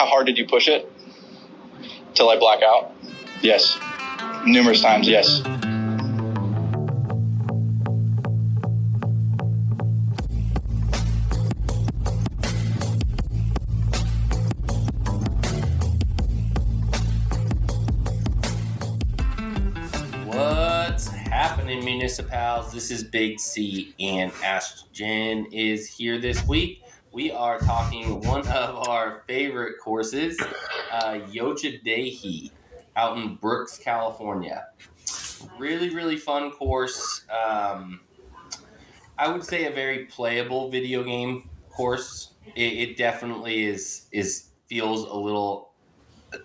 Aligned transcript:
How 0.00 0.06
hard 0.06 0.24
did 0.24 0.38
you 0.38 0.46
push 0.46 0.66
it? 0.66 0.90
Till 2.14 2.30
I 2.30 2.38
black 2.38 2.62
out? 2.62 2.90
Yes. 3.42 3.78
Numerous 4.46 4.80
times, 4.80 5.06
yes. 5.06 5.42
What's 20.24 21.08
happening, 21.08 21.84
municipals? 21.84 22.72
This 22.72 22.90
is 22.90 23.04
Big 23.04 23.38
C, 23.38 23.94
and 24.00 24.32
Ashton 24.42 25.44
is 25.52 25.86
here 25.88 26.16
this 26.18 26.42
week. 26.48 26.82
We 27.12 27.32
are 27.32 27.58
talking 27.58 28.20
one 28.20 28.46
of 28.46 28.88
our 28.88 29.24
favorite 29.26 29.80
courses, 29.80 30.38
uh, 30.92 31.14
Yocha 31.28 32.52
out 32.94 33.18
in 33.18 33.34
Brooks, 33.34 33.78
California. 33.78 34.66
Really, 35.58 35.90
really 35.90 36.16
fun 36.16 36.52
course. 36.52 37.24
Um, 37.28 38.02
I 39.18 39.28
would 39.28 39.42
say 39.42 39.64
a 39.64 39.72
very 39.72 40.04
playable 40.04 40.70
video 40.70 41.02
game 41.02 41.50
course. 41.68 42.34
It, 42.54 42.90
it 42.90 42.96
definitely 42.96 43.64
is 43.64 44.06
is 44.12 44.50
feels 44.66 45.02
a 45.02 45.16
little, 45.16 45.72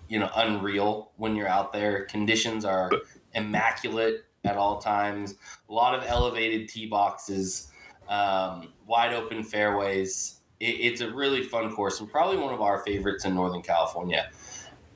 you 0.08 0.18
know, 0.18 0.30
unreal 0.34 1.12
when 1.16 1.36
you're 1.36 1.48
out 1.48 1.72
there. 1.72 2.06
Conditions 2.06 2.64
are 2.64 2.90
immaculate 3.34 4.24
at 4.44 4.56
all 4.56 4.80
times. 4.80 5.36
A 5.68 5.72
lot 5.72 5.94
of 5.96 6.02
elevated 6.08 6.68
tee 6.68 6.86
boxes, 6.86 7.70
um, 8.08 8.72
wide 8.84 9.14
open 9.14 9.44
fairways. 9.44 10.40
It, 10.60 10.64
it's 10.66 11.00
a 11.00 11.10
really 11.12 11.42
fun 11.42 11.72
course 11.74 12.00
and 12.00 12.10
probably 12.10 12.36
one 12.38 12.52
of 12.54 12.60
our 12.60 12.78
favorites 12.84 13.24
in 13.24 13.34
Northern 13.34 13.62
California. 13.62 14.30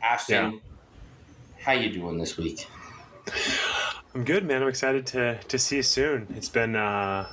Ashton, 0.03 0.53
Yeah. 0.55 0.59
how 1.65 1.73
you 1.73 1.93
doing 1.93 2.19
this 2.19 2.37
week? 2.37 2.67
I'm 4.15 4.25
good, 4.25 4.45
man. 4.45 4.63
I'm 4.63 4.69
excited 4.69 5.07
to 5.09 5.39
to 5.39 5.59
see 5.59 5.77
you 5.77 5.83
soon. 5.83 6.27
It's 6.37 6.49
been 6.49 6.75
uh 6.75 7.27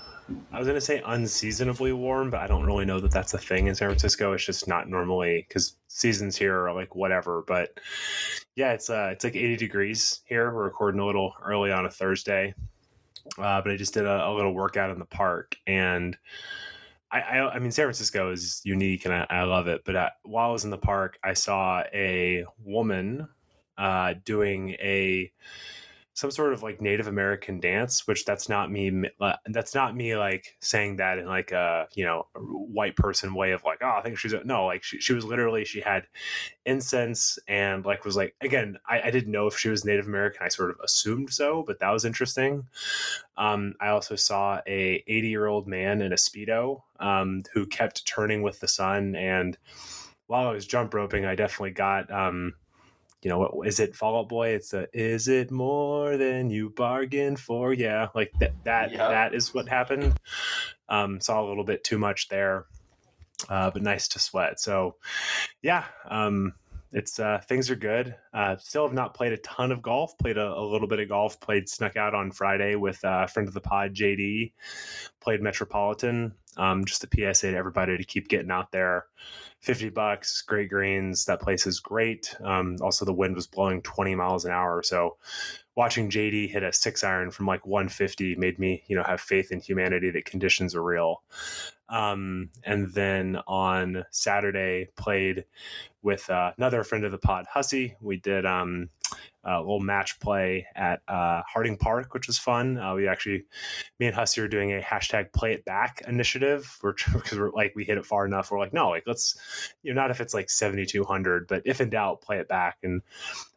I 0.51 0.59
was 0.59 0.67
gonna 0.67 0.81
say 0.81 1.01
unseasonably 1.05 1.93
warm, 1.93 2.29
but 2.29 2.41
I 2.41 2.47
don't 2.47 2.65
really 2.65 2.85
know 2.85 2.99
that 2.99 3.11
that's 3.11 3.33
a 3.33 3.37
thing 3.37 3.67
in 3.67 3.75
San 3.75 3.87
Francisco. 3.87 4.33
It's 4.33 4.45
just 4.45 4.67
not 4.67 4.89
normally 4.89 5.45
because 5.47 5.75
seasons 5.87 6.35
here 6.35 6.65
are 6.67 6.73
like 6.73 6.95
whatever. 6.95 7.43
But 7.47 7.79
yeah, 8.55 8.73
it's 8.73 8.89
uh 8.89 9.09
it's 9.13 9.23
like 9.23 9.35
80 9.35 9.55
degrees 9.55 10.19
here. 10.25 10.53
We're 10.53 10.65
recording 10.65 10.99
a 10.99 11.05
little 11.05 11.33
early 11.43 11.71
on 11.71 11.85
a 11.85 11.89
Thursday, 11.89 12.53
uh, 13.39 13.61
but 13.61 13.71
I 13.71 13.77
just 13.77 13.93
did 13.93 14.05
a, 14.05 14.27
a 14.27 14.33
little 14.33 14.53
workout 14.53 14.89
in 14.91 14.99
the 14.99 15.05
park, 15.05 15.55
and 15.65 16.17
I, 17.11 17.21
I 17.21 17.53
I 17.55 17.59
mean 17.59 17.71
San 17.71 17.85
Francisco 17.85 18.31
is 18.31 18.61
unique 18.63 19.05
and 19.05 19.13
I, 19.13 19.27
I 19.29 19.43
love 19.43 19.67
it. 19.67 19.81
But 19.85 19.95
uh 19.95 20.09
while 20.23 20.49
I 20.49 20.51
was 20.51 20.65
in 20.65 20.71
the 20.71 20.77
park, 20.77 21.17
I 21.23 21.33
saw 21.33 21.83
a 21.93 22.45
woman 22.63 23.27
uh, 23.77 24.15
doing 24.25 24.71
a 24.71 25.31
some 26.17 26.31
sort 26.31 26.51
of 26.51 26.63
like 26.63 26.81
Native 26.81 27.05
American 27.05 27.59
dance, 27.59 28.07
which 28.07 28.25
that's 28.25 28.49
not 28.49 28.71
me. 28.71 29.03
uh, 29.21 29.33
That's 29.45 29.75
not 29.75 29.95
me 29.95 30.17
like 30.17 30.57
saying 30.61 30.95
that 30.95 31.19
in 31.19 31.27
like 31.27 31.51
a 31.51 31.87
you 31.93 32.05
know 32.05 32.25
white 32.33 32.95
person 32.95 33.35
way 33.35 33.51
of 33.51 33.63
like 33.63 33.83
oh 33.83 33.97
I 33.99 34.01
think 34.01 34.17
she's 34.17 34.33
a, 34.33 34.43
no 34.43 34.65
like 34.65 34.81
she 34.83 34.99
she 34.99 35.13
was 35.13 35.23
literally 35.23 35.63
she 35.63 35.79
had 35.79 36.07
incense 36.65 37.37
and 37.47 37.85
like 37.85 38.03
was 38.03 38.17
like 38.17 38.33
again 38.41 38.79
I, 38.89 39.01
I 39.01 39.11
didn't 39.11 39.31
know 39.31 39.45
if 39.45 39.59
she 39.59 39.69
was 39.69 39.85
Native 39.85 40.07
American 40.07 40.41
I 40.43 40.49
sort 40.49 40.71
of 40.71 40.77
assumed 40.83 41.31
so 41.31 41.61
but 41.67 41.77
that 41.81 41.91
was 41.91 42.03
interesting. 42.03 42.65
Um, 43.37 43.75
I 43.79 43.89
also 43.89 44.15
saw 44.15 44.59
a 44.65 45.03
80 45.05 45.27
year 45.27 45.45
old 45.45 45.67
man 45.67 46.01
in 46.01 46.13
a 46.13 46.15
speedo 46.15 46.81
um, 46.99 47.43
who 47.53 47.67
kept 47.67 48.07
turning 48.07 48.41
with 48.41 48.59
the 48.59 48.67
sun 48.67 49.15
and 49.15 49.55
while 50.25 50.47
I 50.47 50.51
was 50.51 50.65
jump 50.65 50.95
roping 50.95 51.25
I 51.25 51.35
definitely 51.35 51.71
got 51.71 52.09
um, 52.11 52.55
you 53.23 53.29
know, 53.29 53.39
what 53.39 53.67
is 53.67 53.79
it 53.79 53.95
Fall 53.95 54.19
Out 54.19 54.29
Boy? 54.29 54.49
It's 54.49 54.73
a 54.73 54.87
is 54.93 55.27
it 55.27 55.51
more 55.51 56.17
than 56.17 56.49
you 56.49 56.69
bargained 56.69 57.39
for? 57.39 57.73
Yeah, 57.73 58.07
like 58.13 58.31
that 58.39 58.53
that 58.63 58.91
Yeah. 58.91 59.07
that 59.09 59.33
is 59.33 59.53
what 59.53 59.67
happened. 59.67 60.19
Um, 60.89 61.19
saw 61.19 61.41
a 61.43 61.47
little 61.47 61.63
bit 61.63 61.83
too 61.83 61.97
much 61.97 62.29
there. 62.29 62.65
Uh, 63.49 63.69
but 63.69 63.81
nice 63.83 64.07
to 64.09 64.19
sweat. 64.19 64.59
So 64.59 64.95
yeah, 65.61 65.85
um 66.09 66.53
it's 66.93 67.19
uh 67.19 67.39
things 67.47 67.69
are 67.69 67.75
good. 67.75 68.15
Uh 68.33 68.55
still 68.57 68.85
have 68.87 68.93
not 68.93 69.13
played 69.13 69.33
a 69.33 69.37
ton 69.37 69.71
of 69.71 69.81
golf, 69.81 70.17
played 70.17 70.37
a, 70.37 70.53
a 70.53 70.61
little 70.63 70.87
bit 70.87 70.99
of 70.99 71.09
golf, 71.09 71.39
played 71.39 71.67
snuck 71.67 71.97
out 71.97 72.15
on 72.15 72.31
Friday 72.31 72.75
with 72.75 73.03
uh, 73.03 73.23
a 73.25 73.27
friend 73.27 73.47
of 73.47 73.53
the 73.53 73.61
pod, 73.61 73.93
JD, 73.93 74.53
played 75.19 75.41
Metropolitan. 75.41 76.33
Um, 76.57 76.85
just 76.85 77.03
a 77.03 77.07
PSA 77.07 77.51
to 77.51 77.57
everybody 77.57 77.97
to 77.97 78.03
keep 78.03 78.27
getting 78.27 78.51
out 78.51 78.71
there. 78.71 79.05
50 79.61 79.89
bucks, 79.89 80.41
great 80.41 80.69
greens. 80.69 81.25
That 81.25 81.41
place 81.41 81.65
is 81.65 81.79
great. 81.79 82.35
Um, 82.43 82.77
also, 82.81 83.05
the 83.05 83.13
wind 83.13 83.35
was 83.35 83.47
blowing 83.47 83.81
20 83.81 84.15
miles 84.15 84.45
an 84.45 84.51
hour. 84.51 84.83
So, 84.83 85.17
watching 85.75 86.09
JD 86.09 86.49
hit 86.49 86.63
a 86.63 86.73
six 86.73 87.03
iron 87.03 87.31
from 87.31 87.45
like 87.45 87.65
150 87.65 88.35
made 88.35 88.59
me, 88.59 88.83
you 88.87 88.95
know, 88.95 89.03
have 89.03 89.21
faith 89.21 89.51
in 89.51 89.59
humanity 89.59 90.09
that 90.11 90.25
conditions 90.25 90.75
are 90.75 90.83
real. 90.83 91.21
Um, 91.89 92.49
and 92.63 92.91
then 92.93 93.37
on 93.47 94.03
Saturday, 94.11 94.89
played 94.97 95.45
with 96.01 96.29
uh, 96.29 96.51
another 96.57 96.83
friend 96.83 97.05
of 97.05 97.11
the 97.11 97.17
pod, 97.17 97.45
Hussey. 97.49 97.95
We 98.01 98.17
did 98.17 98.45
um, 98.45 98.89
a 99.43 99.59
little 99.59 99.79
match 99.79 100.19
play 100.19 100.67
at 100.75 101.01
uh, 101.07 101.41
Harding 101.47 101.77
Park, 101.77 102.13
which 102.13 102.27
was 102.27 102.37
fun. 102.37 102.77
Uh, 102.77 102.95
we 102.95 103.07
actually, 103.07 103.45
me 103.99 104.07
and 104.07 104.15
Hussey 104.15 104.41
are 104.41 104.47
doing 104.47 104.73
a 104.73 104.81
hashtag 104.81 105.31
play 105.31 105.53
it 105.53 105.63
back 105.63 106.01
initiative. 106.07 106.77
We're 106.83 106.93
because 106.93 107.37
we're 107.39 107.51
like 107.51 107.73
we 107.75 107.85
hit 107.85 107.97
it 107.97 108.05
far 108.05 108.25
enough. 108.25 108.51
We're 108.51 108.59
like, 108.59 108.73
no, 108.73 108.89
like 108.89 109.03
let's, 109.07 109.37
you 109.83 109.93
know, 109.93 110.01
not 110.01 110.11
if 110.11 110.19
it's 110.19 110.33
like 110.33 110.49
seventy 110.49 110.85
two 110.85 111.03
hundred, 111.03 111.47
but 111.47 111.61
if 111.65 111.79
in 111.79 111.89
doubt, 111.89 112.21
play 112.21 112.39
it 112.39 112.47
back. 112.47 112.77
And 112.83 113.01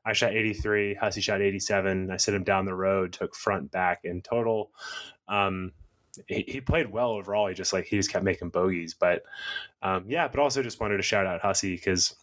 I 0.04 0.12
shot 0.12 0.32
eighty 0.32 0.54
three. 0.54 0.94
Hussey 0.94 1.20
shot 1.20 1.43
eighty 1.43 1.60
seven. 1.60 2.10
I 2.10 2.19
sent 2.19 2.37
him 2.37 2.44
down 2.44 2.66
the 2.66 2.75
road, 2.75 3.12
took 3.12 3.34
front 3.34 3.70
back 3.70 4.00
in 4.04 4.22
total. 4.22 4.70
Um, 5.28 5.72
he, 6.26 6.44
he 6.47 6.60
played 6.60 6.91
well 6.91 7.10
overall. 7.10 7.49
He 7.49 7.54
just 7.54 7.72
like 7.72 7.87
he 7.87 7.97
just 7.97 8.10
kept 8.10 8.25
making 8.25 8.50
bogeys, 8.50 8.94
but 8.94 9.22
um, 9.82 10.04
yeah. 10.09 10.28
But 10.28 10.41
also 10.41 10.62
just 10.62 10.81
wanted 10.81 10.99
to 10.99 11.03
shout 11.03 11.26
out 11.26 11.41
Hussey 11.41 11.75
because 11.75 12.15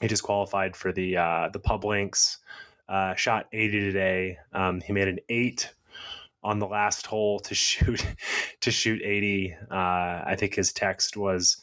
he 0.00 0.08
just 0.08 0.22
qualified 0.22 0.76
for 0.76 0.92
the 0.92 1.16
uh, 1.16 1.48
the 1.52 1.58
pub 1.58 1.84
links. 1.84 2.38
Uh, 2.88 3.14
shot 3.14 3.46
80 3.52 3.80
today. 3.80 4.38
Um, 4.52 4.80
he 4.80 4.92
made 4.92 5.08
an 5.08 5.18
eight 5.28 5.70
on 6.42 6.58
the 6.58 6.66
last 6.66 7.06
hole 7.06 7.38
to 7.40 7.54
shoot 7.54 8.04
to 8.60 8.70
shoot 8.70 9.02
80. 9.02 9.54
Uh, 9.70 9.74
I 9.74 10.36
think 10.38 10.54
his 10.54 10.72
text 10.72 11.16
was, 11.16 11.58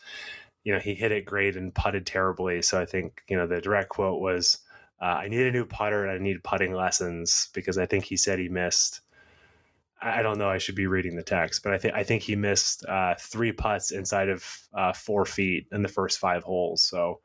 you 0.63 0.73
know, 0.73 0.79
he 0.79 0.93
hit 0.93 1.11
it 1.11 1.25
great 1.25 1.55
and 1.55 1.73
putted 1.73 2.05
terribly. 2.05 2.61
So 2.61 2.79
I 2.79 2.85
think 2.85 3.23
you 3.27 3.37
know 3.37 3.47
the 3.47 3.61
direct 3.61 3.89
quote 3.89 4.21
was, 4.21 4.59
uh, 5.01 5.05
"I 5.05 5.27
need 5.27 5.45
a 5.45 5.51
new 5.51 5.65
putter 5.65 6.05
and 6.05 6.11
I 6.11 6.23
need 6.23 6.43
putting 6.43 6.73
lessons," 6.73 7.49
because 7.53 7.77
I 7.77 7.85
think 7.85 8.03
he 8.05 8.17
said 8.17 8.39
he 8.39 8.49
missed. 8.49 9.01
I 10.01 10.21
don't 10.21 10.37
know. 10.37 10.49
I 10.49 10.57
should 10.59 10.75
be 10.75 10.87
reading 10.87 11.15
the 11.15 11.23
text, 11.23 11.63
but 11.63 11.73
I 11.73 11.77
think 11.77 11.95
I 11.95 12.03
think 12.03 12.21
he 12.21 12.35
missed 12.35 12.85
uh, 12.85 13.15
three 13.19 13.51
putts 13.51 13.91
inside 13.91 14.29
of 14.29 14.67
uh, 14.73 14.93
four 14.93 15.25
feet 15.25 15.67
in 15.71 15.81
the 15.81 15.87
first 15.87 16.19
five 16.19 16.43
holes. 16.43 16.83
So 16.83 17.21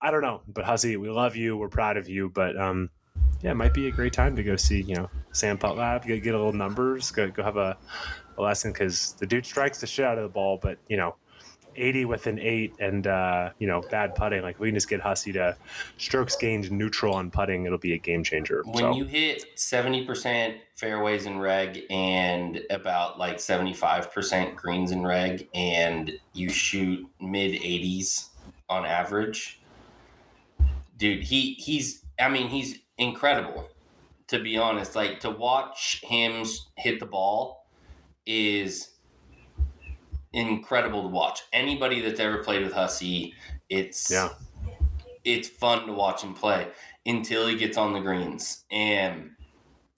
I 0.00 0.10
don't 0.10 0.22
know. 0.22 0.42
But 0.48 0.64
Hussey, 0.64 0.96
we 0.96 1.10
love 1.10 1.36
you. 1.36 1.56
We're 1.56 1.68
proud 1.68 1.96
of 1.96 2.08
you. 2.08 2.30
But 2.30 2.58
um, 2.58 2.90
yeah, 3.42 3.52
it 3.52 3.54
might 3.54 3.74
be 3.74 3.86
a 3.88 3.90
great 3.90 4.12
time 4.12 4.34
to 4.36 4.42
go 4.42 4.56
see 4.56 4.82
you 4.82 4.94
know 4.94 5.08
SAM 5.32 5.58
PuttLab, 5.58 6.06
get, 6.06 6.22
get 6.22 6.34
a 6.34 6.38
little 6.38 6.52
numbers, 6.52 7.10
go 7.10 7.28
go 7.28 7.42
have 7.42 7.56
a, 7.56 7.76
a 8.36 8.42
lesson 8.42 8.72
because 8.72 9.12
the 9.14 9.26
dude 9.26 9.46
strikes 9.46 9.80
the 9.80 9.86
shit 9.86 10.04
out 10.04 10.18
of 10.18 10.24
the 10.24 10.28
ball. 10.28 10.58
But 10.60 10.78
you 10.88 10.96
know, 10.96 11.14
eighty 11.76 12.04
with 12.04 12.26
an 12.26 12.38
eight 12.40 12.74
and 12.80 13.06
uh, 13.06 13.50
you 13.58 13.68
know 13.68 13.80
bad 13.90 14.14
putting, 14.16 14.42
like 14.42 14.58
we 14.58 14.68
can 14.68 14.74
just 14.74 14.88
get 14.88 15.00
Hussey 15.00 15.32
to 15.32 15.56
strokes 15.98 16.36
gained 16.36 16.70
neutral 16.72 17.14
on 17.14 17.30
putting, 17.30 17.64
it'll 17.64 17.78
be 17.78 17.92
a 17.92 17.98
game 17.98 18.24
changer. 18.24 18.62
When 18.64 18.78
so. 18.78 18.92
you 18.94 19.04
hit 19.04 19.56
70% 19.56 20.56
fairways 20.74 21.26
in 21.26 21.38
reg 21.38 21.84
and 21.90 22.60
about 22.70 23.18
like 23.18 23.36
75% 23.36 24.56
greens 24.56 24.90
in 24.90 25.06
reg 25.06 25.48
and 25.54 26.12
you 26.32 26.48
shoot 26.48 27.06
mid 27.20 27.60
80s 27.60 28.28
on 28.68 28.84
average, 28.84 29.60
dude, 30.96 31.22
he 31.22 31.52
he's 31.54 32.04
I 32.20 32.28
mean, 32.28 32.48
he's 32.48 32.80
incredible 32.98 33.68
to 34.28 34.38
be 34.38 34.56
honest. 34.56 34.94
Like 34.94 35.20
to 35.20 35.30
watch 35.30 36.02
him 36.04 36.44
hit 36.76 37.00
the 37.00 37.06
ball 37.06 37.66
is 38.26 38.90
incredible 40.32 41.02
to 41.02 41.08
watch. 41.08 41.40
Anybody 41.52 42.00
that's 42.00 42.20
ever 42.20 42.38
played 42.44 42.62
with 42.62 42.72
Hussey, 42.72 43.34
it's 43.68 44.10
Yeah. 44.10 44.30
it's 45.24 45.48
fun 45.48 45.86
to 45.86 45.92
watch 45.92 46.22
him 46.22 46.34
play 46.34 46.68
until 47.04 47.46
he 47.46 47.56
gets 47.56 47.76
on 47.76 47.92
the 47.92 48.00
greens. 48.00 48.64
And 48.70 49.32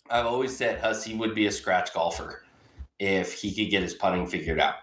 I've 0.08 0.26
always 0.26 0.56
said 0.56 0.80
Hussey 0.80 1.14
would 1.14 1.34
be 1.34 1.46
a 1.46 1.52
scratch 1.52 1.92
golfer 1.92 2.44
if 2.98 3.34
he 3.34 3.54
could 3.54 3.70
get 3.70 3.82
his 3.82 3.94
putting 3.94 4.26
figured 4.26 4.60
out. 4.60 4.76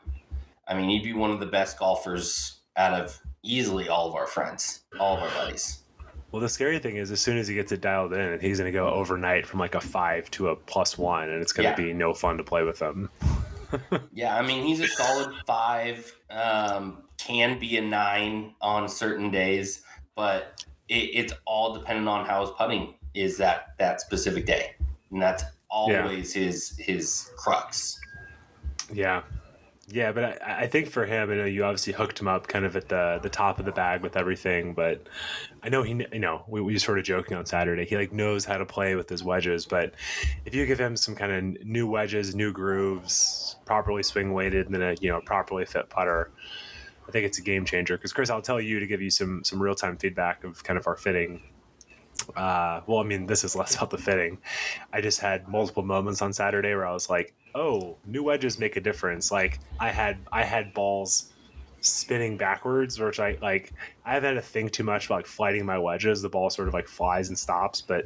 I 0.67 0.73
mean, 0.73 0.89
he'd 0.89 1.03
be 1.03 1.13
one 1.13 1.31
of 1.31 1.39
the 1.39 1.45
best 1.45 1.79
golfers 1.79 2.59
out 2.75 2.93
of 2.93 3.19
easily 3.43 3.87
all 3.87 4.09
of 4.09 4.15
our 4.15 4.27
friends, 4.27 4.81
all 4.99 5.17
of 5.17 5.23
our 5.23 5.29
buddies. 5.29 5.83
Well, 6.37 6.43
the 6.43 6.49
scary 6.49 6.77
thing 6.77 6.97
is, 6.97 7.09
as 7.09 7.19
soon 7.19 7.39
as 7.39 7.47
he 7.47 7.55
gets 7.55 7.71
it 7.71 7.81
dialed 7.81 8.13
in, 8.13 8.39
he's 8.39 8.59
going 8.59 8.71
to 8.71 8.77
go 8.77 8.89
overnight 8.89 9.47
from 9.47 9.59
like 9.59 9.73
a 9.73 9.81
five 9.81 10.29
to 10.29 10.49
a 10.49 10.55
plus 10.55 10.95
one, 10.95 11.31
and 11.31 11.41
it's 11.41 11.51
going 11.51 11.63
Yeah. 11.63 11.73
to 11.73 11.81
be 11.81 11.93
no 11.93 12.13
fun 12.13 12.37
to 12.37 12.43
play 12.43 12.61
with 12.61 12.79
him. 12.79 13.09
Yeah, 14.13 14.37
I 14.37 14.43
mean, 14.43 14.63
he's 14.63 14.79
a 14.79 14.87
solid 14.87 15.33
five, 15.47 16.15
um, 16.29 16.99
can 17.17 17.57
be 17.57 17.75
a 17.77 17.81
nine 17.81 18.53
on 18.61 18.87
certain 18.87 19.31
days, 19.31 19.81
but 20.15 20.63
it, 20.87 21.09
it's 21.15 21.33
all 21.47 21.73
dependent 21.73 22.07
on 22.07 22.23
how 22.27 22.41
his 22.41 22.51
putting 22.51 22.93
is 23.15 23.37
that 23.37 23.69
that 23.79 23.99
specific 23.99 24.45
day, 24.45 24.75
and 25.11 25.19
that's 25.19 25.43
always 25.71 26.35
yeah. 26.35 26.43
his 26.43 26.77
his 26.77 27.31
crux. 27.35 27.99
Yeah, 28.93 29.23
yeah, 29.89 30.11
but 30.11 30.41
I, 30.43 30.63
I 30.63 30.67
think 30.67 30.89
for 30.89 31.05
him, 31.05 31.31
I 31.31 31.35
know 31.35 31.45
you 31.45 31.63
obviously 31.63 31.93
hooked 31.93 32.19
him 32.19 32.27
up 32.27 32.47
kind 32.47 32.65
of 32.65 32.75
at 32.75 32.89
the 32.89 33.19
the 33.23 33.29
top 33.29 33.57
of 33.57 33.65
the 33.65 33.71
bag 33.71 34.01
with 34.01 34.17
everything, 34.17 34.73
but 34.73 35.07
I 35.63 35.69
know 35.69 35.81
he, 35.81 36.05
you 36.11 36.19
know, 36.19 36.43
we, 36.47 36.59
we 36.59 36.77
sort 36.77 36.99
of 36.99 37.05
joking 37.05 37.37
on 37.37 37.45
Saturday. 37.45 37.85
He 37.85 37.95
like 37.95 38.11
knows 38.11 38.43
how 38.43 38.57
to 38.57 38.65
play 38.65 38.95
with 38.95 39.07
his 39.07 39.23
wedges, 39.23 39.65
but 39.65 39.93
if 40.45 40.53
you 40.53 40.65
give 40.65 40.77
him 40.77 40.97
some 40.97 41.15
kind 41.15 41.31
of 41.31 41.65
new 41.65 41.87
wedges, 41.87 42.35
new 42.35 42.51
grooves, 42.51 43.55
properly 43.65 44.03
swing 44.03 44.33
weighted, 44.33 44.65
and 44.65 44.75
then 44.75 44.81
a 44.81 44.95
you 44.99 45.09
know 45.09 45.21
properly 45.21 45.63
fit 45.63 45.89
putter, 45.89 46.31
I 47.07 47.11
think 47.11 47.25
it's 47.25 47.39
a 47.39 47.43
game 47.43 47.63
changer. 47.63 47.95
Because 47.95 48.11
Chris, 48.11 48.29
I'll 48.29 48.41
tell 48.41 48.59
you 48.59 48.81
to 48.81 48.87
give 48.87 49.01
you 49.01 49.09
some 49.09 49.45
some 49.45 49.61
real 49.61 49.75
time 49.75 49.95
feedback 49.95 50.43
of 50.43 50.61
kind 50.65 50.77
of 50.77 50.85
our 50.87 50.97
fitting 50.97 51.41
uh, 52.35 52.81
well, 52.87 52.99
I 52.99 53.03
mean, 53.03 53.25
this 53.25 53.43
is 53.43 53.55
less 53.55 53.75
about 53.75 53.89
the 53.89 53.97
fitting. 53.97 54.39
I 54.91 55.01
just 55.01 55.19
had 55.19 55.47
multiple 55.47 55.83
moments 55.83 56.21
on 56.21 56.33
Saturday 56.33 56.73
where 56.75 56.85
I 56.85 56.93
was 56.93 57.09
like, 57.09 57.33
"Oh, 57.57 57.97
new 58.05 58.23
wedges 58.23 58.59
make 58.59 58.75
a 58.75 58.81
difference." 58.81 59.31
Like 59.31 59.59
I 59.79 59.89
had, 59.89 60.17
I 60.31 60.43
had 60.43 60.73
balls 60.73 61.33
spinning 61.81 62.37
backwards, 62.37 62.99
which 62.99 63.19
I 63.19 63.37
like. 63.41 63.73
I 64.05 64.13
haven't 64.13 64.35
had 64.35 64.41
to 64.41 64.47
think 64.47 64.71
too 64.71 64.83
much 64.83 65.07
about 65.07 65.15
like 65.15 65.27
flighting 65.27 65.65
my 65.65 65.77
wedges. 65.77 66.21
The 66.21 66.29
ball 66.29 66.49
sort 66.49 66.67
of 66.67 66.73
like 66.73 66.87
flies 66.87 67.29
and 67.29 67.37
stops, 67.37 67.81
but 67.81 68.05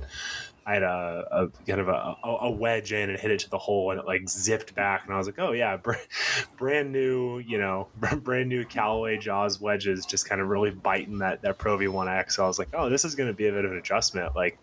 I 0.65 0.75
had 0.75 0.83
a, 0.83 1.27
a 1.31 1.47
kind 1.67 1.81
of 1.81 1.87
a, 1.87 2.15
a, 2.23 2.51
wedge 2.51 2.93
in 2.93 3.09
and 3.09 3.19
hit 3.19 3.31
it 3.31 3.39
to 3.39 3.49
the 3.49 3.57
hole 3.57 3.89
and 3.91 3.99
it 3.99 4.05
like 4.05 4.29
zipped 4.29 4.75
back 4.75 5.05
and 5.05 5.13
I 5.13 5.17
was 5.17 5.25
like, 5.25 5.39
oh 5.39 5.53
yeah, 5.53 5.77
brand 6.57 6.91
new, 6.91 7.39
you 7.39 7.57
know, 7.57 7.87
brand 8.17 8.47
new 8.47 8.63
Callaway 8.63 9.17
Jaws 9.17 9.59
wedges, 9.59 10.05
just 10.05 10.29
kind 10.29 10.39
of 10.39 10.49
really 10.49 10.69
biting 10.69 11.17
that 11.19 11.41
that 11.41 11.57
Pro 11.57 11.77
V1X. 11.77 12.33
So 12.33 12.43
I 12.43 12.47
was 12.47 12.59
like, 12.59 12.69
oh, 12.73 12.89
this 12.89 13.05
is 13.05 13.15
going 13.15 13.29
to 13.29 13.33
be 13.33 13.47
a 13.47 13.51
bit 13.51 13.65
of 13.65 13.71
an 13.71 13.77
adjustment. 13.77 14.35
Like, 14.35 14.59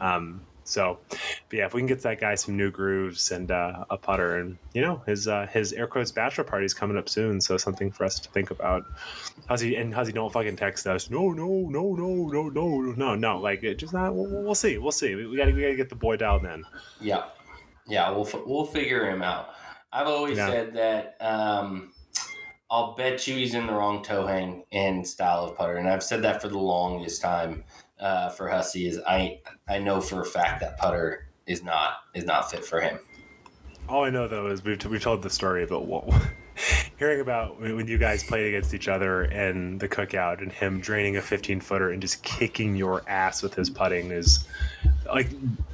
um, 0.00 0.40
so, 0.68 0.98
but 1.48 1.58
yeah, 1.58 1.64
if 1.64 1.72
we 1.72 1.80
can 1.80 1.86
get 1.86 2.02
that 2.02 2.20
guy 2.20 2.34
some 2.34 2.54
new 2.54 2.70
grooves 2.70 3.30
and 3.30 3.50
uh, 3.50 3.86
a 3.88 3.96
putter, 3.96 4.36
and 4.36 4.58
you 4.74 4.82
know, 4.82 5.02
his 5.06 5.26
uh, 5.26 5.46
his 5.46 5.72
air 5.72 5.86
quotes 5.86 6.12
bachelor 6.12 6.44
party 6.44 6.66
is 6.66 6.74
coming 6.74 6.98
up 6.98 7.08
soon, 7.08 7.40
so 7.40 7.56
something 7.56 7.90
for 7.90 8.04
us 8.04 8.20
to 8.20 8.28
think 8.30 8.50
about. 8.50 8.84
How's 9.48 9.62
he 9.62 9.76
and 9.76 9.94
how's 9.94 10.08
he 10.08 10.12
don't 10.12 10.30
fucking 10.30 10.56
text 10.56 10.86
us? 10.86 11.08
No, 11.08 11.30
no, 11.30 11.46
no, 11.70 11.94
no, 11.94 12.28
no, 12.28 12.48
no, 12.50 12.80
no, 12.92 13.14
no. 13.14 13.38
Like 13.38 13.62
it 13.62 13.76
just 13.76 13.94
not. 13.94 14.14
We'll, 14.14 14.26
we'll 14.44 14.54
see. 14.54 14.76
We'll 14.76 14.92
see. 14.92 15.14
We, 15.14 15.26
we 15.26 15.38
gotta 15.38 15.52
we 15.52 15.62
gotta 15.62 15.74
get 15.74 15.88
the 15.88 15.94
boy 15.94 16.18
dialed 16.18 16.44
in. 16.44 16.62
Yeah, 17.00 17.24
yeah. 17.86 18.10
We'll 18.10 18.28
we'll 18.44 18.66
figure 18.66 19.08
him 19.08 19.22
out. 19.22 19.48
I've 19.90 20.06
always 20.06 20.36
yeah. 20.36 20.50
said 20.50 20.74
that. 20.74 21.16
Um, 21.20 21.94
I'll 22.70 22.94
bet 22.94 23.26
you 23.26 23.36
he's 23.36 23.54
in 23.54 23.66
the 23.66 23.72
wrong 23.72 24.02
toe 24.02 24.26
hang 24.26 24.64
and 24.70 25.08
style 25.08 25.44
of 25.44 25.56
putter, 25.56 25.78
and 25.78 25.88
I've 25.88 26.02
said 26.02 26.20
that 26.24 26.42
for 26.42 26.48
the 26.48 26.58
longest 26.58 27.22
time 27.22 27.64
uh, 28.00 28.30
for 28.30 28.48
Hussey 28.48 28.86
is 28.86 29.00
I 29.06 29.40
I 29.68 29.78
know 29.78 30.00
for 30.00 30.20
a 30.20 30.24
fact 30.24 30.60
that 30.60 30.78
putter 30.78 31.28
is 31.46 31.62
not 31.62 31.94
is 32.14 32.24
not 32.24 32.50
fit 32.50 32.64
for 32.64 32.80
him. 32.80 32.98
All 33.88 34.04
I 34.04 34.10
know 34.10 34.28
though 34.28 34.46
is 34.46 34.62
we've 34.62 34.84
we've 34.86 35.02
told 35.02 35.22
the 35.22 35.30
story 35.30 35.64
about 35.64 35.86
what, 35.86 36.04
hearing 36.98 37.20
about 37.20 37.60
when 37.60 37.86
you 37.86 37.98
guys 37.98 38.24
played 38.24 38.48
against 38.48 38.74
each 38.74 38.88
other 38.88 39.22
and 39.22 39.80
the 39.80 39.88
cookout 39.88 40.42
and 40.42 40.52
him 40.52 40.80
draining 40.80 41.16
a 41.16 41.22
15 41.22 41.60
footer 41.60 41.90
and 41.90 42.02
just 42.02 42.22
kicking 42.22 42.76
your 42.76 43.02
ass 43.08 43.42
with 43.42 43.54
his 43.54 43.70
putting 43.70 44.10
is 44.10 44.46
like 45.06 45.28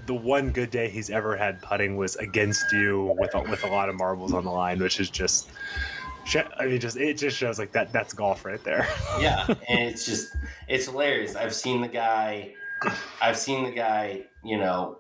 the 0.07 0.15
one 0.15 0.51
good 0.51 0.71
day 0.71 0.89
he's 0.89 1.11
ever 1.11 1.37
had 1.37 1.61
putting 1.63 1.97
was 1.97 2.17
against 2.17 2.65
you 2.73 3.15
with 3.19 3.35
a, 3.35 3.41
with 3.41 3.65
a 3.65 3.69
lot 3.69 3.89
of 3.89 3.97
marbles 3.97 4.33
on 4.33 4.45
the 4.45 4.51
line, 4.51 4.79
which 4.79 5.01
is 5.01 5.11
just 5.11 5.49
I 6.59 6.67
mean, 6.67 6.81
just 6.81 6.97
it 6.97 7.19
just 7.19 7.37
shows 7.37 7.59
like 7.59 7.73
that. 7.73 7.93
That's 7.93 8.13
golf 8.13 8.45
right 8.45 8.63
there. 8.65 8.89
yeah, 9.21 9.47
and 9.47 9.81
it's 9.89 10.07
just 10.07 10.35
it's 10.69 10.87
hilarious. 10.87 11.37
I've 11.37 11.55
seen 11.55 11.81
the 11.81 11.89
guy. 11.89 12.55
I've 13.21 13.37
seen 13.37 13.65
the 13.65 13.71
guy. 13.71 14.25
You 14.43 14.59
know, 14.59 14.99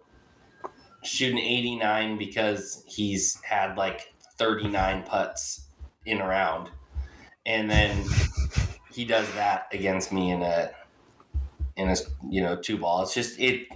shooting 1.02 1.38
eighty 1.38 1.76
nine 1.76 2.18
because 2.18 2.84
he's 2.86 3.40
had 3.42 3.76
like 3.76 4.12
thirty 4.38 4.68
nine 4.68 5.02
putts 5.02 5.66
in 6.06 6.20
a 6.20 6.26
round, 6.26 6.70
and 7.46 7.70
then 7.70 8.04
he 8.92 9.04
does 9.04 9.30
that 9.34 9.68
against 9.72 10.12
me 10.12 10.30
in 10.30 10.42
a 10.42 10.70
in 11.76 11.88
a 11.88 11.96
you 12.28 12.42
know 12.42 12.56
two 12.56 12.78
ball. 12.78 13.02
It's 13.02 13.14
just 13.14 13.38
it 13.40 13.68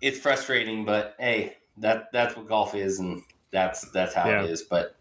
it's 0.00 0.18
frustrating, 0.18 0.84
but 0.84 1.14
hey, 1.18 1.56
that 1.78 2.08
that's 2.12 2.36
what 2.36 2.48
golf 2.48 2.74
is, 2.74 2.98
and 2.98 3.22
that's 3.50 3.90
that's 3.92 4.14
how 4.14 4.28
yeah. 4.28 4.42
it 4.42 4.50
is. 4.50 4.62
But 4.62 4.96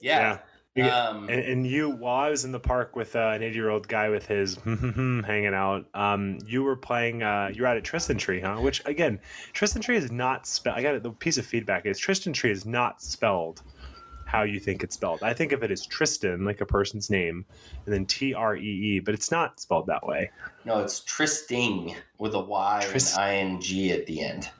yeah. 0.00 0.18
yeah 0.20 0.38
um, 0.82 1.28
and, 1.28 1.40
and, 1.40 1.66
you, 1.66 1.90
while 1.90 2.24
I 2.24 2.30
was 2.30 2.44
in 2.44 2.52
the 2.52 2.60
park 2.60 2.96
with 2.96 3.16
uh, 3.16 3.32
an 3.34 3.42
80 3.42 3.54
year 3.54 3.70
old 3.70 3.88
guy 3.88 4.08
with 4.08 4.26
his 4.26 4.56
hanging 4.64 5.54
out, 5.54 5.86
um, 5.94 6.38
you 6.46 6.62
were 6.62 6.76
playing, 6.76 7.22
uh, 7.22 7.50
you 7.52 7.62
were 7.62 7.68
out 7.68 7.76
at 7.76 7.84
Tristan 7.84 8.18
Tree, 8.18 8.40
huh? 8.40 8.56
Which, 8.56 8.82
again, 8.86 9.18
Tristan 9.52 9.80
Tree 9.82 9.96
is 9.96 10.12
not 10.12 10.46
spelled. 10.46 10.76
I 10.76 10.82
got 10.82 11.02
the 11.02 11.10
piece 11.10 11.38
of 11.38 11.46
feedback 11.46 11.86
is 11.86 11.98
Tristan 11.98 12.32
Tree 12.32 12.50
is 12.50 12.66
not 12.66 13.00
spelled 13.02 13.62
how 14.26 14.42
you 14.42 14.58
think 14.60 14.82
it's 14.82 14.94
spelled. 14.94 15.22
I 15.22 15.32
think 15.32 15.52
of 15.52 15.62
it 15.62 15.70
as 15.70 15.86
Tristan, 15.86 16.44
like 16.44 16.60
a 16.60 16.66
person's 16.66 17.08
name, 17.08 17.44
and 17.86 17.94
then 17.94 18.04
T 18.06 18.34
R 18.34 18.56
E 18.56 18.60
E, 18.60 19.00
but 19.00 19.14
it's 19.14 19.30
not 19.30 19.58
spelled 19.60 19.86
that 19.86 20.06
way. 20.06 20.30
No, 20.64 20.80
it's 20.80 21.00
Trysting 21.00 21.94
with 22.18 22.34
a 22.34 22.40
Y 22.40 22.84
Trist- 22.90 23.16
and 23.16 23.24
I 23.24 23.36
N 23.36 23.60
G 23.60 23.92
at 23.92 24.04
the 24.06 24.20
end 24.20 24.50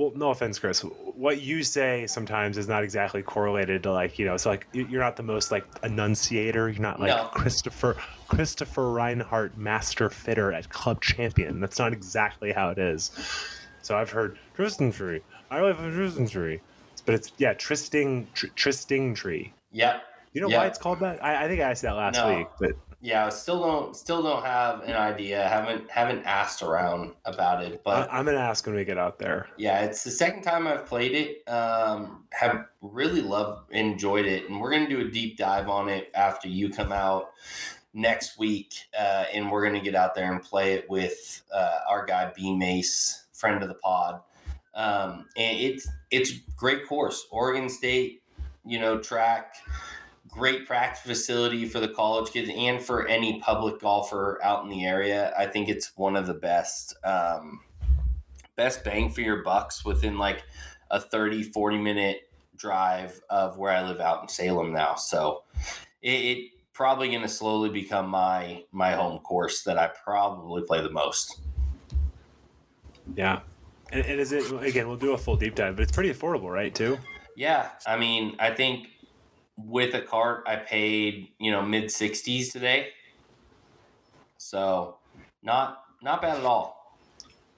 well, 0.00 0.12
no 0.14 0.30
offense, 0.30 0.58
Chris. 0.58 0.80
What 0.80 1.42
you 1.42 1.62
say 1.62 2.06
sometimes 2.06 2.56
is 2.56 2.66
not 2.66 2.82
exactly 2.82 3.22
correlated 3.22 3.82
to 3.82 3.92
like 3.92 4.18
you 4.18 4.24
know. 4.24 4.38
So 4.38 4.48
like 4.48 4.66
you're 4.72 5.02
not 5.02 5.16
the 5.16 5.22
most 5.22 5.52
like 5.52 5.66
enunciator. 5.82 6.70
You're 6.70 6.80
not 6.80 6.98
like 6.98 7.14
no. 7.14 7.24
Christopher 7.34 7.96
Christopher 8.28 8.90
Reinhardt, 8.92 9.58
master 9.58 10.08
fitter 10.08 10.52
at 10.52 10.70
Club 10.70 11.02
Champion. 11.02 11.60
That's 11.60 11.78
not 11.78 11.92
exactly 11.92 12.50
how 12.50 12.70
it 12.70 12.78
is. 12.78 13.10
So 13.82 13.98
I've 13.98 14.10
heard 14.10 14.38
Tristan 14.54 14.90
Tree. 14.90 15.20
I 15.50 15.60
live 15.60 15.78
in 15.80 15.92
Tristan 15.92 16.26
Tree, 16.26 16.60
but 17.04 17.14
it's 17.14 17.32
yeah 17.36 17.52
Trysting 17.52 18.26
tr- 18.32 18.46
Trysting 18.56 19.14
Tree. 19.14 19.52
Yep. 19.72 20.02
You 20.32 20.40
know 20.40 20.48
yep. 20.48 20.60
why 20.60 20.66
it's 20.66 20.78
called 20.78 21.00
that? 21.00 21.22
I, 21.22 21.44
I 21.44 21.48
think 21.48 21.60
I 21.60 21.70
asked 21.70 21.82
that 21.82 21.96
last 21.96 22.14
no. 22.14 22.38
week, 22.38 22.46
but 22.58 22.70
yeah, 23.02 23.26
I 23.26 23.30
still 23.30 23.60
don't 23.60 23.96
still 23.96 24.22
don't 24.22 24.44
have 24.44 24.82
an 24.82 24.94
idea. 24.94 25.48
Haven't 25.48 25.90
haven't 25.90 26.24
asked 26.24 26.62
around 26.62 27.14
about 27.24 27.64
it, 27.64 27.82
but 27.82 28.12
I'm 28.12 28.26
gonna 28.26 28.38
ask 28.38 28.66
when 28.66 28.76
we 28.76 28.84
get 28.84 28.98
out 28.98 29.18
there. 29.18 29.48
Yeah, 29.56 29.80
it's 29.84 30.04
the 30.04 30.10
second 30.10 30.42
time 30.42 30.66
I've 30.66 30.84
played 30.84 31.12
it. 31.12 31.48
Um, 31.50 32.24
have 32.32 32.66
really 32.82 33.22
loved 33.22 33.72
enjoyed 33.72 34.26
it, 34.26 34.50
and 34.50 34.60
we're 34.60 34.70
gonna 34.70 34.88
do 34.88 35.00
a 35.00 35.10
deep 35.10 35.38
dive 35.38 35.68
on 35.68 35.88
it 35.88 36.10
after 36.14 36.48
you 36.48 36.68
come 36.68 36.92
out 36.92 37.30
next 37.94 38.38
week, 38.38 38.74
uh, 38.98 39.24
and 39.32 39.50
we're 39.50 39.64
gonna 39.64 39.80
get 39.80 39.94
out 39.94 40.14
there 40.14 40.30
and 40.30 40.42
play 40.42 40.74
it 40.74 40.88
with 40.90 41.42
uh, 41.54 41.78
our 41.88 42.04
guy 42.04 42.30
B 42.36 42.54
Mace, 42.54 43.24
friend 43.32 43.62
of 43.62 43.68
the 43.68 43.76
pod. 43.76 44.20
Um, 44.74 45.26
and 45.38 45.58
it's 45.58 45.88
it's 46.10 46.32
great 46.54 46.86
course, 46.86 47.26
Oregon 47.30 47.70
State, 47.70 48.22
you 48.66 48.78
know, 48.78 48.98
track 48.98 49.54
great 50.30 50.66
practice 50.66 51.02
facility 51.02 51.66
for 51.66 51.80
the 51.80 51.88
college 51.88 52.32
kids 52.32 52.50
and 52.54 52.80
for 52.80 53.06
any 53.06 53.40
public 53.40 53.80
golfer 53.80 54.38
out 54.42 54.62
in 54.64 54.70
the 54.70 54.84
area. 54.84 55.32
I 55.36 55.46
think 55.46 55.68
it's 55.68 55.92
one 55.96 56.16
of 56.16 56.26
the 56.26 56.34
best 56.34 56.94
um, 57.04 57.60
best 58.56 58.84
bang 58.84 59.10
for 59.10 59.20
your 59.20 59.42
bucks 59.42 59.84
within 59.84 60.18
like 60.18 60.42
a 60.90 61.00
30 61.00 61.44
40 61.44 61.78
minute 61.78 62.30
drive 62.56 63.20
of 63.30 63.58
where 63.58 63.72
I 63.72 63.86
live 63.86 64.00
out 64.00 64.22
in 64.22 64.28
Salem 64.28 64.72
now. 64.72 64.94
So 64.94 65.44
it, 66.02 66.10
it 66.10 66.50
probably 66.72 67.08
going 67.08 67.22
to 67.22 67.28
slowly 67.28 67.70
become 67.70 68.08
my 68.08 68.64
my 68.72 68.92
home 68.92 69.18
course 69.20 69.62
that 69.64 69.78
I 69.78 69.90
probably 70.04 70.62
play 70.62 70.82
the 70.82 70.90
most. 70.90 71.40
Yeah. 73.16 73.40
And, 73.92 74.06
and 74.06 74.20
is 74.20 74.32
it 74.32 74.50
again? 74.62 74.86
We'll 74.86 74.96
do 74.96 75.12
a 75.12 75.18
full 75.18 75.36
deep 75.36 75.56
dive, 75.56 75.76
but 75.76 75.82
it's 75.82 75.92
pretty 75.92 76.12
affordable, 76.12 76.50
right? 76.52 76.74
Too. 76.74 76.98
Yeah, 77.36 77.70
I 77.86 77.96
mean, 77.96 78.36
I 78.38 78.50
think 78.50 78.88
with 79.66 79.94
a 79.94 80.00
cart, 80.00 80.44
I 80.46 80.56
paid 80.56 81.28
you 81.38 81.50
know 81.50 81.62
mid 81.62 81.90
sixties 81.90 82.52
today, 82.52 82.88
so 84.36 84.98
not 85.42 85.84
not 86.02 86.22
bad 86.22 86.38
at 86.38 86.44
all. 86.44 86.98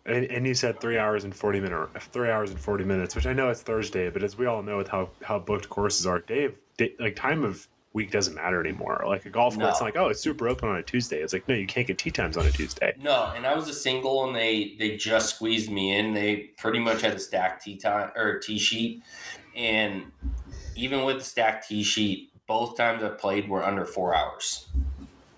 And, 0.04 0.25
and 0.25 0.44
you 0.47 0.54
said 0.54 0.80
three 0.80 0.99
hours 0.99 1.25
and 1.25 1.35
forty 1.35 1.61
minutes, 1.61 2.06
three 2.06 2.30
hours 2.30 2.50
and 2.50 2.59
forty 2.59 2.85
minutes, 2.85 3.14
which 3.14 3.26
I 3.26 3.32
know 3.32 3.50
it's 3.50 3.62
Thursday, 3.62 4.11
but 4.11 4.23
as 4.23 4.37
we 4.37 4.47
all 4.47 4.62
know 4.62 4.76
with 4.76 4.88
how 4.88 5.11
how 5.23 5.38
booked 5.38 5.68
courses 5.68 6.06
are, 6.06 6.18
Dave, 6.21 6.56
like 6.99 7.14
time 7.14 7.44
of 7.44 7.68
week 7.92 8.11
doesn't 8.11 8.35
matter 8.35 8.61
anymore. 8.61 9.04
Like 9.06 9.26
a 9.26 9.30
golf 9.30 9.59
course, 9.59 9.80
no. 9.80 9.85
like 9.85 9.97
oh, 9.97 10.09
it's 10.09 10.21
super 10.21 10.49
open 10.49 10.68
on 10.68 10.76
a 10.76 10.82
Tuesday. 10.82 11.18
It's 11.18 11.32
like 11.32 11.47
no, 11.49 11.54
you 11.54 11.66
can't 11.66 11.87
get 11.87 11.99
tee 11.99 12.11
times 12.11 12.37
on 12.37 12.47
a 12.47 12.50
Tuesday. 12.50 12.94
No, 13.00 13.32
and 13.37 13.47
I 13.47 13.54
was 13.54 13.68
a 13.68 13.75
single, 13.75 14.26
and 14.26 14.35
they 14.35 14.75
they 14.78 14.97
just 14.97 15.37
squeezed 15.37 15.71
me 15.71 15.97
in. 15.97 16.14
They 16.14 16.50
pretty 16.59 16.78
much 16.78 17.02
had 17.02 17.14
a 17.14 17.18
stacked 17.18 17.64
tee 17.64 17.76
time 17.76 18.11
or 18.16 18.38
tee 18.38 18.59
sheet, 18.59 19.02
and 19.54 20.04
even 20.76 21.04
with 21.04 21.18
the 21.18 21.24
stacked 21.24 21.68
tee 21.68 21.82
sheet, 21.82 22.30
both 22.46 22.76
times 22.76 23.02
I've 23.02 23.18
played 23.18 23.48
were 23.48 23.64
under 23.64 23.84
four 23.84 24.14
hours. 24.14 24.68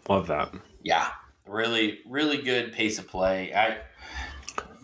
Love 0.09 0.27
that. 0.27 0.53
Yeah, 0.83 1.11
really, 1.47 2.01
really 2.07 2.39
good 2.43 2.73
pace 2.73 2.99
of 2.99 3.09
play. 3.09 3.55
I 3.55 3.79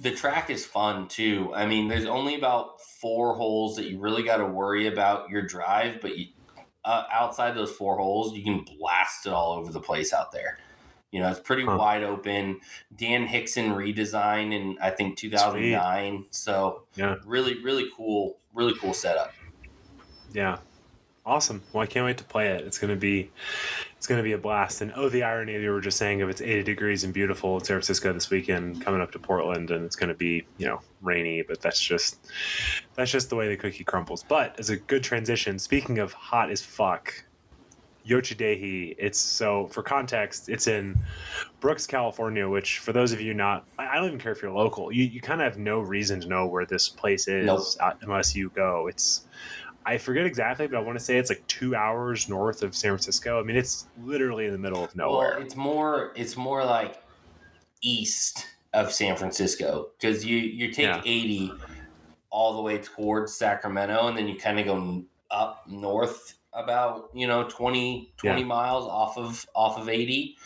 the 0.00 0.10
track 0.12 0.48
is 0.50 0.64
fun 0.64 1.08
too. 1.08 1.52
I 1.54 1.66
mean, 1.66 1.88
there's 1.88 2.06
only 2.06 2.34
about 2.34 2.80
four 2.82 3.34
holes 3.34 3.76
that 3.76 3.84
you 3.84 3.98
really 3.98 4.22
got 4.22 4.38
to 4.38 4.46
worry 4.46 4.86
about 4.86 5.28
your 5.28 5.42
drive, 5.42 6.00
but 6.00 6.16
you, 6.16 6.28
uh, 6.84 7.04
outside 7.12 7.54
those 7.54 7.70
four 7.70 7.98
holes, 7.98 8.34
you 8.34 8.42
can 8.42 8.64
blast 8.64 9.26
it 9.26 9.32
all 9.32 9.52
over 9.52 9.70
the 9.72 9.80
place 9.80 10.12
out 10.14 10.32
there. 10.32 10.58
You 11.10 11.20
know, 11.20 11.28
it's 11.30 11.40
pretty 11.40 11.64
Huh. 11.64 11.76
wide 11.76 12.02
open. 12.02 12.60
Dan 12.96 13.26
Hixson 13.26 13.72
redesign 13.74 14.54
in 14.54 14.78
I 14.80 14.90
think 14.90 15.18
2009. 15.18 16.26
So 16.30 16.84
Yeah. 16.94 17.16
really, 17.26 17.62
really 17.62 17.90
cool, 17.94 18.38
really 18.54 18.74
cool 18.78 18.94
setup. 18.94 19.34
Yeah. 20.32 20.58
Awesome. 21.26 21.62
Well, 21.72 21.82
I 21.82 21.86
can't 21.86 22.06
wait 22.06 22.16
to 22.18 22.24
play 22.24 22.48
it. 22.48 22.66
It's 22.66 22.78
gonna 22.78 22.96
be 22.96 23.30
it's 23.96 24.06
gonna 24.06 24.22
be 24.22 24.32
a 24.32 24.38
blast. 24.38 24.80
And 24.80 24.90
oh 24.96 25.08
the 25.10 25.22
irony 25.22 25.52
you 25.52 25.70
were 25.70 25.80
just 25.80 25.98
saying 25.98 26.22
of 26.22 26.30
it's 26.30 26.40
eighty 26.40 26.62
degrees 26.62 27.04
and 27.04 27.12
beautiful 27.12 27.58
in 27.58 27.64
San 27.64 27.74
Francisco 27.74 28.12
this 28.12 28.30
weekend, 28.30 28.82
coming 28.82 29.02
up 29.02 29.12
to 29.12 29.18
Portland 29.18 29.70
and 29.70 29.84
it's 29.84 29.96
gonna 29.96 30.14
be, 30.14 30.46
you 30.56 30.66
know, 30.66 30.80
rainy, 31.02 31.42
but 31.42 31.60
that's 31.60 31.80
just 31.80 32.26
that's 32.94 33.10
just 33.10 33.28
the 33.28 33.36
way 33.36 33.48
the 33.48 33.56
cookie 33.56 33.84
crumbles. 33.84 34.24
But 34.26 34.58
as 34.58 34.70
a 34.70 34.76
good 34.76 35.02
transition, 35.04 35.58
speaking 35.58 35.98
of 35.98 36.14
hot 36.14 36.50
as 36.50 36.62
fuck, 36.62 37.12
Yocha 38.06 38.34
Dehe, 38.34 38.96
it's 38.98 39.18
so 39.18 39.66
for 39.66 39.82
context, 39.82 40.48
it's 40.48 40.68
in 40.68 40.98
Brooks, 41.60 41.86
California, 41.86 42.48
which 42.48 42.78
for 42.78 42.94
those 42.94 43.12
of 43.12 43.20
you 43.20 43.34
not 43.34 43.66
I 43.78 43.96
don't 43.96 44.06
even 44.06 44.18
care 44.18 44.32
if 44.32 44.40
you're 44.40 44.50
local, 44.50 44.90
you, 44.90 45.04
you 45.04 45.20
kind 45.20 45.42
of 45.42 45.52
have 45.52 45.58
no 45.60 45.80
reason 45.80 46.18
to 46.22 46.28
know 46.28 46.46
where 46.46 46.64
this 46.64 46.88
place 46.88 47.28
is 47.28 47.44
Nope. 47.46 47.98
unless 48.00 48.34
you 48.34 48.48
go. 48.54 48.86
It's 48.86 49.26
I 49.86 49.98
forget 49.98 50.26
exactly, 50.26 50.66
but 50.66 50.76
I 50.76 50.80
want 50.80 50.98
to 50.98 51.04
say 51.04 51.16
it's 51.18 51.30
like 51.30 51.46
two 51.46 51.74
hours 51.74 52.28
north 52.28 52.62
of 52.62 52.74
San 52.76 52.90
Francisco. 52.90 53.40
I 53.40 53.42
mean, 53.42 53.56
it's 53.56 53.86
literally 54.02 54.46
in 54.46 54.52
the 54.52 54.58
middle 54.58 54.84
of 54.84 54.94
nowhere. 54.94 55.30
Well, 55.36 55.42
it's 55.42 55.56
more 55.56 56.12
it's 56.16 56.36
more 56.36 56.64
like 56.64 57.02
east 57.82 58.46
of 58.72 58.92
San 58.92 59.16
Francisco 59.16 59.90
because 59.98 60.24
you 60.24 60.36
you 60.38 60.70
take 60.72 60.84
Yeah. 60.86 61.02
80 61.04 61.52
all 62.30 62.54
the 62.56 62.62
way 62.62 62.78
towards 62.78 63.34
Sacramento 63.34 64.06
and 64.06 64.16
then 64.16 64.28
you 64.28 64.36
kind 64.36 64.60
of 64.60 64.66
go 64.66 65.04
up 65.30 65.64
north 65.66 66.34
about 66.52 67.10
you 67.14 67.26
know 67.26 67.44
20 67.48 68.12
20 68.16 68.40
Yeah. 68.40 68.46
miles 68.46 68.84
off 68.86 69.16
of 69.16 69.46
off 69.54 69.78
of 69.78 69.88
80 69.88 70.36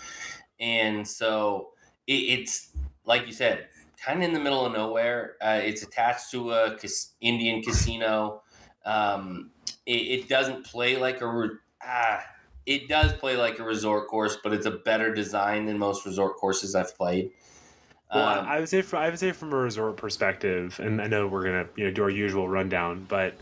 and 0.60 1.06
so 1.06 1.70
it, 2.06 2.12
it's 2.12 2.70
like 3.04 3.26
you 3.26 3.32
said 3.32 3.68
kind 4.02 4.22
of 4.22 4.28
in 4.28 4.32
the 4.34 4.40
middle 4.40 4.64
of 4.64 4.72
nowhere 4.72 5.36
uh, 5.42 5.60
it's 5.62 5.82
attached 5.82 6.30
to 6.30 6.52
a 6.52 6.76
cas- 6.78 7.12
Indian 7.20 7.62
casino 7.62 8.42
um, 8.84 9.50
it, 9.86 9.92
it 9.92 10.28
doesn't 10.28 10.64
play 10.64 10.96
like 10.96 11.20
a 11.20 11.26
re- 11.26 11.58
ah, 11.82 12.24
it 12.66 12.88
does 12.88 13.12
play 13.14 13.36
like 13.36 13.58
a 13.58 13.64
resort 13.64 14.08
course, 14.08 14.38
but 14.42 14.52
it's 14.52 14.66
a 14.66 14.70
better 14.70 15.14
design 15.14 15.66
than 15.66 15.78
most 15.78 16.06
resort 16.06 16.36
courses 16.36 16.74
I've 16.74 16.96
played. 16.96 17.30
Well, 18.12 18.28
Um, 18.28 18.46
I 18.46 18.60
would 18.60 18.68
say 18.68 18.80
from 18.82 19.00
I 19.00 19.10
would 19.10 19.18
say 19.18 19.32
from 19.32 19.52
a 19.52 19.56
resort 19.56 19.96
perspective, 19.96 20.78
and 20.80 21.02
I 21.02 21.08
know 21.08 21.26
we're 21.26 21.44
gonna 21.44 21.66
you 21.74 21.84
know 21.84 21.90
do 21.90 22.02
our 22.04 22.10
usual 22.10 22.48
rundown, 22.48 23.06
but 23.08 23.34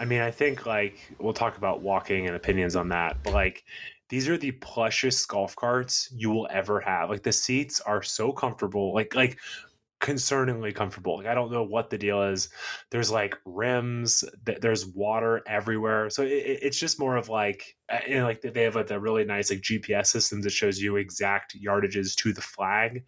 I 0.00 0.04
mean 0.04 0.20
I 0.20 0.30
think 0.32 0.66
like 0.66 0.98
we'll 1.20 1.32
talk 1.32 1.56
about 1.56 1.80
walking 1.80 2.26
and 2.26 2.34
opinions 2.34 2.74
on 2.74 2.88
that, 2.88 3.18
but 3.22 3.34
like 3.34 3.64
these 4.08 4.28
are 4.28 4.36
the 4.36 4.52
plushest 4.52 5.28
golf 5.28 5.54
carts 5.54 6.08
you 6.12 6.30
will 6.30 6.48
ever 6.50 6.80
have. 6.80 7.08
Like 7.10 7.22
the 7.22 7.32
seats 7.32 7.80
are 7.80 8.02
so 8.02 8.32
comfortable, 8.32 8.92
like 8.94 9.14
like 9.14 9.38
concerningly 10.00 10.74
comfortable. 10.74 11.18
Like 11.18 11.26
I 11.26 11.34
don't 11.34 11.52
know 11.52 11.62
what 11.64 11.90
the 11.90 11.98
deal 11.98 12.22
is. 12.24 12.48
There's 12.90 13.10
like 13.10 13.36
rims, 13.44 14.24
th- 14.44 14.60
there's 14.60 14.86
water 14.86 15.42
everywhere, 15.46 16.10
so 16.10 16.22
it, 16.22 16.32
it- 16.32 16.58
it's 16.62 16.78
just 16.78 17.00
more 17.00 17.16
of 17.16 17.28
like 17.28 17.75
uh, 17.88 17.98
you 18.06 18.18
know 18.18 18.24
like 18.24 18.40
they 18.42 18.62
have 18.62 18.74
like 18.74 18.90
a 18.90 18.98
really 18.98 19.24
nice 19.24 19.50
like 19.50 19.60
GPS 19.60 20.06
system 20.06 20.42
that 20.42 20.50
shows 20.50 20.80
you 20.80 20.96
exact 20.96 21.60
yardages 21.60 22.14
to 22.16 22.32
the 22.32 22.40
flag. 22.40 23.04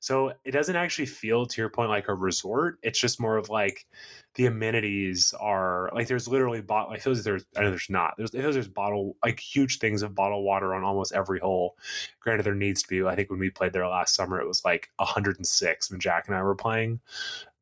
So 0.00 0.32
it 0.44 0.50
doesn't 0.50 0.74
actually 0.74 1.06
feel, 1.06 1.46
to 1.46 1.60
your 1.60 1.70
point, 1.70 1.88
like 1.90 2.08
a 2.08 2.14
resort. 2.14 2.78
It's 2.82 2.98
just 2.98 3.20
more 3.20 3.36
of 3.36 3.48
like 3.50 3.86
the 4.34 4.46
amenities 4.46 5.34
are 5.40 5.90
like 5.94 6.08
there's 6.08 6.28
literally 6.28 6.60
bottle. 6.60 6.92
I 6.92 6.98
feel 6.98 7.14
like 7.14 7.22
there's 7.22 7.44
I 7.56 7.62
know 7.62 7.70
there's 7.70 7.90
not. 7.90 8.14
There's 8.16 8.30
there's 8.30 8.68
bottle 8.68 9.16
like 9.24 9.40
huge 9.40 9.78
things 9.78 10.02
of 10.02 10.14
bottled 10.14 10.44
water 10.44 10.74
on 10.74 10.84
almost 10.84 11.12
every 11.12 11.40
hole. 11.40 11.76
Granted, 12.20 12.44
there 12.44 12.54
needs 12.54 12.82
to 12.82 12.88
be. 12.88 13.04
I 13.04 13.14
think 13.16 13.30
when 13.30 13.40
we 13.40 13.50
played 13.50 13.72
there 13.72 13.86
last 13.86 14.14
summer, 14.14 14.40
it 14.40 14.46
was 14.48 14.64
like 14.64 14.90
106 14.96 15.90
when 15.90 16.00
Jack 16.00 16.28
and 16.28 16.36
I 16.36 16.42
were 16.42 16.54
playing. 16.54 17.00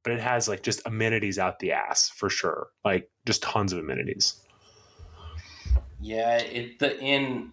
But 0.02 0.12
it 0.12 0.20
has 0.20 0.48
like 0.48 0.62
just 0.62 0.82
amenities 0.86 1.38
out 1.38 1.58
the 1.58 1.72
ass 1.72 2.08
for 2.08 2.30
sure. 2.30 2.68
Like 2.84 3.10
just 3.26 3.42
tons 3.42 3.72
of 3.72 3.78
amenities. 3.78 4.40
Yeah, 6.00 6.38
it 6.38 6.78
the 6.78 6.98
in 7.00 7.52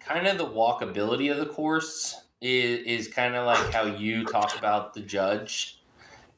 kind 0.00 0.26
of 0.26 0.38
the 0.38 0.46
walkability 0.46 1.30
of 1.30 1.38
the 1.38 1.46
course 1.46 2.14
is 2.40 3.06
is 3.06 3.08
kind 3.08 3.34
of 3.34 3.46
like 3.46 3.72
how 3.72 3.84
you 3.84 4.24
talk 4.24 4.56
about 4.58 4.94
the 4.94 5.00
judge 5.00 5.80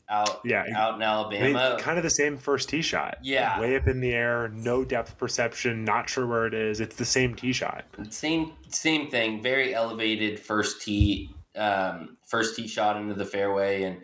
out 0.09 0.41
Yeah, 0.45 0.65
out 0.77 0.97
in 0.97 1.03
Alabama. 1.03 1.77
kind 1.79 1.97
of 1.97 2.03
the 2.03 2.11
same 2.11 2.37
first 2.37 2.69
tee 2.69 2.83
shot. 2.83 3.19
Yeah. 3.23 3.61
way 3.61 3.77
up 3.77 3.87
in 3.87 4.01
the 4.01 4.13
air, 4.13 4.49
no 4.49 4.85
depth 4.85 5.17
perception, 5.19 5.85
not 5.85 6.09
sure 6.11 6.27
where 6.27 6.47
it 6.47 6.55
is. 6.55 6.81
It's 6.81 6.97
the 6.97 7.05
same 7.05 7.35
tee 7.37 7.53
shot. 7.53 7.85
Same 8.11 8.53
same 8.69 9.09
thing. 9.11 9.43
Very 9.43 9.73
elevated 9.75 10.41
first 10.41 10.83
tee 10.83 11.33
um, 11.57 12.17
first 12.27 12.57
tee 12.57 12.67
shot 12.67 12.97
into 12.97 13.15
the 13.15 13.25
fairway, 13.25 13.83
and 13.85 13.99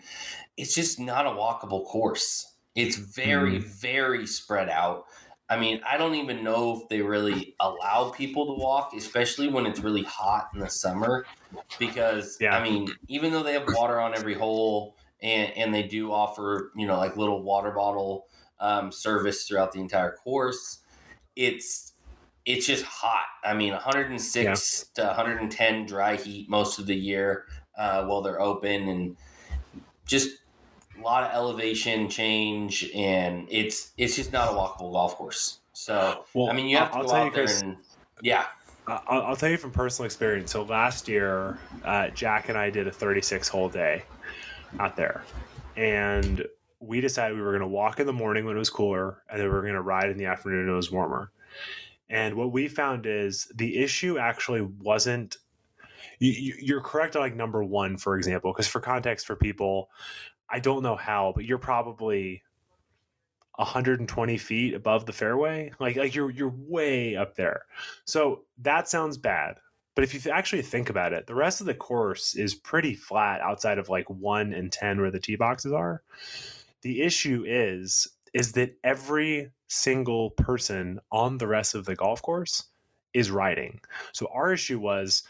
it's 0.56 0.74
just 0.74 1.00
not 1.00 1.26
a 1.26 1.30
walkable 1.30 1.84
course. 1.84 2.52
It's 2.74 2.96
very 2.96 3.58
very 3.58 4.26
spread 4.26 4.68
out. 4.68 5.06
I 5.48 5.58
mean, 5.58 5.80
I 5.86 5.96
don't 5.96 6.14
even 6.16 6.42
know 6.42 6.80
if 6.80 6.88
they 6.88 7.02
really 7.02 7.54
allow 7.60 8.10
people 8.10 8.46
to 8.46 8.60
walk, 8.60 8.92
especially 8.96 9.48
when 9.48 9.64
it's 9.66 9.80
really 9.80 10.02
hot 10.02 10.50
in 10.54 10.60
the 10.60 10.68
summer, 10.68 11.24
because 11.78 12.38
Yeah. 12.40 12.56
I 12.56 12.62
mean, 12.62 12.88
even 13.08 13.32
though 13.32 13.42
they 13.42 13.52
have 13.52 13.68
water 13.68 14.00
on 14.00 14.14
every 14.14 14.34
hole 14.34 14.96
and 15.22 15.52
and 15.56 15.72
they 15.72 15.82
do 15.84 16.12
offer 16.12 16.72
you 16.76 16.86
know 16.86 16.96
like 16.96 17.16
little 17.16 17.42
water 17.42 17.70
bottle 17.70 18.26
um, 18.60 18.90
service 18.90 19.46
throughout 19.46 19.72
the 19.72 19.80
entire 19.80 20.12
course, 20.12 20.80
it's 21.36 21.92
it's 22.44 22.66
just 22.66 22.84
hot. 22.84 23.26
I 23.44 23.54
mean, 23.54 23.72
106 23.72 24.90
to 24.94 25.02
110 25.04 25.86
dry 25.86 26.16
heat 26.16 26.48
most 26.48 26.78
of 26.78 26.86
the 26.86 26.96
year 26.96 27.46
uh, 27.76 28.04
while 28.06 28.22
they're 28.22 28.40
open, 28.40 28.88
and 28.88 29.16
just 30.06 30.38
a 30.98 31.02
lot 31.02 31.24
of 31.24 31.34
elevation 31.34 32.08
change, 32.08 32.90
and 32.94 33.46
it's 33.50 33.92
it's 33.96 34.16
just 34.16 34.32
not 34.32 34.48
a 34.48 34.52
walkable 34.52 34.92
golf 34.92 35.16
course. 35.16 35.58
So 35.72 36.24
Well, 36.34 36.50
I 36.50 36.52
mean, 36.54 36.66
you 36.66 36.76
have 36.78 36.90
to 36.92 36.98
I'll 36.98 37.04
go 37.06 37.14
out 37.14 37.34
there 37.34 37.46
guys- 37.46 37.62
and 37.62 37.76
yeah, 38.22 38.46
I'll, 38.86 39.22
I'll 39.22 39.36
tell 39.36 39.50
you 39.50 39.56
from 39.58 39.72
personal 39.72 40.06
experience. 40.06 40.50
So 40.52 40.62
last 40.62 41.08
year, 41.08 41.58
uh, 41.84 42.08
Jack 42.08 42.48
and 42.48 42.56
I 42.56 42.70
did 42.70 42.86
a 42.86 42.90
36 42.90 43.48
hole 43.48 43.68
day 43.68 44.04
out 44.80 44.96
there, 44.96 45.22
and 45.76 46.46
we 46.80 47.00
decided 47.00 47.36
we 47.36 47.42
were 47.42 47.50
going 47.52 47.60
to 47.60 47.66
walk 47.68 48.00
in 48.00 48.06
the 48.06 48.12
morning 48.12 48.44
when 48.44 48.56
it 48.56 48.58
was 48.58 48.70
cooler, 48.70 49.22
and 49.30 49.38
then 49.40 49.48
we 49.48 49.52
were 49.54 49.62
going 49.62 49.74
to 49.74 49.82
ride 49.82 50.10
in 50.10 50.16
the 50.18 50.26
afternoon 50.26 50.66
when 50.66 50.72
it 50.72 50.76
was 50.76 50.90
warmer. 50.90 51.30
And 52.08 52.36
what 52.36 52.52
we 52.52 52.68
found 52.68 53.04
is 53.06 53.50
the 53.54 53.78
issue 53.82 54.18
actually 54.18 54.62
wasn't. 54.62 55.36
You, 56.18 56.54
you're 56.58 56.80
correct 56.80 57.14
on 57.16 57.22
like 57.22 57.34
number 57.34 57.62
one, 57.62 57.98
for 57.98 58.16
example, 58.16 58.52
because 58.52 58.66
for 58.66 58.80
context 58.80 59.26
for 59.26 59.36
people, 59.36 59.90
I 60.50 60.60
don't 60.60 60.82
know 60.82 60.96
how, 60.96 61.32
but 61.34 61.44
you're 61.44 61.58
probably 61.58 62.42
120 63.56 64.36
feet 64.38 64.74
above 64.74 65.06
the 65.06 65.12
fairway. 65.12 65.72
Like 65.80 65.96
like 65.96 66.14
you're 66.14 66.30
you're 66.30 66.54
way 66.56 67.16
up 67.16 67.34
there. 67.36 67.62
So 68.04 68.44
that 68.58 68.88
sounds 68.88 69.16
bad. 69.16 69.58
But 69.94 70.04
if 70.04 70.12
you 70.12 70.30
actually 70.30 70.62
think 70.62 70.90
about 70.90 71.14
it, 71.14 71.26
the 71.26 71.34
rest 71.34 71.60
of 71.60 71.66
the 71.66 71.74
course 71.74 72.34
is 72.34 72.54
pretty 72.54 72.94
flat 72.94 73.40
outside 73.40 73.78
of 73.78 73.88
like 73.88 74.08
1 74.10 74.52
and 74.52 74.70
10 74.70 75.00
where 75.00 75.10
the 75.10 75.18
tee 75.18 75.36
boxes 75.36 75.72
are. 75.72 76.02
The 76.82 77.02
issue 77.02 77.44
is 77.46 78.06
is 78.34 78.52
that 78.52 78.76
every 78.84 79.50
single 79.68 80.30
person 80.30 81.00
on 81.10 81.38
the 81.38 81.46
rest 81.46 81.74
of 81.74 81.86
the 81.86 81.96
golf 81.96 82.20
course 82.20 82.64
is 83.14 83.30
riding. 83.30 83.80
So 84.12 84.28
our 84.34 84.52
issue 84.52 84.78
was 84.78 85.22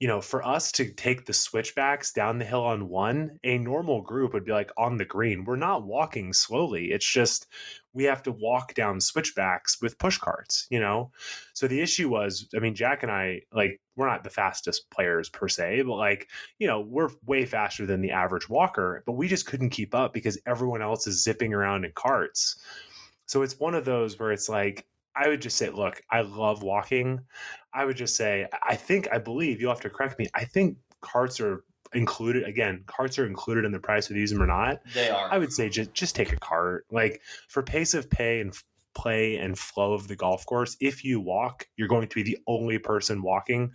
you 0.00 0.08
know, 0.08 0.22
for 0.22 0.44
us 0.46 0.72
to 0.72 0.90
take 0.94 1.26
the 1.26 1.32
switchbacks 1.34 2.10
down 2.10 2.38
the 2.38 2.44
hill 2.44 2.64
on 2.64 2.88
one, 2.88 3.38
a 3.44 3.58
normal 3.58 4.00
group 4.00 4.32
would 4.32 4.46
be 4.46 4.52
like 4.52 4.70
on 4.78 4.96
the 4.96 5.04
green. 5.04 5.44
We're 5.44 5.56
not 5.56 5.84
walking 5.84 6.32
slowly. 6.32 6.86
It's 6.86 7.06
just 7.06 7.46
we 7.92 8.04
have 8.04 8.22
to 8.22 8.32
walk 8.32 8.72
down 8.72 8.98
switchbacks 9.00 9.82
with 9.82 9.98
push 9.98 10.16
carts, 10.16 10.66
you 10.70 10.80
know? 10.80 11.10
So 11.52 11.68
the 11.68 11.82
issue 11.82 12.08
was, 12.08 12.48
I 12.56 12.60
mean, 12.60 12.74
Jack 12.74 13.02
and 13.02 13.12
I, 13.12 13.42
like, 13.52 13.78
we're 13.94 14.08
not 14.08 14.24
the 14.24 14.30
fastest 14.30 14.90
players 14.90 15.28
per 15.28 15.48
se, 15.48 15.82
but 15.82 15.96
like, 15.96 16.28
you 16.58 16.66
know, 16.66 16.80
we're 16.80 17.10
way 17.26 17.44
faster 17.44 17.84
than 17.84 18.00
the 18.00 18.12
average 18.12 18.48
walker, 18.48 19.02
but 19.04 19.12
we 19.12 19.28
just 19.28 19.44
couldn't 19.44 19.70
keep 19.70 19.94
up 19.94 20.14
because 20.14 20.40
everyone 20.46 20.80
else 20.80 21.06
is 21.06 21.22
zipping 21.22 21.52
around 21.52 21.84
in 21.84 21.92
carts. 21.94 22.58
So 23.26 23.42
it's 23.42 23.60
one 23.60 23.74
of 23.74 23.84
those 23.84 24.18
where 24.18 24.32
it's 24.32 24.48
like, 24.48 24.86
I 25.14 25.28
would 25.28 25.42
just 25.42 25.56
say, 25.56 25.70
look, 25.70 26.00
I 26.10 26.22
love 26.22 26.62
walking. 26.62 27.20
I 27.72 27.84
would 27.84 27.96
just 27.96 28.16
say, 28.16 28.46
I 28.62 28.74
think, 28.74 29.08
I 29.12 29.18
believe, 29.18 29.60
you'll 29.60 29.72
have 29.72 29.80
to 29.82 29.90
correct 29.90 30.18
me. 30.18 30.26
I 30.34 30.44
think 30.44 30.76
carts 31.00 31.40
are 31.40 31.64
included. 31.92 32.44
Again, 32.44 32.82
carts 32.86 33.18
are 33.18 33.26
included 33.26 33.64
in 33.64 33.72
the 33.72 33.78
price 33.78 34.08
of 34.08 34.14
these 34.14 34.30
them 34.30 34.42
or 34.42 34.46
not. 34.46 34.80
they 34.94 35.10
are. 35.10 35.32
I 35.32 35.38
would 35.38 35.52
say 35.52 35.68
just 35.68 35.92
just 35.94 36.14
take 36.14 36.32
a 36.32 36.36
cart. 36.36 36.86
Like 36.90 37.22
for 37.48 37.62
pace 37.62 37.94
of 37.94 38.10
pay 38.10 38.40
and 38.40 38.54
play 38.94 39.36
and 39.36 39.58
flow 39.58 39.92
of 39.92 40.08
the 40.08 40.16
golf 40.16 40.44
course, 40.46 40.76
if 40.80 41.04
you 41.04 41.20
walk, 41.20 41.66
you're 41.76 41.88
going 41.88 42.08
to 42.08 42.14
be 42.14 42.22
the 42.22 42.38
only 42.46 42.78
person 42.78 43.22
walking. 43.22 43.72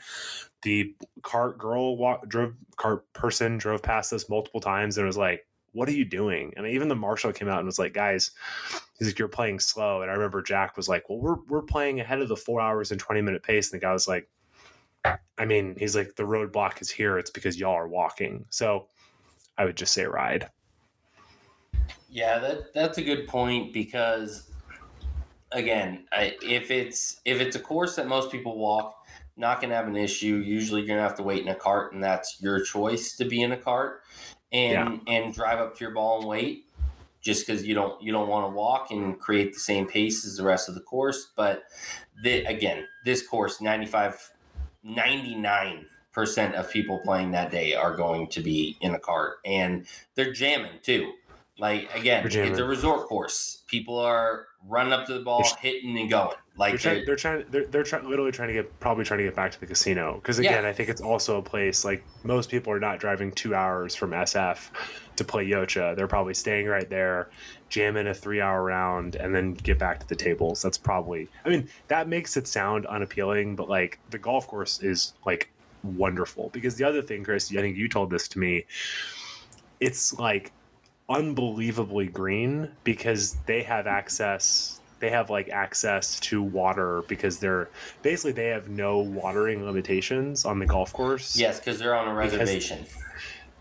The 0.63 0.93
cart 1.23 1.57
girl 1.57 1.97
walk 1.97 2.27
drove 2.27 2.53
cart 2.75 3.11
person 3.13 3.57
drove 3.57 3.81
past 3.81 4.11
us 4.13 4.29
multiple 4.29 4.59
times 4.59 4.97
and 4.97 5.07
was 5.07 5.17
like, 5.17 5.45
"What 5.75 5.87
are 5.87 5.93
you 5.93 6.05
doing?" 6.05 6.53
And 6.57 6.65
even 6.65 6.87
the 6.87 6.95
marshal 6.95 7.31
came 7.31 7.49
out 7.49 7.59
and 7.59 7.67
was 7.67 7.79
like, 7.79 7.93
"Guys." 7.93 8.31
He's 8.97 9.09
like, 9.09 9.19
"You're 9.19 9.27
playing 9.27 9.59
slow," 9.59 10.01
and 10.01 10.09
I 10.09 10.13
remember 10.15 10.41
Jack 10.41 10.77
was 10.77 10.89
like, 10.89 11.09
"Well, 11.09 11.19
we're 11.19 11.37
we're 11.47 11.61
playing 11.61 11.99
ahead 11.99 12.21
of 12.21 12.29
the 12.29 12.35
four 12.35 12.61
hours 12.61 12.91
and 12.91 12.99
twenty 12.99 13.21
minute 13.21 13.43
pace," 13.43 13.71
and 13.71 13.79
the 13.79 13.85
guy 13.85 13.93
was 13.93 14.07
like, 14.07 14.27
I 15.37 15.45
mean, 15.45 15.75
he's 15.77 15.95
like, 15.95 16.15
the 16.15 16.23
roadblock 16.23 16.81
is 16.81 16.89
here. 16.89 17.17
It's 17.17 17.29
because 17.29 17.59
y'all 17.59 17.73
are 17.73 17.87
walking. 17.87 18.45
So 18.49 18.87
I 19.57 19.65
would 19.65 19.77
just 19.77 19.93
say 19.93 20.05
ride. 20.05 20.49
Yeah, 22.09 22.39
that 22.39 22.73
that's 22.73 22.97
a 22.97 23.03
good 23.03 23.27
point 23.27 23.73
because 23.73 24.49
again, 25.51 26.05
I, 26.11 26.37
if 26.41 26.71
it's 26.71 27.19
if 27.25 27.41
it's 27.41 27.55
a 27.55 27.59
course 27.59 27.95
that 27.97 28.07
most 28.07 28.31
people 28.31 28.57
walk, 28.57 28.95
not 29.35 29.61
gonna 29.61 29.75
have 29.75 29.87
an 29.87 29.97
issue. 29.97 30.37
Usually, 30.37 30.81
you're 30.81 30.87
gonna 30.87 31.01
have 31.01 31.17
to 31.17 31.23
wait 31.23 31.41
in 31.41 31.49
a 31.49 31.55
cart, 31.55 31.93
and 31.93 32.01
that's 32.01 32.41
your 32.41 32.61
choice 32.61 33.17
to 33.17 33.25
be 33.25 33.41
in 33.41 33.51
a 33.51 33.57
cart 33.57 34.03
and 34.55 35.01
yeah. 35.05 35.13
and 35.13 35.33
drive 35.33 35.59
up 35.59 35.75
to 35.77 35.83
your 35.83 35.93
ball 35.93 36.19
and 36.19 36.27
wait, 36.27 36.65
just 37.21 37.45
because 37.45 37.65
you 37.65 37.75
don't 37.75 38.01
you 38.01 38.11
don't 38.11 38.29
want 38.29 38.49
to 38.49 38.55
walk 38.55 38.89
and 38.89 39.19
create 39.19 39.53
the 39.53 39.59
same 39.59 39.85
pace 39.85 40.25
as 40.25 40.37
the 40.37 40.43
rest 40.43 40.69
of 40.69 40.75
the 40.75 40.81
course. 40.81 41.27
But 41.35 41.63
the, 42.23 42.45
again, 42.45 42.87
this 43.03 43.27
course 43.27 43.59
95, 43.59 44.31
99 44.83 45.85
percent 46.13 46.55
of 46.55 46.71
people 46.71 47.01
playing 47.03 47.31
that 47.31 47.51
day 47.51 47.75
are 47.75 47.93
going 47.93 48.27
to 48.27 48.41
be 48.41 48.77
in 48.79 48.95
a 48.95 48.99
cart, 48.99 49.37
and 49.43 49.85
they're 50.15 50.31
jamming 50.31 50.79
too. 50.81 51.11
Like 51.59 51.93
again, 51.93 52.25
it's 52.25 52.59
a 52.59 52.65
resort 52.65 53.07
course. 53.07 53.63
People 53.67 53.99
are 53.99 54.47
running 54.67 54.93
up 54.93 55.05
to 55.07 55.13
the 55.13 55.19
ball, 55.21 55.45
hitting 55.59 55.97
and 55.97 56.09
going. 56.09 56.37
Like 56.57 56.81
they're, 56.81 57.05
they're 57.05 57.15
trying, 57.17 57.43
they're, 57.51 57.65
they're 57.65 57.83
trying, 57.83 58.09
literally 58.09 58.31
trying 58.31 58.47
to 58.47 58.53
get, 58.53 58.79
probably 58.79 59.03
trying 59.03 59.17
to 59.17 59.25
get 59.25 59.35
back 59.35 59.51
to 59.51 59.59
the 59.59 59.65
casino. 59.65 60.15
Because 60.15 60.39
again, 60.39 60.63
yeah. 60.63 60.69
I 60.69 60.73
think 60.73 60.89
it's 60.89 61.01
also 61.01 61.37
a 61.37 61.41
place 61.41 61.83
like 61.83 62.03
most 62.23 62.49
people 62.49 62.71
are 62.71 62.79
not 62.79 62.99
driving 62.99 63.31
two 63.33 63.53
hours 63.53 63.93
from 63.93 64.11
SF 64.11 64.69
to 65.17 65.23
play 65.23 65.45
Yocha. 65.45 65.95
They're 65.95 66.07
probably 66.07 66.33
staying 66.33 66.67
right 66.67 66.89
there, 66.89 67.29
jamming 67.67 68.07
a 68.07 68.13
three-hour 68.13 68.63
round, 68.63 69.15
and 69.15 69.35
then 69.35 69.53
get 69.53 69.77
back 69.77 69.99
to 69.99 70.07
the 70.07 70.15
tables. 70.15 70.61
That's 70.61 70.77
probably. 70.77 71.27
I 71.43 71.49
mean, 71.49 71.67
that 71.89 72.07
makes 72.07 72.37
it 72.37 72.47
sound 72.47 72.85
unappealing, 72.85 73.57
but 73.57 73.67
like 73.67 73.99
the 74.11 74.17
golf 74.17 74.47
course 74.47 74.81
is 74.81 75.13
like 75.25 75.51
wonderful. 75.83 76.49
Because 76.53 76.75
the 76.75 76.85
other 76.85 77.01
thing, 77.01 77.23
Chris, 77.23 77.51
I 77.51 77.61
think 77.61 77.75
you 77.75 77.89
told 77.89 78.09
this 78.09 78.29
to 78.29 78.39
me. 78.39 78.65
It's 79.81 80.17
like 80.17 80.53
unbelievably 81.09 82.07
green 82.07 82.71
because 82.83 83.35
they 83.45 83.61
have 83.61 83.87
access 83.87 84.74
they 85.05 85.11
have 85.11 85.29
like 85.29 85.49
access 85.49 86.19
to 86.19 86.41
water 86.41 87.03
because 87.07 87.37
they're 87.37 87.69
basically 88.01 88.31
they 88.31 88.47
have 88.47 88.69
no 88.69 88.97
watering 88.97 89.63
limitations 89.63 90.45
on 90.45 90.57
the 90.57 90.65
golf 90.65 90.91
course. 90.93 91.35
Yes 91.35 91.59
because 91.59 91.77
they're 91.77 91.95
on 91.95 92.07
a 92.07 92.13
reservation. 92.13 92.79
Because, 92.79 93.03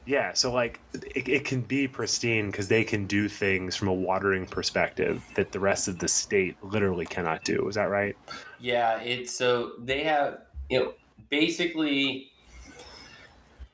yeah 0.06 0.32
so 0.32 0.50
like 0.50 0.80
it, 1.14 1.28
it 1.28 1.44
can 1.44 1.60
be 1.60 1.86
pristine 1.86 2.50
because 2.50 2.68
they 2.68 2.82
can 2.82 3.06
do 3.06 3.28
things 3.28 3.76
from 3.76 3.88
a 3.88 3.92
watering 3.92 4.46
perspective 4.46 5.22
that 5.34 5.52
the 5.52 5.60
rest 5.60 5.86
of 5.86 5.98
the 5.98 6.08
state 6.08 6.56
literally 6.62 7.04
cannot 7.04 7.44
do. 7.44 7.68
Is 7.68 7.74
that 7.74 7.90
right? 7.90 8.16
Yeah 8.58 8.98
it's 9.00 9.36
so 9.36 9.72
they 9.78 10.02
have 10.04 10.38
you 10.70 10.78
know 10.78 10.94
basically 11.28 12.30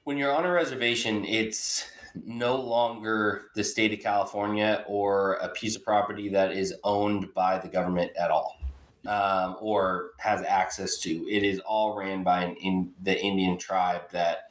when 0.03 0.19
you're 0.19 0.35
on 0.35 0.45
a 0.45 0.51
reservation 0.51 1.25
it's 1.25 1.85
no 2.15 2.57
longer 2.57 3.47
the 3.55 3.65
state 3.65 3.93
of 3.93 4.01
California 4.01 4.85
or 4.87 5.35
a 5.35 5.49
piece 5.49 5.77
of 5.77 5.85
property 5.85 6.29
that 6.31 6.53
is 6.53 6.75
owned 6.85 7.33
by 7.35 7.59
the 7.59 7.69
government 7.69 8.13
at 8.19 8.31
all 8.31 8.61
um, 9.07 9.57
or 9.61 10.11
has 10.19 10.43
access 10.43 10.99
to. 10.99 11.11
It 11.29 11.43
is 11.43 11.61
all 11.61 11.97
ran 11.97 12.23
by 12.23 12.45
an 12.45 12.57
in 12.57 12.93
the 13.01 13.19
Indian 13.19 13.59
tribe 13.59 14.11
that 14.13 14.51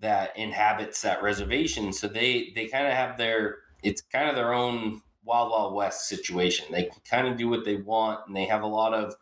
that 0.00 0.36
inhabits 0.36 1.02
that 1.02 1.22
reservation. 1.22 1.92
So 1.92 2.08
they 2.08 2.52
they 2.54 2.66
kind 2.66 2.86
of 2.86 2.94
have 2.94 3.16
their 3.16 3.58
it's 3.82 4.02
kind 4.02 4.28
of 4.28 4.34
their 4.36 4.52
own 4.52 5.02
wild 5.24 5.50
wild 5.50 5.74
west 5.74 6.08
situation. 6.08 6.66
They 6.70 6.90
kind 7.08 7.28
of 7.28 7.36
do 7.36 7.48
what 7.48 7.64
they 7.64 7.76
want, 7.76 8.26
and 8.26 8.34
they 8.34 8.46
have 8.46 8.62
a 8.62 8.66
lot 8.66 8.94
of 8.94 9.14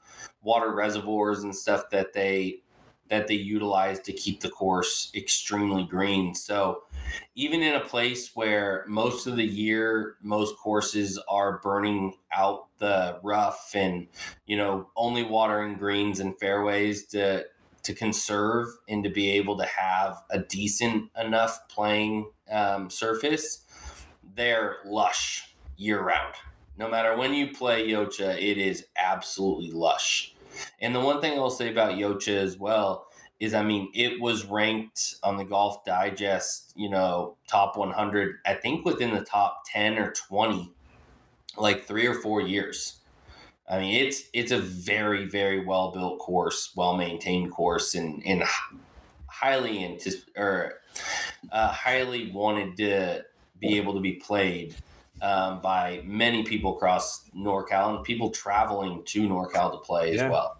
water 0.42 0.74
reservoirs 0.74 1.42
and 1.42 1.54
stuff 1.54 1.90
that 1.90 2.12
they 2.12 2.62
that 3.08 3.28
they 3.28 3.34
utilize 3.34 4.00
to 4.00 4.12
keep 4.12 4.40
the 4.40 4.50
course 4.50 5.10
extremely 5.14 5.84
green. 5.84 6.34
So 6.34 6.82
even 7.34 7.62
in 7.62 7.74
a 7.74 7.80
place 7.80 8.34
where 8.34 8.84
most 8.88 9.26
of 9.26 9.36
the 9.36 9.46
year 9.46 10.16
most 10.22 10.56
courses 10.56 11.18
are 11.28 11.58
burning 11.58 12.14
out 12.32 12.66
the 12.78 13.18
rough 13.23 13.73
and 13.75 14.08
you 14.47 14.56
know 14.56 14.88
only 14.97 15.23
watering 15.23 15.76
greens 15.76 16.21
and 16.21 16.38
fairways 16.38 17.06
to 17.06 17.44
to 17.82 17.94
conserve 17.94 18.68
and 18.88 19.04
to 19.04 19.10
be 19.10 19.30
able 19.30 19.56
to 19.56 19.64
have 19.64 20.23
a 20.30 20.38
decent 20.38 21.10
enough 21.18 21.68
playing 21.68 22.30
um, 22.50 22.90
surface 22.90 23.64
they're 24.34 24.76
lush 24.84 25.54
year 25.76 26.00
round 26.00 26.34
no 26.76 26.88
matter 26.88 27.16
when 27.16 27.32
you 27.32 27.49
play 27.52 27.88
yocha 27.88 28.36
it 28.36 28.58
is 28.58 28.86
absolutely 28.97 29.71
lush 29.71 30.34
and 30.80 30.94
the 30.94 31.00
one 31.00 31.21
thing 31.21 31.38
i'll 31.38 31.50
say 31.50 31.71
about 31.71 31.94
yocha 31.94 32.36
as 32.36 32.58
well 32.58 33.06
is 33.40 33.54
I 33.54 33.62
mean, 33.62 33.90
it 33.94 34.21
was 34.21 34.44
ranked 34.47 35.14
on 35.23 35.36
the 35.36 35.44
Golf 35.44 35.84
Digest, 35.84 36.73
you 36.75 36.88
know, 36.88 37.36
top 37.47 37.76
100, 37.76 38.40
I 38.44 38.54
think 38.54 38.84
within 38.84 39.14
the 39.14 39.25
top 39.25 39.62
10 39.66 39.97
or 39.97 40.12
20, 40.12 40.73
like 41.56 41.84
three 41.86 42.06
or 42.06 42.14
four 42.14 42.40
years. 42.40 42.99
I 43.68 43.78
mean, 43.80 44.06
it's 44.06 44.25
it's 44.32 44.52
a 44.52 44.58
very 44.58 45.26
very 45.26 45.64
well 45.64 45.92
built 45.92 46.18
course, 46.21 46.73
well 46.75 46.97
maintained 46.97 47.52
course, 47.52 47.94
and 47.94 48.23
and 48.26 48.44
highly 49.26 49.78
anticip- 49.78 50.36
or 50.36 50.80
uh, 51.52 51.68
highly 51.73 52.30
wanted 52.32 52.76
to 52.78 53.25
be 53.58 53.76
able 53.76 53.94
to 53.94 54.00
be 54.00 54.14
played 54.14 54.75
um, 55.23 55.61
by 55.61 56.02
many 56.04 56.43
people 56.43 56.76
across 56.76 57.28
NorCal 57.37 57.97
and 57.97 58.04
people 58.04 58.31
traveling 58.31 59.02
to 59.07 59.28
NorCal 59.28 59.73
to 59.73 59.78
play 59.78 60.15
yeah. 60.15 60.25
as 60.25 60.31
well. 60.31 60.59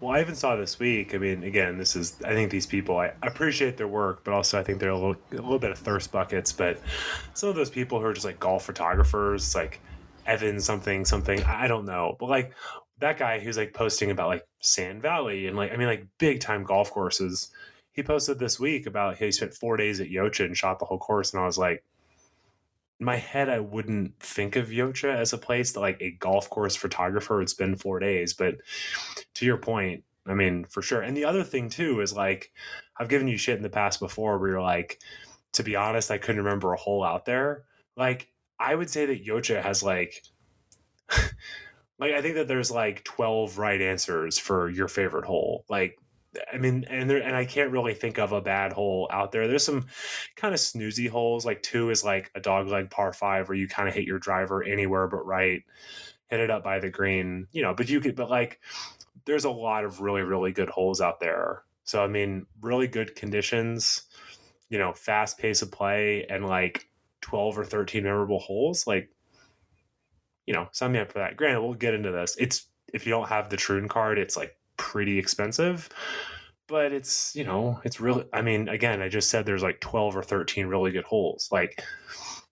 Well, 0.00 0.14
I 0.14 0.20
even 0.20 0.34
saw 0.34 0.56
this 0.56 0.78
week. 0.78 1.14
I 1.14 1.18
mean, 1.18 1.42
again, 1.42 1.78
this 1.78 1.96
is. 1.96 2.16
I 2.22 2.34
think 2.34 2.50
these 2.50 2.66
people. 2.66 2.98
I 2.98 3.12
appreciate 3.22 3.78
their 3.78 3.88
work, 3.88 4.24
but 4.24 4.34
also 4.34 4.60
I 4.60 4.62
think 4.62 4.78
they're 4.78 4.90
a 4.90 4.94
little, 4.94 5.16
a 5.32 5.36
little 5.36 5.58
bit 5.58 5.70
of 5.70 5.78
thirst 5.78 6.12
buckets. 6.12 6.52
But 6.52 6.80
some 7.32 7.48
of 7.48 7.54
those 7.54 7.70
people 7.70 7.98
who 7.98 8.06
are 8.06 8.12
just 8.12 8.26
like 8.26 8.38
golf 8.38 8.66
photographers, 8.66 9.54
like 9.54 9.80
Evan 10.26 10.60
something 10.60 11.06
something. 11.06 11.42
I 11.44 11.66
don't 11.66 11.86
know, 11.86 12.16
but 12.20 12.28
like 12.28 12.52
that 12.98 13.18
guy 13.18 13.38
who's 13.38 13.56
like 13.56 13.72
posting 13.72 14.10
about 14.10 14.28
like 14.28 14.46
Sand 14.60 15.00
Valley 15.00 15.46
and 15.46 15.56
like 15.56 15.72
I 15.72 15.76
mean 15.76 15.88
like 15.88 16.06
big 16.18 16.40
time 16.40 16.64
golf 16.64 16.90
courses. 16.90 17.50
He 17.92 18.02
posted 18.02 18.38
this 18.38 18.60
week 18.60 18.84
about 18.84 19.16
he 19.16 19.32
spent 19.32 19.54
four 19.54 19.78
days 19.78 20.00
at 20.00 20.08
Yocha 20.08 20.44
and 20.44 20.54
shot 20.54 20.78
the 20.78 20.84
whole 20.84 20.98
course, 20.98 21.32
and 21.32 21.42
I 21.42 21.46
was 21.46 21.56
like, 21.56 21.82
my 22.98 23.16
head, 23.16 23.48
I 23.48 23.60
wouldn't 23.60 24.18
think 24.20 24.56
of 24.56 24.68
Yocha 24.68 25.14
as 25.14 25.32
a 25.32 25.38
place 25.38 25.72
that 25.72 25.80
like 25.80 25.98
a 26.00 26.12
golf 26.12 26.48
course 26.48 26.76
photographer 26.76 27.36
would 27.36 27.50
spend 27.50 27.80
four 27.80 27.98
days. 27.98 28.32
But 28.32 28.56
to 29.34 29.46
your 29.46 29.58
point, 29.58 30.04
I 30.26 30.34
mean, 30.34 30.64
for 30.64 30.82
sure. 30.82 31.02
And 31.02 31.16
the 31.16 31.24
other 31.24 31.44
thing 31.44 31.68
too 31.68 32.00
is 32.00 32.12
like, 32.12 32.52
I've 32.96 33.08
given 33.08 33.28
you 33.28 33.36
shit 33.36 33.56
in 33.56 33.62
the 33.62 33.70
past 33.70 34.00
before 34.00 34.38
where 34.38 34.50
you're 34.50 34.62
like, 34.62 34.98
to 35.52 35.62
be 35.62 35.76
honest, 35.76 36.10
I 36.10 36.18
couldn't 36.18 36.42
remember 36.42 36.72
a 36.72 36.78
hole 36.78 37.04
out 37.04 37.24
there. 37.24 37.64
Like, 37.96 38.28
I 38.58 38.74
would 38.74 38.90
say 38.90 39.06
that 39.06 39.24
Yocha 39.24 39.62
has 39.62 39.82
like, 39.82 40.22
like 41.98 42.12
I 42.12 42.22
think 42.22 42.34
that 42.36 42.48
there's 42.48 42.70
like 42.70 43.04
12 43.04 43.58
right 43.58 43.80
answers 43.80 44.38
for 44.38 44.70
your 44.70 44.88
favorite 44.88 45.26
hole. 45.26 45.64
Like 45.68 45.98
I 46.52 46.58
mean, 46.58 46.84
and 46.88 47.08
there, 47.08 47.22
and 47.22 47.34
I 47.36 47.44
can't 47.44 47.70
really 47.70 47.94
think 47.94 48.18
of 48.18 48.32
a 48.32 48.40
bad 48.40 48.72
hole 48.72 49.08
out 49.12 49.32
there. 49.32 49.46
There's 49.46 49.64
some 49.64 49.86
kind 50.36 50.54
of 50.54 50.60
snoozy 50.60 51.08
holes. 51.08 51.44
Like 51.46 51.62
two 51.62 51.90
is 51.90 52.04
like 52.04 52.30
a 52.34 52.40
dog 52.40 52.68
leg 52.68 52.90
par 52.90 53.12
five 53.12 53.48
where 53.48 53.56
you 53.56 53.68
kind 53.68 53.88
of 53.88 53.94
hit 53.94 54.04
your 54.04 54.18
driver 54.18 54.62
anywhere 54.62 55.06
but 55.06 55.26
right, 55.26 55.62
hit 56.28 56.40
it 56.40 56.50
up 56.50 56.64
by 56.64 56.78
the 56.78 56.90
green, 56.90 57.46
you 57.52 57.62
know. 57.62 57.74
But 57.74 57.88
you 57.88 58.00
could, 58.00 58.16
but 58.16 58.30
like, 58.30 58.60
there's 59.24 59.44
a 59.44 59.50
lot 59.50 59.84
of 59.84 60.00
really 60.00 60.22
really 60.22 60.52
good 60.52 60.68
holes 60.70 61.00
out 61.00 61.20
there. 61.20 61.62
So 61.84 62.02
I 62.02 62.08
mean, 62.08 62.46
really 62.60 62.88
good 62.88 63.14
conditions, 63.14 64.02
you 64.68 64.78
know, 64.78 64.92
fast 64.92 65.38
pace 65.38 65.62
of 65.62 65.70
play, 65.70 66.26
and 66.28 66.46
like 66.46 66.88
12 67.22 67.58
or 67.58 67.64
13 67.64 68.04
memorable 68.04 68.40
holes. 68.40 68.86
Like, 68.86 69.10
you 70.46 70.54
know, 70.54 70.68
sign 70.72 70.92
me 70.92 70.98
up 71.00 71.12
for 71.12 71.18
that. 71.18 71.36
Granted, 71.36 71.60
we'll 71.62 71.74
get 71.74 71.94
into 71.94 72.12
this. 72.12 72.36
It's 72.38 72.66
if 72.92 73.06
you 73.06 73.10
don't 73.10 73.28
have 73.28 73.50
the 73.50 73.56
Troon 73.56 73.88
card, 73.88 74.18
it's 74.18 74.36
like 74.36 74.56
pretty 74.76 75.18
expensive 75.18 75.88
but 76.68 76.92
it's 76.92 77.34
you 77.36 77.44
know 77.44 77.80
it's 77.84 78.00
really 78.00 78.24
i 78.32 78.42
mean 78.42 78.68
again 78.68 79.00
i 79.00 79.08
just 79.08 79.30
said 79.30 79.46
there's 79.46 79.62
like 79.62 79.80
12 79.80 80.16
or 80.16 80.22
13 80.22 80.66
really 80.66 80.90
good 80.90 81.04
holes. 81.04 81.48
Like 81.52 81.82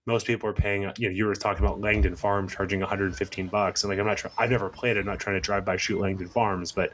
most 0.06 0.26
people 0.26 0.48
are 0.48 0.54
paying 0.54 0.82
you 0.98 1.08
know 1.08 1.14
you 1.14 1.26
were 1.26 1.34
talking 1.34 1.64
about 1.64 1.80
langdon 1.80 2.14
farm 2.14 2.48
charging 2.48 2.80
115 2.80 3.48
bucks. 3.48 3.82
And 3.82 3.90
like 3.90 3.98
i'm 3.98 4.06
not 4.06 4.18
sure 4.18 4.30
i've 4.38 4.50
never 4.50 4.68
played 4.68 4.96
it. 4.96 5.00
I'm 5.00 5.06
not 5.06 5.20
trying 5.20 5.37
to 5.37 5.40
drive 5.40 5.64
by 5.64 5.76
shoot 5.76 6.00
langdon 6.00 6.28
farms 6.28 6.72
but 6.72 6.92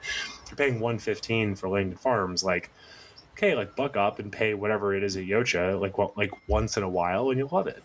you're 0.48 0.56
paying 0.56 0.80
115 0.80 1.56
for 1.56 1.68
langdon 1.68 1.96
farms 1.96 2.42
like 2.42 2.70
okay 3.32 3.54
like 3.54 3.76
buck 3.76 3.96
up 3.96 4.18
and 4.18 4.32
pay 4.32 4.54
whatever 4.54 4.94
it 4.94 5.02
is 5.02 5.16
at 5.16 5.24
yocha 5.24 5.78
like 5.80 5.98
what 5.98 6.16
like 6.16 6.30
once 6.48 6.76
in 6.76 6.82
a 6.82 6.88
while 6.88 7.30
and 7.30 7.38
you'll 7.38 7.50
love 7.52 7.66
it. 7.66 7.82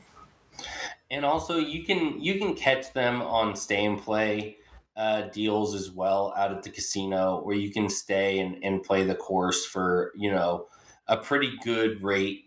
And 1.12 1.26
also 1.26 1.58
you 1.58 1.84
can 1.84 2.22
you 2.22 2.40
can 2.40 2.56
catch 2.56 2.94
them 2.94 3.22
on 3.22 3.56
stay 3.56 3.84
and 3.84 4.00
play 4.00 4.58
uh, 4.96 5.24
deals 5.24 5.76
as 5.76 5.92
well 5.92 6.34
out 6.38 6.52
at 6.52 6.64
the 6.64 6.70
casino 6.70 7.42
where 7.44 7.56
you 7.56 7.72
can 7.72 7.90
stay 7.90 8.40
and, 8.40 8.64
and 8.64 8.84
play 8.84 9.04
the 9.04 9.16
course 9.16 9.66
for 9.66 10.12
you 10.16 10.32
know 10.32 10.68
a 11.08 11.18
pretty 11.18 11.58
good 11.64 12.02
rate 12.02 12.46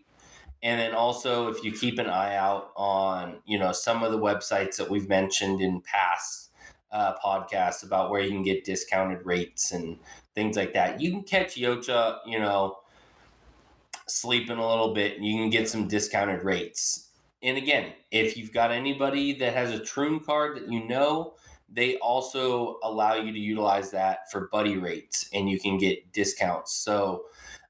and 0.63 0.79
then 0.79 0.93
also 0.93 1.47
if 1.47 1.63
you 1.63 1.71
keep 1.71 1.99
an 1.99 2.07
eye 2.07 2.35
out 2.35 2.71
on 2.75 3.37
you 3.45 3.57
know 3.57 3.71
some 3.71 4.03
of 4.03 4.11
the 4.11 4.17
websites 4.17 4.77
that 4.77 4.89
we've 4.89 5.07
mentioned 5.07 5.61
in 5.61 5.81
past 5.81 6.49
uh, 6.91 7.15
podcast 7.23 7.83
about 7.83 8.09
where 8.09 8.21
you 8.21 8.29
can 8.29 8.43
get 8.43 8.63
discounted 8.63 9.25
rates 9.25 9.71
and 9.71 9.99
things 10.35 10.55
like 10.55 10.73
that. 10.73 11.01
You 11.01 11.11
can 11.11 11.23
catch 11.23 11.55
Yocha, 11.55 12.19
you 12.25 12.39
know, 12.39 12.77
sleeping 14.07 14.57
a 14.57 14.67
little 14.67 14.93
bit, 14.93 15.17
and 15.17 15.25
you 15.25 15.37
can 15.37 15.49
get 15.49 15.69
some 15.69 15.87
discounted 15.87 16.43
rates. 16.43 17.09
And 17.41 17.57
again, 17.57 17.93
if 18.11 18.35
you've 18.37 18.51
got 18.51 18.71
anybody 18.71 19.33
that 19.33 19.53
has 19.53 19.71
a 19.71 19.79
Troon 19.79 20.19
card 20.19 20.57
that 20.57 20.71
you 20.71 20.85
know, 20.87 21.35
they 21.71 21.97
also 21.97 22.79
allow 22.83 23.15
you 23.15 23.31
to 23.31 23.39
utilize 23.39 23.91
that 23.91 24.31
for 24.31 24.47
buddy 24.47 24.77
rates, 24.77 25.29
and 25.33 25.49
you 25.49 25.59
can 25.59 25.77
get 25.77 26.11
discounts. 26.11 26.73
So, 26.73 27.25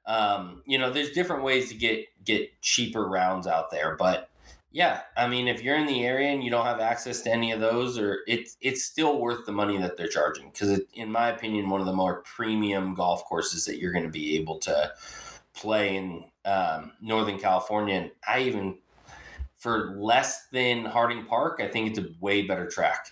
um, 0.05 0.63
you 0.65 0.77
know, 0.77 0.91
there's 0.91 1.11
different 1.11 1.43
ways 1.43 1.69
to 1.69 1.75
get 1.75 2.05
get 2.23 2.61
cheaper 2.61 3.07
rounds 3.07 3.47
out 3.47 3.71
there, 3.71 3.95
but 3.95 4.29
yeah, 4.71 5.01
I 5.17 5.27
mean, 5.27 5.47
if 5.47 5.63
you're 5.63 5.77
in 5.77 5.87
the 5.87 6.05
area 6.05 6.29
and 6.29 6.43
you 6.43 6.51
don't 6.51 6.65
have 6.65 6.79
access 6.79 7.21
to 7.21 7.31
any 7.31 7.51
of 7.51 7.59
those, 7.59 7.97
or 7.97 8.19
it's 8.27 8.55
it's 8.61 8.83
still 8.83 9.19
worth 9.19 9.45
the 9.45 9.51
money 9.51 9.77
that 9.77 9.97
they're 9.97 10.07
charging 10.07 10.51
because, 10.51 10.81
in 10.93 11.11
my 11.11 11.29
opinion, 11.29 11.69
one 11.69 11.79
of 11.81 11.87
the 11.87 11.93
more 11.93 12.21
premium 12.21 12.93
golf 12.93 13.25
courses 13.25 13.65
that 13.65 13.79
you're 13.79 13.91
going 13.91 14.05
to 14.05 14.11
be 14.11 14.37
able 14.37 14.59
to 14.59 14.91
play 15.53 15.95
in 15.95 16.25
um, 16.45 16.91
Northern 17.01 17.39
California. 17.39 17.95
And 17.95 18.11
I 18.27 18.41
even 18.41 18.77
for 19.57 19.95
less 19.97 20.47
than 20.51 20.85
Harding 20.85 21.25
Park, 21.25 21.59
I 21.61 21.67
think 21.67 21.89
it's 21.89 21.99
a 21.99 22.09
way 22.21 22.43
better 22.43 22.67
track. 22.67 23.07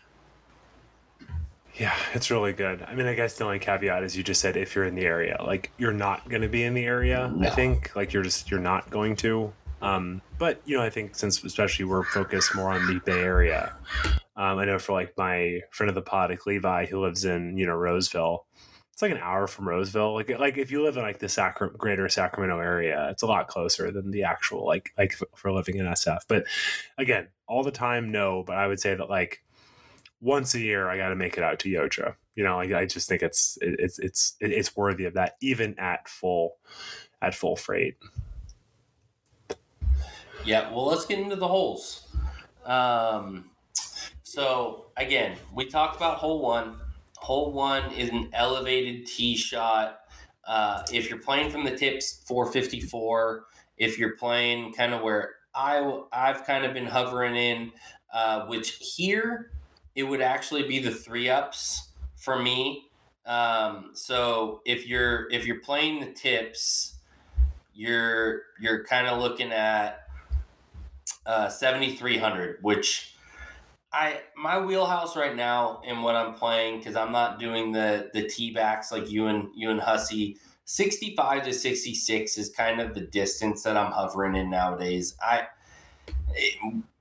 Yeah, 1.79 1.95
it's 2.13 2.31
really 2.31 2.53
good. 2.53 2.81
I 2.81 2.95
mean, 2.95 3.05
I 3.05 3.13
guess 3.13 3.35
the 3.35 3.45
only 3.45 3.59
caveat 3.59 4.03
is 4.03 4.17
you 4.17 4.23
just 4.23 4.41
said 4.41 4.57
if 4.57 4.75
you're 4.75 4.85
in 4.85 4.95
the 4.95 5.05
area, 5.05 5.37
like 5.45 5.71
you're 5.77 5.93
not 5.93 6.27
going 6.27 6.41
to 6.41 6.47
be 6.47 6.63
in 6.63 6.73
the 6.73 6.85
area. 6.85 7.31
No. 7.33 7.47
I 7.47 7.51
think 7.51 7.95
like 7.95 8.13
you're 8.13 8.23
just 8.23 8.49
you're 8.49 8.59
not 8.59 8.89
going 8.89 9.15
to. 9.17 9.53
Um, 9.81 10.21
but 10.39 10.59
you 10.65 10.75
know, 10.75 10.83
I 10.83 10.89
think 10.89 11.15
since 11.15 11.43
especially 11.43 11.85
we're 11.85 12.03
focused 12.03 12.55
more 12.55 12.71
on 12.71 12.87
the 12.87 12.99
Bay 13.05 13.19
Area, 13.19 13.75
um, 14.35 14.57
I 14.57 14.65
know 14.65 14.79
for 14.79 14.93
like 14.93 15.13
my 15.17 15.61
friend 15.71 15.89
of 15.89 15.95
the 15.95 16.01
pod, 16.01 16.31
like 16.31 16.45
Levi, 16.47 16.87
who 16.87 17.01
lives 17.01 17.25
in 17.25 17.57
you 17.57 17.67
know 17.67 17.75
Roseville, 17.75 18.47
it's 18.91 19.03
like 19.03 19.11
an 19.11 19.19
hour 19.19 19.45
from 19.45 19.69
Roseville. 19.69 20.15
Like 20.15 20.29
like 20.39 20.57
if 20.57 20.71
you 20.71 20.83
live 20.83 20.97
in 20.97 21.03
like 21.03 21.19
the 21.19 21.29
Sacra- 21.29 21.69
greater 21.69 22.09
Sacramento 22.09 22.59
area, 22.59 23.07
it's 23.11 23.21
a 23.21 23.27
lot 23.27 23.47
closer 23.47 23.91
than 23.91 24.09
the 24.09 24.23
actual 24.23 24.65
like 24.65 24.91
like 24.97 25.13
for 25.35 25.51
living 25.51 25.77
in 25.77 25.85
SF. 25.85 26.21
But 26.27 26.45
again, 26.97 27.27
all 27.47 27.63
the 27.63 27.69
time, 27.69 28.11
no. 28.11 28.43
But 28.47 28.57
I 28.57 28.65
would 28.65 28.79
say 28.79 28.95
that 28.95 29.11
like 29.11 29.43
once 30.21 30.53
a 30.55 30.59
year, 30.59 30.89
I 30.89 30.97
got 30.97 31.09
to 31.09 31.15
make 31.15 31.37
it 31.37 31.43
out 31.43 31.59
to 31.59 31.69
Yocha. 31.69 32.15
You 32.35 32.43
know, 32.43 32.57
like 32.57 32.71
I 32.71 32.85
just 32.85 33.09
think 33.09 33.21
it's 33.23 33.57
it's 33.61 33.99
it's 33.99 34.35
it's 34.39 34.75
worthy 34.75 35.05
of 35.05 35.15
that, 35.15 35.37
even 35.41 35.77
at 35.79 36.07
full 36.07 36.57
at 37.21 37.33
full 37.33 37.55
freight. 37.55 37.95
Yeah, 40.45 40.71
well, 40.71 40.85
let's 40.85 41.05
get 41.05 41.19
into 41.19 41.35
the 41.35 41.47
holes. 41.47 42.07
Um, 42.65 43.49
so 44.23 44.87
again, 44.97 45.37
we 45.53 45.65
talked 45.65 45.97
about 45.97 46.17
hole 46.17 46.41
one. 46.41 46.75
Hole 47.17 47.51
one 47.51 47.91
is 47.91 48.09
an 48.09 48.29
elevated 48.33 49.07
tee 49.07 49.35
shot. 49.35 50.01
Uh, 50.45 50.83
if 50.93 51.09
you're 51.09 51.19
playing 51.19 51.49
from 51.49 51.65
the 51.65 51.75
tips, 51.75 52.23
454. 52.27 53.45
If 53.77 53.99
you're 53.99 54.15
playing 54.15 54.73
kind 54.73 54.93
of 54.93 55.01
where 55.01 55.35
I 55.53 56.01
I've 56.11 56.45
kind 56.45 56.65
of 56.65 56.73
been 56.73 56.85
hovering 56.85 57.35
in, 57.35 57.71
uh, 58.13 58.45
which 58.45 58.77
here 58.95 59.51
it 59.97 60.03
would 60.03 60.21
actually 60.21 60.61
be 60.67 60.77
the 60.77 60.91
three 60.91 61.27
ups 61.27 61.89
for 62.15 62.39
me. 62.39 62.91
Um, 63.25 63.89
so 63.93 64.61
if 64.63 64.87
you're 64.87 65.27
if 65.31 65.45
you're 65.47 65.59
playing 65.59 65.99
the 65.99 66.11
tips, 66.13 66.95
you're 67.73 68.43
you're 68.61 68.85
kind 68.85 69.07
of 69.07 69.19
looking 69.19 69.51
at 69.51 70.07
uh, 71.25 71.49
7300, 71.49 72.59
which 72.61 73.15
I 73.91 74.21
my 74.37 74.59
wheelhouse 74.59 75.17
right 75.17 75.35
now 75.35 75.81
in 75.83 76.03
what 76.03 76.15
I'm 76.15 76.35
playing 76.35 76.77
because 76.77 76.95
I'm 76.95 77.11
not 77.11 77.39
doing 77.39 77.71
the 77.71 78.11
the 78.13 78.29
T 78.29 78.51
backs 78.51 78.91
like 78.91 79.09
you 79.09 79.25
and 79.25 79.49
you 79.55 79.71
and 79.71 79.81
Hussey. 79.81 80.37
65 80.65 81.45
to 81.45 81.53
66 81.53 82.37
is 82.37 82.49
kind 82.49 82.81
of 82.81 82.93
the 82.93 82.99
distance 82.99 83.63
that 83.63 83.77
I'm 83.77 83.91
hovering 83.91 84.35
in 84.35 84.49
nowadays. 84.49 85.15
I 85.21 85.47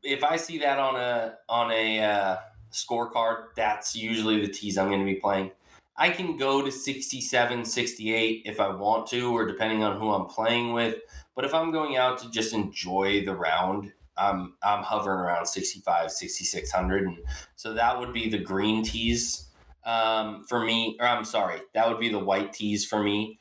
if 0.03 0.25
I 0.25 0.37
see 0.37 0.59
that 0.61 0.79
on 0.79 0.97
a 0.97 1.35
on 1.49 1.71
a 1.73 2.01
uh, 2.01 2.37
scorecard, 2.77 3.49
that's 3.57 3.97
usually 3.97 4.41
the 4.41 4.53
tees 4.53 4.79
I'm 4.79 4.89
going 4.89 5.01
to 5.01 5.07
be 5.07 5.21
playing. 5.21 5.51
I 5.97 6.11
can 6.11 6.37
go 6.37 6.63
to 6.63 6.71
67, 6.71 7.65
68 7.65 8.43
if 8.45 8.61
I 8.61 8.69
want 8.69 9.07
to, 9.09 9.35
or 9.35 9.47
depending 9.47 9.83
on 9.83 9.99
who 9.99 10.11
I'm 10.13 10.27
playing 10.27 10.73
with. 10.73 10.97
But 11.35 11.45
if 11.45 11.55
I'm 11.55 11.73
going 11.73 11.97
out 11.97 12.19
to 12.19 12.31
just 12.31 12.53
enjoy 12.53 13.25
the 13.25 13.35
round, 13.35 13.93
I'm 14.17 14.55
I'm 14.63 14.83
hovering 14.83 15.21
around 15.21 15.47
65, 15.47 16.11
6600, 16.11 17.07
and 17.07 17.19
so 17.55 17.75
that 17.75 17.99
would 17.99 18.13
be 18.13 18.31
the 18.31 18.39
green 18.39 18.83
tees 18.83 19.49
um, 19.85 20.45
for 20.45 20.65
me. 20.65 20.97
Or 21.01 21.07
I'm 21.07 21.25
sorry, 21.25 21.61
that 21.75 21.89
would 21.89 22.01
be 22.01 22.09
the 22.09 22.19
white 22.19 22.53
tees 22.53 22.85
for 22.85 23.03
me, 23.03 23.39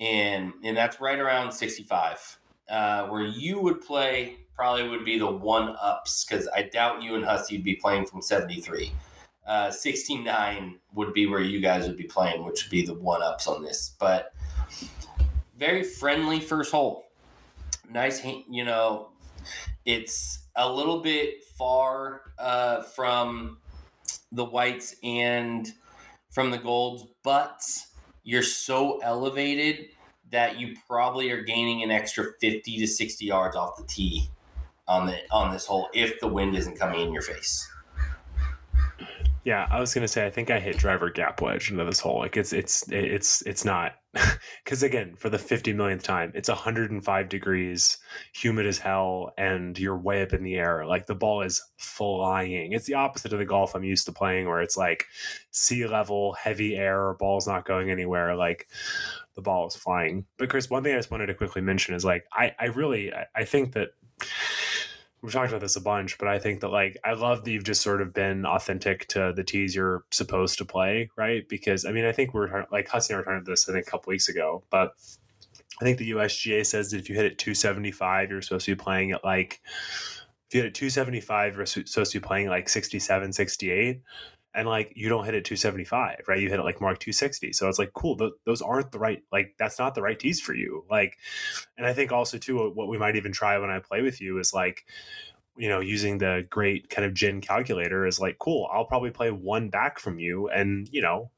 and 0.00 0.52
and 0.64 0.76
that's 0.76 1.00
right 1.00 1.18
around 1.18 1.52
65. 1.52 2.38
Uh, 2.68 3.06
where 3.06 3.22
you 3.22 3.60
would 3.60 3.80
play 3.80 4.36
probably 4.58 4.88
would 4.88 5.04
be 5.04 5.16
the 5.16 5.30
one 5.30 5.76
ups 5.80 6.24
because 6.24 6.48
I 6.48 6.62
doubt 6.62 7.00
you 7.00 7.14
and 7.14 7.24
Hussey 7.24 7.56
would 7.56 7.64
be 7.64 7.76
playing 7.76 8.06
from 8.06 8.20
73. 8.20 8.92
Uh, 9.46 9.70
69 9.70 10.80
would 10.94 11.14
be 11.14 11.26
where 11.26 11.40
you 11.40 11.60
guys 11.60 11.86
would 11.86 11.96
be 11.96 12.04
playing, 12.04 12.44
which 12.44 12.64
would 12.64 12.70
be 12.70 12.84
the 12.84 12.92
one 12.92 13.22
ups 13.22 13.46
on 13.46 13.62
this. 13.62 13.94
But 14.00 14.34
very 15.56 15.84
friendly 15.84 16.40
first 16.40 16.72
hole. 16.72 17.06
Nice, 17.88 18.22
you 18.24 18.64
know, 18.64 19.10
it's 19.84 20.40
a 20.56 20.70
little 20.70 21.02
bit 21.02 21.44
far 21.56 22.32
uh, 22.36 22.82
from 22.82 23.58
the 24.32 24.44
whites 24.44 24.96
and 25.04 25.72
from 26.30 26.50
the 26.50 26.58
golds, 26.58 27.06
but 27.22 27.62
you're 28.24 28.42
so 28.42 28.98
elevated 28.98 29.90
that 30.30 30.58
you 30.58 30.76
probably 30.88 31.30
are 31.30 31.42
gaining 31.42 31.84
an 31.84 31.92
extra 31.92 32.32
50 32.40 32.78
to 32.78 32.86
60 32.88 33.24
yards 33.24 33.54
off 33.56 33.76
the 33.76 33.84
tee 33.84 34.28
on 34.88 35.06
the 35.06 35.18
on 35.30 35.52
this 35.52 35.66
hole 35.66 35.88
if 35.94 36.18
the 36.20 36.28
wind 36.28 36.56
isn't 36.56 36.78
coming 36.78 37.00
in 37.00 37.12
your 37.12 37.22
face. 37.22 37.68
Yeah, 39.44 39.66
I 39.70 39.80
was 39.80 39.94
gonna 39.94 40.08
say 40.08 40.26
I 40.26 40.30
think 40.30 40.50
I 40.50 40.60
hit 40.60 40.76
driver 40.76 41.08
gap 41.10 41.40
wedge 41.40 41.70
into 41.70 41.84
this 41.84 42.00
hole. 42.00 42.18
Like 42.18 42.36
it's 42.36 42.52
it's 42.52 42.84
it's 42.90 43.40
it's 43.42 43.64
not 43.64 43.92
because 44.64 44.82
again 44.82 45.14
for 45.16 45.30
the 45.30 45.38
fifty 45.38 45.72
millionth 45.72 46.02
time, 46.02 46.32
it's 46.34 46.50
hundred 46.50 46.90
and 46.90 47.02
five 47.02 47.30
degrees, 47.30 47.96
humid 48.34 48.66
as 48.66 48.78
hell, 48.78 49.32
and 49.38 49.78
you're 49.78 49.96
way 49.96 50.22
up 50.22 50.34
in 50.34 50.42
the 50.42 50.56
air. 50.56 50.84
Like 50.84 51.06
the 51.06 51.14
ball 51.14 51.40
is 51.42 51.62
flying. 51.78 52.72
It's 52.72 52.84
the 52.84 52.94
opposite 52.94 53.32
of 53.32 53.38
the 53.38 53.46
golf 53.46 53.74
I'm 53.74 53.84
used 53.84 54.04
to 54.06 54.12
playing, 54.12 54.48
where 54.48 54.60
it's 54.60 54.76
like 54.76 55.06
sea 55.50 55.86
level, 55.86 56.34
heavy 56.34 56.76
air, 56.76 57.14
ball's 57.14 57.46
not 57.46 57.64
going 57.64 57.90
anywhere. 57.90 58.36
Like 58.36 58.68
the 59.34 59.40
ball 59.42 59.66
is 59.66 59.76
flying. 59.76 60.26
But 60.36 60.50
Chris, 60.50 60.68
one 60.68 60.82
thing 60.82 60.92
I 60.92 60.98
just 60.98 61.10
wanted 61.10 61.26
to 61.26 61.34
quickly 61.34 61.62
mention 61.62 61.94
is 61.94 62.04
like 62.04 62.26
I 62.32 62.54
I 62.58 62.66
really 62.66 63.14
I, 63.14 63.24
I 63.34 63.44
think 63.44 63.72
that 63.72 63.92
we've 65.22 65.32
talked 65.32 65.50
about 65.50 65.60
this 65.60 65.76
a 65.76 65.80
bunch, 65.80 66.18
but 66.18 66.28
I 66.28 66.38
think 66.38 66.60
that 66.60 66.68
like 66.68 66.96
I 67.04 67.14
love 67.14 67.44
that 67.44 67.50
you've 67.50 67.64
just 67.64 67.82
sort 67.82 68.00
of 68.00 68.12
been 68.12 68.46
authentic 68.46 69.06
to 69.08 69.32
the 69.34 69.44
tees 69.44 69.74
you're 69.74 70.04
supposed 70.10 70.58
to 70.58 70.64
play, 70.64 71.10
right? 71.16 71.48
Because 71.48 71.84
I 71.84 71.92
mean, 71.92 72.04
I 72.04 72.12
think 72.12 72.34
we're 72.34 72.64
like 72.70 72.88
talking 72.88 73.16
about 73.16 73.44
this 73.44 73.68
I 73.68 73.72
think 73.72 73.86
a 73.86 73.90
couple 73.90 74.10
weeks 74.10 74.28
ago, 74.28 74.62
but 74.70 74.92
I 75.80 75.84
think 75.84 75.98
the 75.98 76.10
USGA 76.12 76.66
says 76.66 76.90
that 76.90 76.98
if 76.98 77.08
you 77.08 77.14
hit 77.14 77.24
it 77.24 77.38
275, 77.38 78.30
you're 78.30 78.42
supposed 78.42 78.66
to 78.66 78.72
be 78.72 78.82
playing 78.82 79.12
at 79.12 79.24
like 79.24 79.60
if 80.48 80.54
you 80.54 80.62
hit 80.62 80.68
it 80.68 80.74
275, 80.74 81.56
you're 81.56 81.66
supposed 81.66 82.12
to 82.12 82.20
be 82.20 82.26
playing 82.26 82.48
like 82.48 82.68
67, 82.68 83.32
68 83.32 84.00
and 84.54 84.66
like 84.66 84.92
you 84.96 85.08
don't 85.08 85.24
hit 85.24 85.34
it 85.34 85.44
275 85.44 86.22
right? 86.28 86.40
You 86.40 86.48
hit 86.48 86.58
it 86.58 86.64
like 86.64 86.80
mark 86.80 86.98
260 86.98 87.52
so 87.52 87.68
it's 87.68 87.78
like 87.78 87.92
cool 87.92 88.16
th- 88.16 88.32
those 88.44 88.62
aren't 88.62 88.92
the 88.92 88.98
right 88.98 89.22
like 89.32 89.54
that's 89.58 89.78
not 89.78 89.94
the 89.94 90.02
right 90.02 90.18
tees 90.18 90.40
for 90.40 90.54
you. 90.54 90.84
Like 90.90 91.18
and 91.76 91.86
i 91.86 91.92
think 91.92 92.12
also 92.12 92.38
too 92.38 92.70
what 92.70 92.88
we 92.88 92.98
might 92.98 93.16
even 93.16 93.32
try 93.32 93.58
when 93.58 93.70
i 93.70 93.78
play 93.78 94.02
with 94.02 94.20
you 94.20 94.38
is 94.38 94.52
like 94.52 94.84
you 95.56 95.68
know 95.68 95.80
using 95.80 96.18
the 96.18 96.46
great 96.50 96.88
kind 96.90 97.06
of 97.06 97.14
GHIN 97.14 97.40
calculator 97.40 98.06
is 98.06 98.20
like 98.20 98.38
cool 98.38 98.68
i'll 98.72 98.84
probably 98.84 99.10
play 99.10 99.30
one 99.30 99.70
back 99.70 99.98
from 99.98 100.18
you 100.18 100.48
and 100.48 100.88
you 100.92 101.02
know 101.02 101.30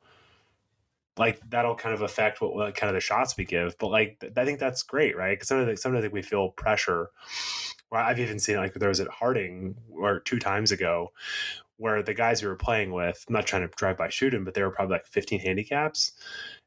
like 1.20 1.40
that'll 1.50 1.74
kind 1.74 1.94
of 1.94 2.02
affect 2.02 2.40
what, 2.40 2.54
what 2.54 2.74
kind 2.74 2.88
of 2.88 2.94
the 2.94 3.00
shots 3.00 3.36
we 3.36 3.44
give. 3.44 3.76
But 3.78 3.88
like 3.88 4.18
th- 4.20 4.32
i 4.36 4.44
think 4.44 4.58
that's 4.58 4.82
great 4.82 5.16
right? 5.16 5.36
Because 5.36 5.48
sometimes, 5.48 5.82
sometimes 5.82 6.02
think 6.02 6.14
we 6.14 6.22
feel 6.22 6.50
pressure. 6.50 7.10
Well, 7.90 8.02
I've 8.02 8.20
even 8.20 8.38
seen 8.38 8.56
like 8.56 8.74
there 8.74 8.88
was 8.88 9.00
at 9.00 9.08
Harding 9.08 9.74
or 9.90 10.20
two 10.20 10.38
times 10.38 10.72
ago 10.72 11.12
where 11.80 12.02
the 12.02 12.12
guys 12.12 12.42
we 12.42 12.48
were 12.48 12.56
playing 12.56 12.92
with, 12.92 13.24
I'm 13.26 13.32
not 13.32 13.46
trying 13.46 13.62
to 13.62 13.74
drive 13.74 13.96
by 13.96 14.10
shoot 14.10 14.30
them, 14.30 14.44
but 14.44 14.52
they 14.52 14.62
were 14.62 14.70
probably 14.70 14.96
like 14.96 15.06
15 15.06 15.40
handicaps. 15.40 16.12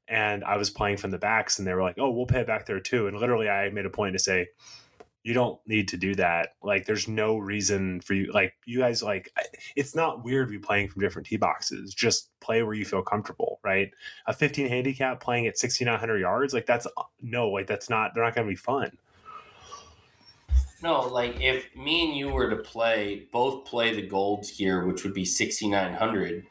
And 0.08 0.44
I 0.44 0.58
was 0.58 0.72
playing 0.72 0.98
from 0.98 1.12
the 1.12 1.20
backs 1.20 1.60
and 1.60 1.68
they 1.68 1.74
were 1.74 1.84
like, 1.84 2.00
oh, 2.00 2.10
we'll 2.10 2.26
pay 2.26 2.40
it 2.40 2.48
back 2.48 2.66
there 2.66 2.80
too. 2.80 3.08
And 3.08 3.18
literally, 3.18 3.48
I 3.48 3.70
made 3.70 3.86
a 3.86 3.92
point 3.92 4.14
to 4.14 4.20
say, 4.20 4.48
you 5.24 5.34
don't 5.36 5.60
need 5.68 5.88
to 5.90 5.98
do 5.98 6.16
that. 6.16 6.56
Like, 6.64 6.86
there's 6.86 7.08
no 7.08 7.38
reason 7.38 8.02
for 8.02 8.16
you. 8.16 8.32
Like, 8.34 8.56
you 8.66 8.80
guys, 8.80 9.04
like, 9.04 9.32
it's 9.76 9.96
not 9.96 10.24
weird 10.24 10.50
be 10.50 10.58
playing 10.58 10.90
from 10.90 11.02
different 11.02 11.28
tee 11.28 11.38
boxes. 11.38 11.94
Just 11.94 12.30
play 12.42 12.64
where 12.64 12.74
you 12.74 12.84
feel 12.84 13.04
comfortable, 13.04 13.60
right? 13.64 13.92
A 14.26 14.34
15 14.34 14.68
handicap 14.68 15.22
playing 15.22 15.46
at 15.48 15.60
6,900 15.60 16.18
yards, 16.18 16.54
like, 16.54 16.66
that's 16.66 16.88
uh, 16.98 17.04
no, 17.22 17.50
like, 17.50 17.68
that's 17.68 17.90
not, 17.90 18.14
they're 18.14 18.24
not 18.24 18.36
going 18.36 18.48
to 18.48 18.52
be 18.52 18.58
fun. 18.58 18.98
No, 20.84 21.08
like 21.08 21.40
if 21.40 21.74
me 21.78 22.10
and 22.10 22.18
you 22.18 22.28
were 22.28 22.50
to 22.50 22.58
play, 22.58 23.26
both 23.32 23.64
play 23.64 23.96
the 23.96 24.06
golds 24.06 24.50
here, 24.50 24.86
which 24.86 25.06
would 25.06 25.14
be 25.14 25.24
6,900, 25.24 26.46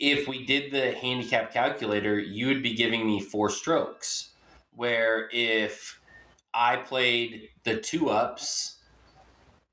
if 0.00 0.26
we 0.26 0.44
did 0.44 0.72
the 0.72 0.90
handicap 0.90 1.52
calculator, 1.52 2.18
you 2.18 2.48
would 2.48 2.64
be 2.64 2.74
giving 2.74 3.06
me 3.06 3.20
four 3.20 3.48
strokes. 3.48 4.30
Where 4.74 5.28
if 5.32 6.00
I 6.52 6.78
played 6.78 7.50
the 7.62 7.76
two 7.76 8.10
ups 8.10 8.78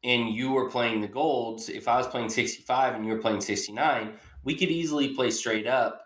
and 0.03 0.29
you 0.29 0.51
were 0.51 0.69
playing 0.69 1.01
the 1.01 1.07
golds, 1.07 1.69
if 1.69 1.87
I 1.87 1.97
was 1.97 2.05
playing 2.05 2.29
65 2.29 2.93
and 2.93 3.03
you 3.03 3.13
were 3.13 3.19
playing 3.19 3.41
69, 3.41 4.13
we 4.43 4.53
could 4.55 4.69
easily 4.69 5.15
play 5.15 5.31
straight 5.31 5.65
up 5.65 6.05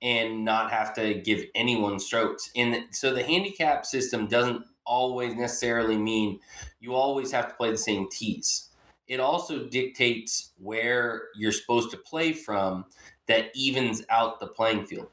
and 0.00 0.44
not 0.44 0.70
have 0.70 0.94
to 0.94 1.14
give 1.14 1.42
anyone 1.56 1.98
strokes. 1.98 2.50
And 2.54 2.84
so 2.92 3.12
the 3.12 3.24
handicap 3.24 3.84
system 3.84 4.28
doesn't 4.28 4.64
always 4.86 5.34
necessarily 5.34 5.98
mean 5.98 6.40
you 6.80 6.94
always 6.94 7.32
have 7.32 7.48
to 7.48 7.54
play 7.54 7.70
the 7.70 7.78
same 7.78 8.08
tees. 8.08 8.68
It 9.08 9.20
also 9.20 9.66
dictates 9.66 10.52
where 10.58 11.24
you're 11.36 11.52
supposed 11.52 11.90
to 11.92 11.96
play 11.96 12.32
from 12.32 12.86
that 13.26 13.50
evens 13.54 14.02
out 14.08 14.40
the 14.40 14.46
playing 14.46 14.86
field. 14.86 15.08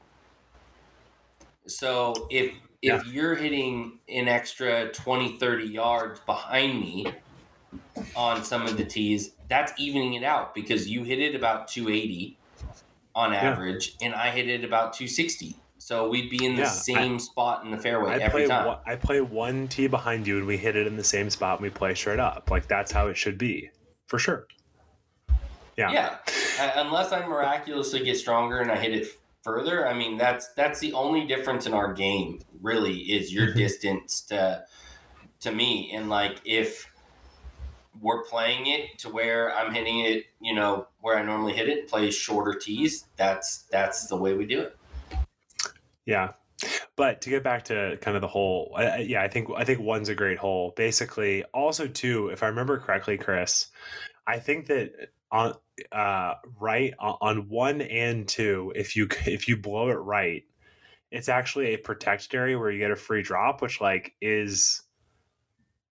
So 1.66 2.26
if 2.30 2.54
if 2.82 3.06
yeah. 3.06 3.12
you're 3.12 3.34
hitting 3.34 3.98
an 4.08 4.28
extra 4.28 4.90
20 4.90 5.38
30 5.38 5.64
yards 5.64 6.20
behind 6.20 6.80
me 6.80 7.06
on 8.14 8.44
some 8.44 8.66
of 8.66 8.76
the 8.76 8.84
tees, 8.84 9.30
that's 9.48 9.72
evening 9.78 10.14
it 10.14 10.22
out 10.22 10.54
because 10.54 10.88
you 10.88 11.02
hit 11.04 11.18
it 11.18 11.34
about 11.34 11.68
280 11.68 12.36
on 13.14 13.32
average 13.32 13.96
yeah. 14.00 14.06
and 14.06 14.14
I 14.14 14.30
hit 14.30 14.48
it 14.48 14.64
about 14.64 14.92
260. 14.92 15.56
So 15.84 16.08
we'd 16.08 16.30
be 16.30 16.46
in 16.46 16.56
the 16.56 16.62
yeah, 16.62 16.68
same 16.68 17.16
I, 17.16 17.18
spot 17.18 17.62
in 17.62 17.70
the 17.70 17.76
fairway 17.76 18.12
I 18.12 18.14
every 18.14 18.46
play, 18.46 18.46
time. 18.46 18.78
I 18.86 18.96
play 18.96 19.20
one 19.20 19.68
tee 19.68 19.86
behind 19.86 20.26
you 20.26 20.38
and 20.38 20.46
we 20.46 20.56
hit 20.56 20.76
it 20.76 20.86
in 20.86 20.96
the 20.96 21.04
same 21.04 21.28
spot 21.28 21.58
and 21.58 21.62
we 21.62 21.68
play 21.68 21.94
straight 21.94 22.18
up. 22.18 22.50
Like 22.50 22.66
that's 22.66 22.90
how 22.90 23.08
it 23.08 23.18
should 23.18 23.36
be, 23.36 23.68
for 24.06 24.18
sure. 24.18 24.46
Yeah. 25.76 25.92
Yeah. 25.92 26.16
Uh, 26.58 26.70
unless 26.76 27.12
I 27.12 27.26
miraculously 27.26 28.02
get 28.02 28.16
stronger 28.16 28.60
and 28.60 28.72
I 28.72 28.76
hit 28.76 28.94
it 28.94 29.08
further, 29.42 29.86
I 29.86 29.92
mean 29.92 30.16
that's 30.16 30.48
that's 30.54 30.80
the 30.80 30.94
only 30.94 31.26
difference 31.26 31.66
in 31.66 31.74
our 31.74 31.92
game. 31.92 32.40
Really, 32.62 33.00
is 33.00 33.30
your 33.30 33.48
mm-hmm. 33.48 33.58
distance 33.58 34.22
to 34.22 34.64
to 35.40 35.52
me. 35.52 35.92
And 35.92 36.08
like 36.08 36.40
if 36.46 36.90
we're 38.00 38.22
playing 38.22 38.68
it 38.68 38.98
to 39.00 39.10
where 39.10 39.54
I'm 39.54 39.74
hitting 39.74 40.00
it, 40.00 40.24
you 40.40 40.54
know, 40.54 40.86
where 41.02 41.18
I 41.18 41.22
normally 41.22 41.52
hit 41.52 41.68
it, 41.68 41.88
play 41.88 42.10
shorter 42.10 42.58
tees. 42.58 43.04
That's 43.16 43.64
that's 43.70 44.06
the 44.06 44.16
way 44.16 44.32
we 44.32 44.46
do 44.46 44.62
it. 44.62 44.78
Yeah. 46.06 46.32
But 46.96 47.20
to 47.22 47.30
get 47.30 47.42
back 47.42 47.64
to 47.64 47.98
kind 48.00 48.16
of 48.16 48.20
the 48.20 48.28
whole, 48.28 48.74
uh, 48.78 48.98
yeah, 49.00 49.22
I 49.22 49.28
think 49.28 49.48
I 49.56 49.64
think 49.64 49.80
one's 49.80 50.08
a 50.08 50.14
great 50.14 50.38
hole. 50.38 50.72
Basically, 50.76 51.42
also 51.52 51.88
too, 51.88 52.28
if 52.28 52.42
I 52.42 52.46
remember 52.46 52.78
correctly, 52.78 53.18
Chris, 53.18 53.68
I 54.26 54.38
think 54.38 54.66
that 54.66 54.92
on 55.32 55.54
uh, 55.90 56.34
right 56.60 56.94
on 57.00 57.48
one 57.48 57.80
and 57.80 58.28
two, 58.28 58.72
if 58.76 58.94
you 58.94 59.08
if 59.26 59.48
you 59.48 59.56
blow 59.56 59.90
it 59.90 59.94
right, 59.94 60.44
it's 61.10 61.28
actually 61.28 61.74
a 61.74 61.78
protected 61.78 62.34
area 62.34 62.58
where 62.58 62.70
you 62.70 62.78
get 62.78 62.92
a 62.92 62.96
free 62.96 63.22
drop, 63.22 63.60
which 63.60 63.80
like 63.80 64.14
is 64.20 64.82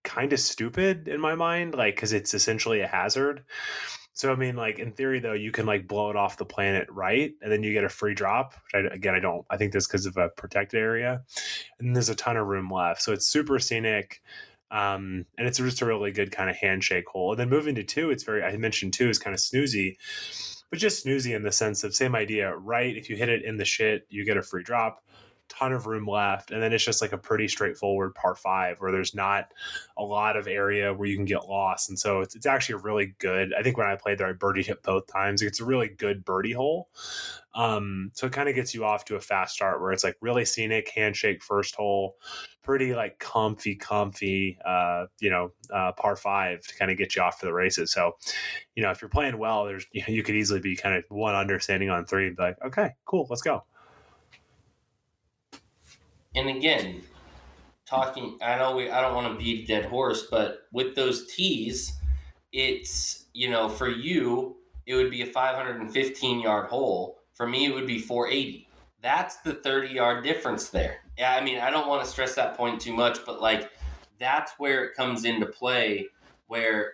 kind 0.04 0.32
of 0.32 0.40
stupid 0.40 1.08
in 1.08 1.20
my 1.20 1.34
mind, 1.34 1.74
like 1.74 1.96
because 1.96 2.12
it's 2.12 2.34
essentially 2.34 2.80
a 2.80 2.86
hazard. 2.86 3.44
So 4.14 4.32
I 4.32 4.36
mean, 4.36 4.54
like 4.54 4.78
in 4.78 4.92
theory, 4.92 5.18
though, 5.18 5.32
you 5.32 5.50
can 5.50 5.66
like 5.66 5.88
blow 5.88 6.08
it 6.08 6.16
off 6.16 6.36
the 6.36 6.44
planet, 6.44 6.86
right? 6.88 7.32
And 7.42 7.50
then 7.50 7.64
you 7.64 7.72
get 7.72 7.82
a 7.82 7.88
free 7.88 8.14
drop. 8.14 8.54
Which 8.54 8.84
I, 8.84 8.94
again, 8.94 9.14
I 9.14 9.18
don't. 9.18 9.44
I 9.50 9.56
think 9.56 9.72
this 9.72 9.88
because 9.88 10.06
of 10.06 10.16
a 10.16 10.28
protected 10.28 10.80
area, 10.80 11.22
and 11.80 11.94
there's 11.94 12.08
a 12.08 12.14
ton 12.14 12.36
of 12.36 12.46
room 12.46 12.70
left, 12.70 13.02
so 13.02 13.12
it's 13.12 13.26
super 13.26 13.58
scenic. 13.58 14.22
Um, 14.70 15.26
and 15.36 15.46
it's 15.46 15.58
just 15.58 15.82
a 15.82 15.86
really 15.86 16.10
good 16.10 16.32
kind 16.32 16.48
of 16.48 16.56
handshake 16.56 17.08
hole. 17.08 17.32
And 17.32 17.40
then 17.40 17.48
moving 17.48 17.74
to 17.74 17.84
two, 17.84 18.10
it's 18.10 18.22
very. 18.22 18.42
I 18.42 18.56
mentioned 18.56 18.92
two 18.92 19.08
is 19.08 19.18
kind 19.18 19.34
of 19.34 19.40
snoozy, 19.40 19.96
but 20.70 20.78
just 20.78 21.04
snoozy 21.04 21.34
in 21.34 21.42
the 21.42 21.52
sense 21.52 21.84
of 21.84 21.94
same 21.94 22.14
idea, 22.14 22.56
right? 22.56 22.96
If 22.96 23.10
you 23.10 23.16
hit 23.16 23.28
it 23.28 23.44
in 23.44 23.56
the 23.56 23.64
shit, 23.64 24.06
you 24.10 24.24
get 24.24 24.36
a 24.36 24.42
free 24.42 24.62
drop 24.62 25.03
ton 25.48 25.72
of 25.72 25.86
room 25.86 26.06
left. 26.06 26.50
And 26.50 26.62
then 26.62 26.72
it's 26.72 26.84
just 26.84 27.02
like 27.02 27.12
a 27.12 27.18
pretty 27.18 27.48
straightforward 27.48 28.14
par 28.14 28.34
five 28.34 28.80
where 28.80 28.92
there's 28.92 29.14
not 29.14 29.52
a 29.96 30.02
lot 30.02 30.36
of 30.36 30.46
area 30.46 30.92
where 30.92 31.08
you 31.08 31.16
can 31.16 31.24
get 31.24 31.48
lost. 31.48 31.88
And 31.88 31.98
so 31.98 32.20
it's, 32.20 32.34
it's 32.34 32.46
actually 32.46 32.76
a 32.76 32.82
really 32.82 33.14
good 33.18 33.52
i 33.58 33.62
think 33.62 33.76
when 33.76 33.86
i 33.86 33.96
played 33.96 34.18
there 34.18 34.28
i 34.28 34.32
birdied 34.32 34.68
it 34.68 34.82
both 34.82 35.06
times. 35.06 35.42
It's 35.42 35.60
a 35.60 35.64
really 35.64 35.88
good 35.88 36.24
birdie 36.24 36.52
hole. 36.52 36.88
Um, 37.54 38.10
so 38.14 38.26
it 38.26 38.32
kind 38.32 38.48
of 38.48 38.56
gets 38.56 38.74
you 38.74 38.84
off 38.84 39.04
to 39.04 39.16
a 39.16 39.20
fast 39.20 39.54
start 39.54 39.80
where 39.80 39.92
it's 39.92 40.02
like 40.02 40.16
really 40.20 40.44
scenic 40.44 40.88
handshake 40.90 41.42
first 41.42 41.76
hole 41.76 42.16
pretty 42.64 42.94
like 42.94 43.18
comfy 43.18 43.76
comfy 43.76 44.58
uh, 44.64 45.04
you 45.20 45.30
know 45.30 45.52
uh, 45.72 45.92
par 45.92 46.16
five 46.16 46.62
to 46.62 46.76
kind 46.76 46.90
of 46.90 46.96
get 46.96 47.14
you 47.14 47.22
off 47.22 47.38
for 47.38 47.46
the 47.46 47.52
races. 47.52 47.92
So 47.92 48.16
you 48.74 48.82
know 48.82 48.90
if 48.90 49.00
you're 49.00 49.08
playing 49.08 49.38
well 49.38 49.66
there's 49.66 49.86
you, 49.92 50.02
know, 50.08 50.12
you 50.12 50.22
could 50.24 50.34
easily 50.34 50.60
be 50.60 50.74
kind 50.74 50.96
of 50.96 51.04
one 51.10 51.36
understanding 51.36 51.90
on 51.90 52.06
three 52.06 52.26
and 52.26 52.36
be 52.36 52.42
like 52.42 52.56
okay 52.64 52.90
cool 53.04 53.26
let's 53.30 53.42
go 53.42 53.62
and 56.34 56.48
again, 56.48 57.02
talking, 57.86 58.38
I 58.42 58.56
know 58.56 58.76
we, 58.76 58.90
I 58.90 59.00
don't 59.00 59.14
want 59.14 59.32
to 59.32 59.42
beat 59.42 59.64
a 59.64 59.66
dead 59.66 59.86
horse, 59.86 60.26
but 60.30 60.68
with 60.72 60.94
those 60.94 61.32
tees, 61.32 61.92
it's 62.52 63.26
you 63.32 63.50
know 63.50 63.68
for 63.68 63.88
you 63.88 64.56
it 64.86 64.94
would 64.94 65.10
be 65.10 65.22
a 65.22 65.26
515 65.26 66.40
yard 66.40 66.68
hole. 66.68 67.20
For 67.34 67.46
me, 67.46 67.66
it 67.66 67.74
would 67.74 67.86
be 67.86 67.98
480. 67.98 68.68
That's 69.00 69.36
the 69.38 69.54
30 69.54 69.88
yard 69.88 70.24
difference 70.24 70.68
there. 70.68 70.98
Yeah, 71.18 71.34
I 71.34 71.42
mean, 71.42 71.58
I 71.58 71.70
don't 71.70 71.88
want 71.88 72.04
to 72.04 72.10
stress 72.10 72.34
that 72.34 72.56
point 72.56 72.80
too 72.80 72.92
much, 72.92 73.24
but 73.24 73.40
like 73.40 73.70
that's 74.18 74.52
where 74.58 74.84
it 74.84 74.94
comes 74.94 75.24
into 75.24 75.46
play 75.46 76.06
where 76.46 76.92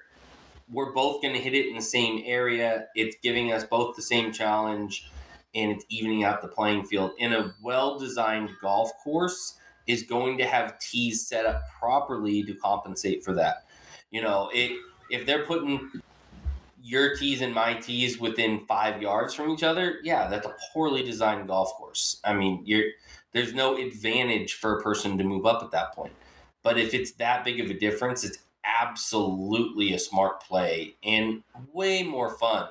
we're 0.71 0.93
both 0.93 1.21
going 1.21 1.35
to 1.35 1.41
hit 1.41 1.55
it 1.55 1.67
in 1.67 1.75
the 1.75 1.83
same 1.83 2.23
area. 2.25 2.87
It's 2.95 3.17
giving 3.23 3.53
us 3.53 3.65
both 3.65 3.97
the 3.97 4.03
same 4.03 4.33
challenge 4.33 5.11
and 5.55 5.71
it's 5.71 5.85
evening 5.89 6.25
out 6.25 6.43
the 6.43 6.49
playing 6.49 6.85
field. 6.85 7.13
In 7.19 7.33
a 7.33 7.55
well 7.63 7.99
designed 7.99 8.51
golf 8.61 8.93
course, 9.03 9.59
is 9.87 10.03
going 10.05 10.39
to 10.39 10.47
have 10.47 10.79
tees 10.79 11.27
set 11.27 11.47
up 11.47 11.63
properly 11.79 12.43
to 12.45 12.55
compensate 12.55 13.25
for 13.25 13.35
that. 13.35 13.67
You 14.11 14.23
know, 14.23 14.51
it 14.53 14.79
if 15.11 15.27
they're 15.27 15.45
putting 15.45 15.91
your 16.83 17.17
tees 17.17 17.41
and 17.41 17.55
my 17.55 17.75
tees 17.75 18.19
within 18.19 18.61
five 18.67 19.03
yards 19.03 19.35
from 19.35 19.51
each 19.51 19.63
other, 19.63 19.99
yeah, 20.03 20.29
that's 20.29 20.47
a 20.47 20.55
poorly 20.73 21.03
designed 21.03 21.47
golf 21.49 21.73
course. 21.75 22.21
I 22.25 22.33
mean, 22.33 22.63
you're 22.65 22.91
there's 23.33 23.55
no 23.55 23.77
advantage 23.77 24.55
for 24.55 24.79
a 24.79 24.83
person 24.83 25.19
to 25.19 25.25
move 25.25 25.47
up 25.47 25.63
at 25.63 25.71
that 25.73 25.93
point. 25.95 26.13
But 26.63 26.79
if 26.79 26.95
it's 26.95 27.13
that 27.13 27.45
big 27.45 27.61
of 27.61 27.71
a 27.71 27.75
difference, 27.75 28.25
it's 28.25 28.39
absolutely 28.65 29.95
a 29.95 29.99
smart 29.99 30.43
play 30.43 30.97
and 31.03 31.43
way 31.73 32.03
more 32.03 32.37
fun 32.37 32.69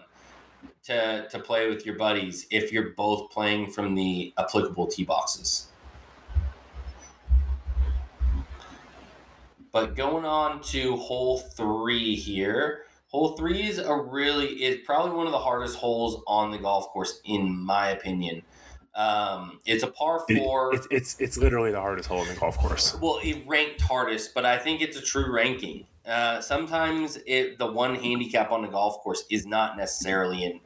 to 0.90 1.28
to 1.30 1.40
play 1.40 1.70
with 1.70 1.86
your 1.86 1.96
buddies 1.96 2.48
if 2.50 2.72
you're 2.72 2.90
both 2.90 3.32
playing 3.32 3.72
from 3.72 3.96
the 3.96 4.34
applicable 4.38 4.88
tee 4.88 5.04
boxes. 5.04 5.68
But 9.72 9.96
going 9.96 10.26
on 10.26 10.62
to 10.64 10.96
hole 10.98 11.38
three 11.38 12.16
here. 12.16 12.86
Hole 13.10 13.36
three 13.38 13.68
is 13.68 13.78
a 13.78 13.96
really 13.96 14.64
is 14.64 14.80
probably 14.86 15.16
one 15.16 15.26
of 15.26 15.32
the 15.32 15.40
hardest 15.40 15.78
holes 15.78 16.22
on 16.28 16.52
the 16.52 16.58
golf 16.58 16.88
course, 16.90 17.22
in 17.24 17.56
my 17.56 17.90
opinion. 17.90 18.42
Um, 18.96 19.60
it's 19.66 19.84
a 19.84 19.88
par 19.88 20.24
four. 20.28 20.74
It, 20.74 20.78
it's, 20.78 20.88
it's 20.92 21.20
it's 21.20 21.38
literally 21.38 21.72
the 21.72 21.80
hardest 21.80 22.10
hole 22.10 22.22
in 22.22 22.28
the 22.28 22.40
golf 22.40 22.58
course. 22.58 22.96
Well, 23.00 23.20
it 23.24 23.44
ranked 23.48 23.82
hardest, 23.82 24.34
but 24.34 24.46
I 24.46 24.58
think 24.58 24.82
it's 24.82 24.98
a 24.98 25.02
true 25.02 25.32
ranking. 25.32 25.86
Uh, 26.06 26.42
sometimes 26.42 27.20
it 27.28 27.60
the 27.60 27.72
one 27.72 27.96
handicap 27.96 28.52
on 28.52 28.64
the 28.64 28.68
golf 28.68 28.98
course 29.02 29.26
is 29.30 29.46
not 29.46 29.78
necessarily 29.78 30.44
in 30.44 30.60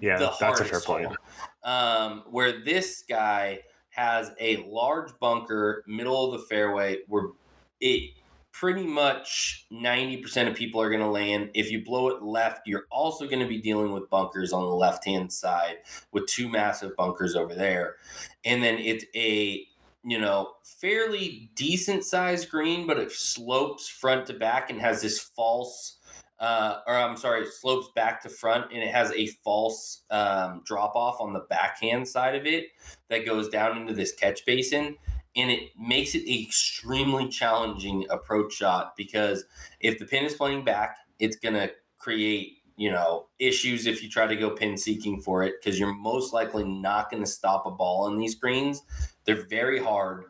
yeah, 0.00 0.18
the 0.18 0.32
that's 0.38 0.60
a 0.60 0.64
fair 0.64 0.80
point. 0.80 1.16
Um, 1.64 2.24
where 2.30 2.64
this 2.64 3.04
guy 3.08 3.60
has 3.90 4.30
a 4.40 4.64
large 4.68 5.10
bunker, 5.20 5.84
middle 5.86 6.32
of 6.32 6.40
the 6.40 6.46
fairway, 6.46 6.98
where 7.08 7.28
it 7.80 8.12
pretty 8.58 8.84
much 8.84 9.66
90% 9.72 10.48
of 10.48 10.54
people 10.56 10.80
are 10.80 10.88
going 10.88 11.00
to 11.00 11.08
land. 11.08 11.50
If 11.54 11.70
you 11.70 11.84
blow 11.84 12.08
it 12.08 12.22
left, 12.22 12.66
you're 12.66 12.86
also 12.90 13.26
going 13.26 13.38
to 13.38 13.46
be 13.46 13.60
dealing 13.60 13.92
with 13.92 14.10
bunkers 14.10 14.52
on 14.52 14.62
the 14.62 14.74
left 14.74 15.04
hand 15.04 15.32
side 15.32 15.76
with 16.10 16.26
two 16.26 16.48
massive 16.48 16.96
bunkers 16.96 17.36
over 17.36 17.54
there. 17.54 17.96
And 18.44 18.60
then 18.60 18.78
it's 18.78 19.04
a, 19.14 19.64
you 20.02 20.18
know, 20.18 20.54
fairly 20.64 21.50
decent 21.54 22.04
sized 22.04 22.50
green, 22.50 22.86
but 22.86 22.98
it 22.98 23.12
slopes 23.12 23.88
front 23.88 24.26
to 24.26 24.34
back 24.34 24.70
and 24.70 24.80
has 24.80 25.02
this 25.02 25.20
false 25.20 25.97
uh, 26.40 26.80
or 26.86 26.94
I'm 26.94 27.16
sorry, 27.16 27.46
slopes 27.46 27.88
back 27.94 28.22
to 28.22 28.28
front 28.28 28.72
and 28.72 28.82
it 28.82 28.90
has 28.90 29.10
a 29.12 29.26
false 29.44 30.02
um, 30.10 30.62
drop 30.64 30.94
off 30.94 31.20
on 31.20 31.32
the 31.32 31.40
backhand 31.40 32.06
side 32.06 32.34
of 32.34 32.46
it 32.46 32.68
that 33.08 33.26
goes 33.26 33.48
down 33.48 33.76
into 33.76 33.92
this 33.92 34.12
catch 34.12 34.44
basin. 34.46 34.96
And 35.36 35.50
it 35.50 35.70
makes 35.78 36.14
it 36.14 36.22
an 36.22 36.44
extremely 36.44 37.28
challenging 37.28 38.06
approach 38.10 38.54
shot 38.54 38.94
because 38.96 39.44
if 39.80 39.98
the 39.98 40.04
pin 40.04 40.24
is 40.24 40.34
playing 40.34 40.64
back, 40.64 40.96
it's 41.18 41.36
going 41.36 41.54
to 41.54 41.70
create, 41.98 42.58
you 42.76 42.90
know, 42.90 43.26
issues 43.38 43.86
if 43.86 44.02
you 44.02 44.08
try 44.08 44.26
to 44.26 44.36
go 44.36 44.50
pin 44.50 44.76
seeking 44.76 45.20
for 45.20 45.42
it 45.42 45.54
because 45.60 45.78
you're 45.78 45.94
most 45.94 46.32
likely 46.32 46.64
not 46.64 47.10
going 47.10 47.22
to 47.22 47.28
stop 47.28 47.66
a 47.66 47.70
ball 47.70 48.04
on 48.04 48.16
these 48.16 48.36
greens. 48.36 48.82
They're 49.24 49.46
very 49.46 49.82
hard. 49.82 50.24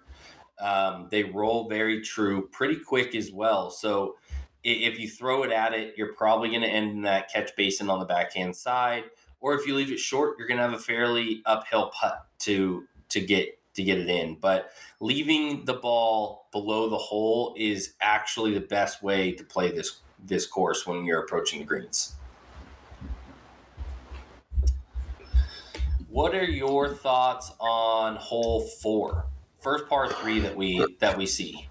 Um, 0.58 1.08
they 1.10 1.24
roll 1.24 1.68
very 1.68 2.00
true, 2.00 2.48
pretty 2.50 2.76
quick 2.76 3.14
as 3.14 3.30
well. 3.30 3.70
So, 3.70 4.16
if 4.64 4.98
you 4.98 5.08
throw 5.08 5.42
it 5.44 5.52
at 5.52 5.72
it, 5.72 5.94
you're 5.96 6.12
probably 6.14 6.50
going 6.50 6.62
to 6.62 6.68
end 6.68 6.90
in 6.92 7.02
that 7.02 7.32
catch 7.32 7.54
basin 7.56 7.88
on 7.88 7.98
the 7.98 8.04
backhand 8.04 8.56
side, 8.56 9.04
or 9.40 9.54
if 9.54 9.66
you 9.66 9.74
leave 9.74 9.90
it 9.90 9.98
short, 9.98 10.36
you're 10.38 10.48
going 10.48 10.58
to 10.58 10.64
have 10.64 10.72
a 10.72 10.78
fairly 10.78 11.42
uphill 11.46 11.90
putt 11.90 12.26
to 12.40 12.84
to 13.10 13.20
get 13.20 13.58
to 13.74 13.82
get 13.82 13.98
it 13.98 14.08
in. 14.08 14.36
But 14.40 14.72
leaving 15.00 15.64
the 15.64 15.74
ball 15.74 16.48
below 16.52 16.88
the 16.88 16.98
hole 16.98 17.54
is 17.56 17.94
actually 18.00 18.52
the 18.54 18.60
best 18.60 19.02
way 19.02 19.32
to 19.32 19.44
play 19.44 19.70
this 19.70 20.00
this 20.24 20.46
course 20.46 20.86
when 20.86 21.04
you're 21.04 21.20
approaching 21.20 21.60
the 21.60 21.64
greens. 21.64 22.14
What 26.08 26.34
are 26.34 26.44
your 26.44 26.88
thoughts 26.88 27.52
on 27.60 28.16
hole 28.16 28.62
four, 28.62 29.26
first 29.60 29.88
par 29.88 30.08
three 30.08 30.40
that 30.40 30.56
we 30.56 30.84
that 31.00 31.16
we 31.16 31.26
see? 31.26 31.67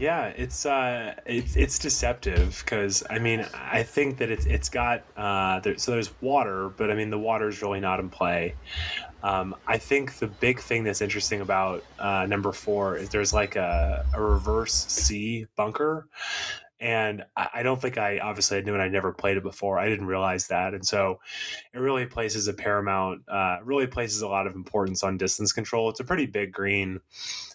Yeah, 0.00 0.28
it's 0.28 0.64
uh, 0.64 1.14
it's 1.26 1.56
it's 1.56 1.78
deceptive 1.78 2.62
because 2.64 3.04
I 3.10 3.18
mean 3.18 3.46
I 3.54 3.82
think 3.82 4.16
that 4.16 4.30
it's 4.30 4.46
it's 4.46 4.70
got 4.70 5.04
uh, 5.14 5.60
there, 5.60 5.76
so 5.76 5.90
there's 5.90 6.10
water, 6.22 6.70
but 6.70 6.90
I 6.90 6.94
mean 6.94 7.10
the 7.10 7.18
water 7.18 7.48
is 7.48 7.60
really 7.60 7.80
not 7.80 8.00
in 8.00 8.08
play. 8.08 8.54
Um, 9.22 9.54
I 9.66 9.76
think 9.76 10.14
the 10.14 10.26
big 10.26 10.58
thing 10.58 10.84
that's 10.84 11.02
interesting 11.02 11.42
about 11.42 11.84
uh, 11.98 12.24
number 12.26 12.50
four 12.50 12.96
is 12.96 13.10
there's 13.10 13.34
like 13.34 13.56
a, 13.56 14.06
a 14.14 14.22
reverse 14.22 14.72
C 14.72 15.46
bunker, 15.54 16.08
and 16.80 17.22
I, 17.36 17.62
don't 17.62 17.80
think 17.80 17.98
I 17.98 18.20
obviously 18.20 18.56
I 18.56 18.62
knew 18.62 18.74
it. 18.74 18.78
I 18.78 18.88
never 18.88 19.12
played 19.12 19.36
it 19.36 19.42
before. 19.42 19.78
I 19.78 19.90
didn't 19.90 20.06
realize 20.06 20.46
that, 20.46 20.72
and 20.72 20.86
so 20.86 21.20
it 21.74 21.78
really 21.78 22.06
places 22.06 22.48
a 22.48 22.54
paramount, 22.54 23.28
uh, 23.28 23.58
really 23.62 23.86
places 23.86 24.22
a 24.22 24.28
lot 24.28 24.46
of 24.46 24.54
importance 24.54 25.02
on 25.02 25.18
distance 25.18 25.52
control. 25.52 25.90
It's 25.90 26.00
a 26.00 26.04
pretty 26.04 26.24
big 26.24 26.52
green, 26.52 27.00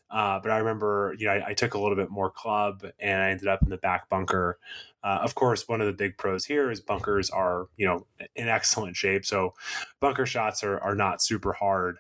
uh, 0.09 0.39
but 0.39 0.51
I 0.51 0.57
remember, 0.57 1.15
you 1.17 1.25
know, 1.25 1.33
I, 1.33 1.47
I, 1.47 1.53
took 1.53 1.73
a 1.73 1.79
little 1.79 1.95
bit 1.95 2.09
more 2.09 2.29
club, 2.29 2.85
and 2.99 3.21
I 3.21 3.31
ended 3.31 3.47
up 3.47 3.63
in 3.63 3.69
the 3.69 3.77
back 3.77 4.07
bunker. 4.07 4.59
Uh, 5.03 5.19
of 5.23 5.35
course, 5.35 5.67
one 5.67 5.81
of 5.81 5.87
the 5.87 5.93
big 5.93 6.17
pros 6.17 6.45
here 6.45 6.69
is 6.69 6.79
bunkers 6.79 7.29
are, 7.29 7.67
you 7.75 7.85
know, 7.85 8.05
in 8.35 8.47
excellent 8.47 8.95
shape. 8.95 9.25
So 9.25 9.53
bunker 9.99 10.25
shots 10.25 10.63
are 10.63 10.79
are 10.79 10.95
not 10.95 11.21
super 11.21 11.53
hard. 11.53 11.97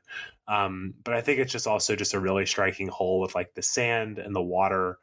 Um, 0.47 0.93
but 1.03 1.15
I 1.15 1.21
think 1.21 1.39
it's 1.39 1.51
just 1.51 1.65
also 1.65 1.95
just 1.95 2.13
a 2.13 2.19
really 2.19 2.45
striking 2.45 2.87
hole 2.87 3.19
with 3.19 3.33
like 3.33 3.55
the 3.55 3.63
sand 3.63 4.19
and 4.19 4.35
the 4.35 4.41
water, 4.41 4.99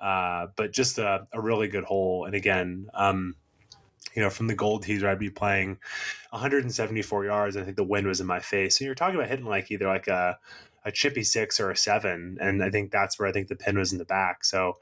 uh, 0.00 0.46
but 0.54 0.72
just 0.72 0.98
a, 0.98 1.26
a, 1.32 1.40
really 1.40 1.66
good 1.66 1.82
hole. 1.82 2.26
And 2.26 2.34
again, 2.34 2.88
um, 2.94 3.34
you 4.14 4.22
know, 4.22 4.30
from 4.30 4.46
the 4.46 4.54
gold 4.54 4.84
teaser, 4.84 5.08
I'd 5.08 5.18
be 5.18 5.30
playing 5.30 5.78
174 6.30 7.24
yards. 7.24 7.56
I 7.56 7.64
think 7.64 7.76
the 7.76 7.82
wind 7.82 8.06
was 8.06 8.20
in 8.20 8.26
my 8.28 8.38
face. 8.38 8.78
And 8.78 8.86
you're 8.86 8.94
talking 8.94 9.16
about 9.16 9.28
hitting 9.28 9.46
like 9.46 9.70
either 9.72 9.88
like 9.88 10.06
a, 10.06 10.38
a 10.84 10.92
chippy 10.92 11.22
six 11.22 11.58
or 11.58 11.70
a 11.70 11.76
seven. 11.76 12.36
And 12.40 12.62
I 12.62 12.70
think 12.70 12.90
that's 12.90 13.18
where 13.18 13.28
I 13.28 13.32
think 13.32 13.48
the 13.48 13.56
pin 13.56 13.78
was 13.78 13.92
in 13.92 13.98
the 13.98 14.04
back. 14.04 14.44
So 14.44 14.78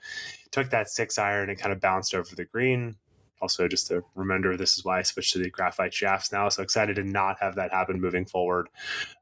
took 0.51 0.71
that 0.71 0.89
six 0.89 1.19
iron 1.19 1.51
and 1.51 1.59
kind 1.59 1.73
of 1.73 1.81
bounced 1.81 2.15
over 2.15 2.35
the 2.35 2.45
green 2.45 2.97
also 3.43 3.67
just 3.67 3.91
a 3.91 4.03
reminder 4.15 4.57
this 4.57 4.79
is 4.79 4.85
why 4.85 5.01
i 5.01 5.03
switched 5.03 5.33
to 5.33 5.39
the 5.41 5.51
graphite 5.51 5.93
shafts 5.93 6.31
now 6.31 6.49
so 6.49 6.63
excited 6.63 6.95
to 6.95 7.03
not 7.03 7.37
have 7.41 7.57
that 7.57 7.73
happen 7.73 8.01
moving 8.01 8.25
forward 8.25 8.69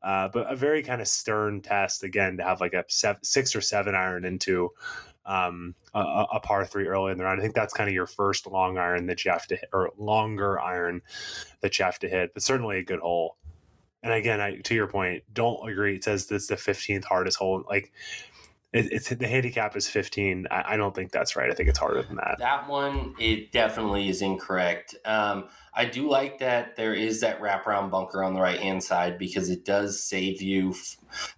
uh, 0.03 0.29
but 0.29 0.51
a 0.53 0.55
very 0.55 0.83
kind 0.83 1.01
of 1.01 1.09
stern 1.09 1.61
test 1.63 2.05
again 2.05 2.37
to 2.37 2.45
have 2.45 2.61
like 2.61 2.75
a 2.75 2.85
seven, 2.87 3.23
six 3.25 3.57
or 3.57 3.63
seven 3.63 3.95
iron 3.95 4.27
into 4.27 4.71
um, 5.27 5.75
a, 5.95 6.27
a, 6.33 6.41
par 6.41 6.65
three 6.65 6.89
early 6.89 7.13
in 7.13 7.19
the 7.19 7.25
round. 7.25 7.39
I 7.39 7.43
think 7.43 7.55
that's 7.55 7.75
kind 7.75 7.89
of 7.89 7.95
your 7.95 8.07
first 8.07 8.47
long 8.47 8.79
iron 8.79 9.07
that 9.07 9.25
you 9.25 9.31
have 9.31 9.47
to 9.49 9.57
hit, 9.57 9.69
or 9.73 9.91
longer 9.99 10.59
iron 10.59 11.03
that 11.61 11.79
you 11.79 11.85
have 11.85 11.99
to 12.01 12.09
hit, 12.09 12.33
but 12.35 12.43
certainly 12.43 12.79
a 12.79 12.83
good 12.83 13.01
hole. 13.01 13.37
And 14.03 14.13
again, 14.13 14.41
I, 14.41 14.57
to 14.57 14.75
your 14.75 14.87
point, 14.87 15.25
don't 15.33 15.69
agree. 15.69 15.97
It 15.97 16.05
says 16.05 16.27
this 16.27 16.43
is 16.43 16.49
the 16.49 16.57
15th 16.57 17.05
hardest 17.05 17.37
hole. 17.37 17.63
Like 17.69 17.93
it, 18.73 18.93
it's 18.93 19.09
the 19.09 19.27
handicap 19.27 19.77
is 19.77 19.89
15. 19.89 20.47
I, 20.51 20.65
I, 20.69 20.77
don't 20.77 20.95
think 20.95 21.11
that's 21.11 21.35
right. 21.35 21.51
I 21.51 21.55
think 21.55 21.69
it's 21.69 21.79
harder 21.79 22.03
than 22.03 22.17
that. 22.17 22.37
That 22.39 22.69
one, 22.69 23.15
it 23.19 23.51
definitely 23.51 24.09
is 24.09 24.23
incorrect. 24.23 24.95
Um, 25.05 25.49
I 25.75 25.87
do 25.87 26.09
like 26.09 26.39
that 26.39 26.77
there 26.77 26.95
is 26.95 27.21
that 27.21 27.41
wraparound 27.41 27.91
bunker 27.91 28.23
on 28.23 28.35
the 28.35 28.41
right 28.41 28.61
hand 28.61 28.83
side 28.83 29.19
because 29.19 29.51
it 29.51 29.65
does 29.65 30.03
save 30.03 30.41
you. 30.41 30.75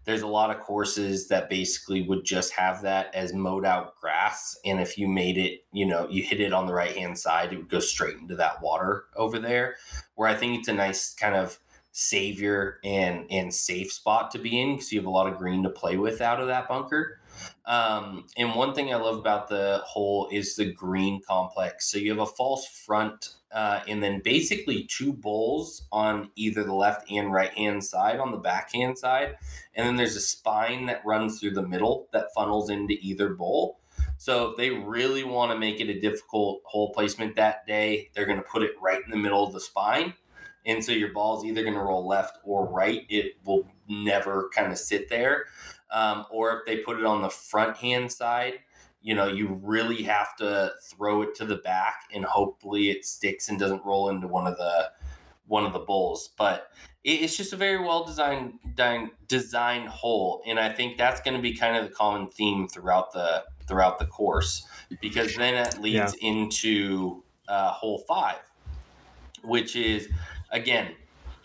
There's 0.05 0.23
a 0.23 0.27
lot 0.27 0.51
of 0.51 0.61
courses 0.61 1.29
that 1.29 1.49
basically 1.49 2.03
would 2.03 2.25
just 2.25 2.53
have 2.53 2.83
that 2.83 3.15
as 3.15 3.33
mowed 3.33 3.65
out 3.65 3.99
grass. 3.99 4.59
And 4.65 4.79
if 4.79 4.99
you 4.99 5.09
made 5.09 5.39
it, 5.39 5.65
you 5.73 5.87
know, 5.87 6.09
you 6.11 6.23
hit 6.23 6.41
it 6.41 6.53
on 6.53 6.67
the 6.67 6.75
right 6.75 6.95
hand 6.95 7.19
side, 7.19 7.53
it 7.53 7.57
would 7.57 7.69
go 7.71 7.81
straight 7.81 8.17
into 8.19 8.37
that 8.37 8.63
water 8.63 9.05
over 9.17 9.39
there. 9.39 9.77
Where 10.17 10.29
I 10.29 10.35
think 10.35 10.59
it's 10.59 10.69
a 10.69 10.75
nice 10.75 11.15
kind 11.15 11.35
of 11.35 11.59
savior 11.93 12.81
and 12.83 13.27
and 13.31 13.55
safe 13.55 13.93
spot 13.93 14.31
to 14.31 14.39
be 14.39 14.61
in 14.61 14.75
because 14.75 14.91
you 14.91 14.99
have 14.99 15.07
a 15.07 15.11
lot 15.11 15.31
of 15.31 15.39
green 15.39 15.63
to 15.63 15.71
play 15.71 15.97
with 15.97 16.21
out 16.21 16.41
of 16.41 16.49
that 16.49 16.69
bunker. 16.69 17.21
Um, 17.65 18.27
and 18.37 18.55
one 18.55 18.75
thing 18.75 18.93
I 18.93 18.97
love 18.97 19.19
about 19.19 19.49
the 19.49 19.83
hole 19.87 20.29
is 20.33 20.57
the 20.57 20.73
green 20.73 21.21
complex. 21.27 21.91
So 21.91 21.99
you 21.99 22.11
have 22.11 22.21
a 22.21 22.27
false 22.27 22.67
front 22.67 23.35
uh, 23.53 23.81
and 23.87 24.03
then 24.03 24.21
basically 24.25 24.85
two 24.85 25.13
bowls 25.13 25.87
on 25.93 26.31
either 26.37 26.65
the 26.65 26.75
left 26.75 27.11
and 27.11 27.33
right 27.33 27.53
hand 27.53 27.85
side 27.85 28.19
on 28.19 28.33
the 28.33 28.39
backhand 28.39 28.99
side. 28.99 29.37
And 29.75 29.87
then 29.87 29.97
there's 29.97 30.17
a 30.17 30.21
spine 30.21 30.87
that 30.87 31.05
runs 31.05 31.39
through 31.39 31.53
the 31.53 31.67
middle 31.67 32.09
that 32.13 32.35
funnels 32.35 32.71
into 32.71 32.97
either 33.01 33.31
bowl. 33.31 33.79
So 34.17 34.51
if 34.51 34.57
they 34.57 34.71
really 34.71 35.25
want 35.25 35.53
to 35.53 35.59
make 35.59 35.81
it 35.81 35.89
a 35.89 36.01
difficult 36.01 36.63
hole 36.65 36.93
placement 36.93 37.37
that 37.37 37.67
day, 37.67 38.11
they're 38.15 38.27
going 38.27 38.39
to 38.39 38.45
put 38.45 38.63
it 38.63 38.71
right 38.81 39.01
in 39.05 39.11
the 39.11 39.17
middle 39.17 39.45
of 39.45 39.53
the 39.53 39.61
spine. 39.61 40.15
And 40.65 40.85
so 40.85 40.93
your 40.93 41.13
ball's 41.13 41.45
either 41.45 41.63
going 41.63 41.75
to 41.75 41.81
roll 41.81 42.07
left 42.07 42.39
or 42.45 42.67
right. 42.67 43.05
It 43.09 43.37
will 43.45 43.67
never 43.89 44.49
kind 44.55 44.71
of 44.71 44.79
sit 44.79 45.09
there 45.09 45.47
um, 45.93 46.25
or 46.31 46.59
if 46.59 46.67
they 46.67 46.79
put 46.79 46.99
it 46.99 47.05
on 47.05 47.23
the 47.23 47.29
front 47.29 47.77
hand 47.77 48.11
side, 48.11 48.55
you 49.03 49.15
know, 49.15 49.27
you 49.27 49.61
really 49.63 50.03
have 50.05 50.35
to 50.37 50.73
throw 50.83 51.23
it 51.23 51.35
to 51.37 51.45
the 51.45 51.57
back 51.57 52.05
and 52.15 52.25
hopefully 52.25 52.91
it 52.91 53.05
sticks 53.05 53.49
and 53.49 53.59
doesn't 53.59 53.85
roll 53.85 54.09
into 54.09 54.27
one 54.27 54.47
of 54.47 54.57
the 54.57 54.91
one 55.47 55.67
of 55.67 55.73
the 55.73 55.81
bowls. 55.81 56.31
But 56.39 56.71
it's 57.05 57.37
just 57.37 57.53
a 57.53 57.57
very 57.57 57.79
well 57.79 58.05
designed 58.05 58.55
designed 59.29 59.89
hole, 59.89 60.43
and 60.47 60.59
I 60.59 60.71
think 60.71 60.97
that's 60.97 61.21
going 61.21 61.37
to 61.37 61.43
be 61.43 61.53
kind 61.53 61.77
of 61.77 61.85
the 61.85 61.95
common 61.95 62.29
theme 62.29 62.69
throughout 62.69 63.13
the 63.13 63.45
throughout 63.67 63.99
the 63.99 64.07
course 64.07 64.67
because 65.01 65.35
then 65.37 65.55
it 65.55 65.81
leads 65.81 66.15
yeah. 66.21 66.29
into 66.29 67.23
uh, 67.49 67.73
hole 67.73 67.99
five, 68.07 68.41
which 69.43 69.75
is 69.75 70.09
again 70.53 70.95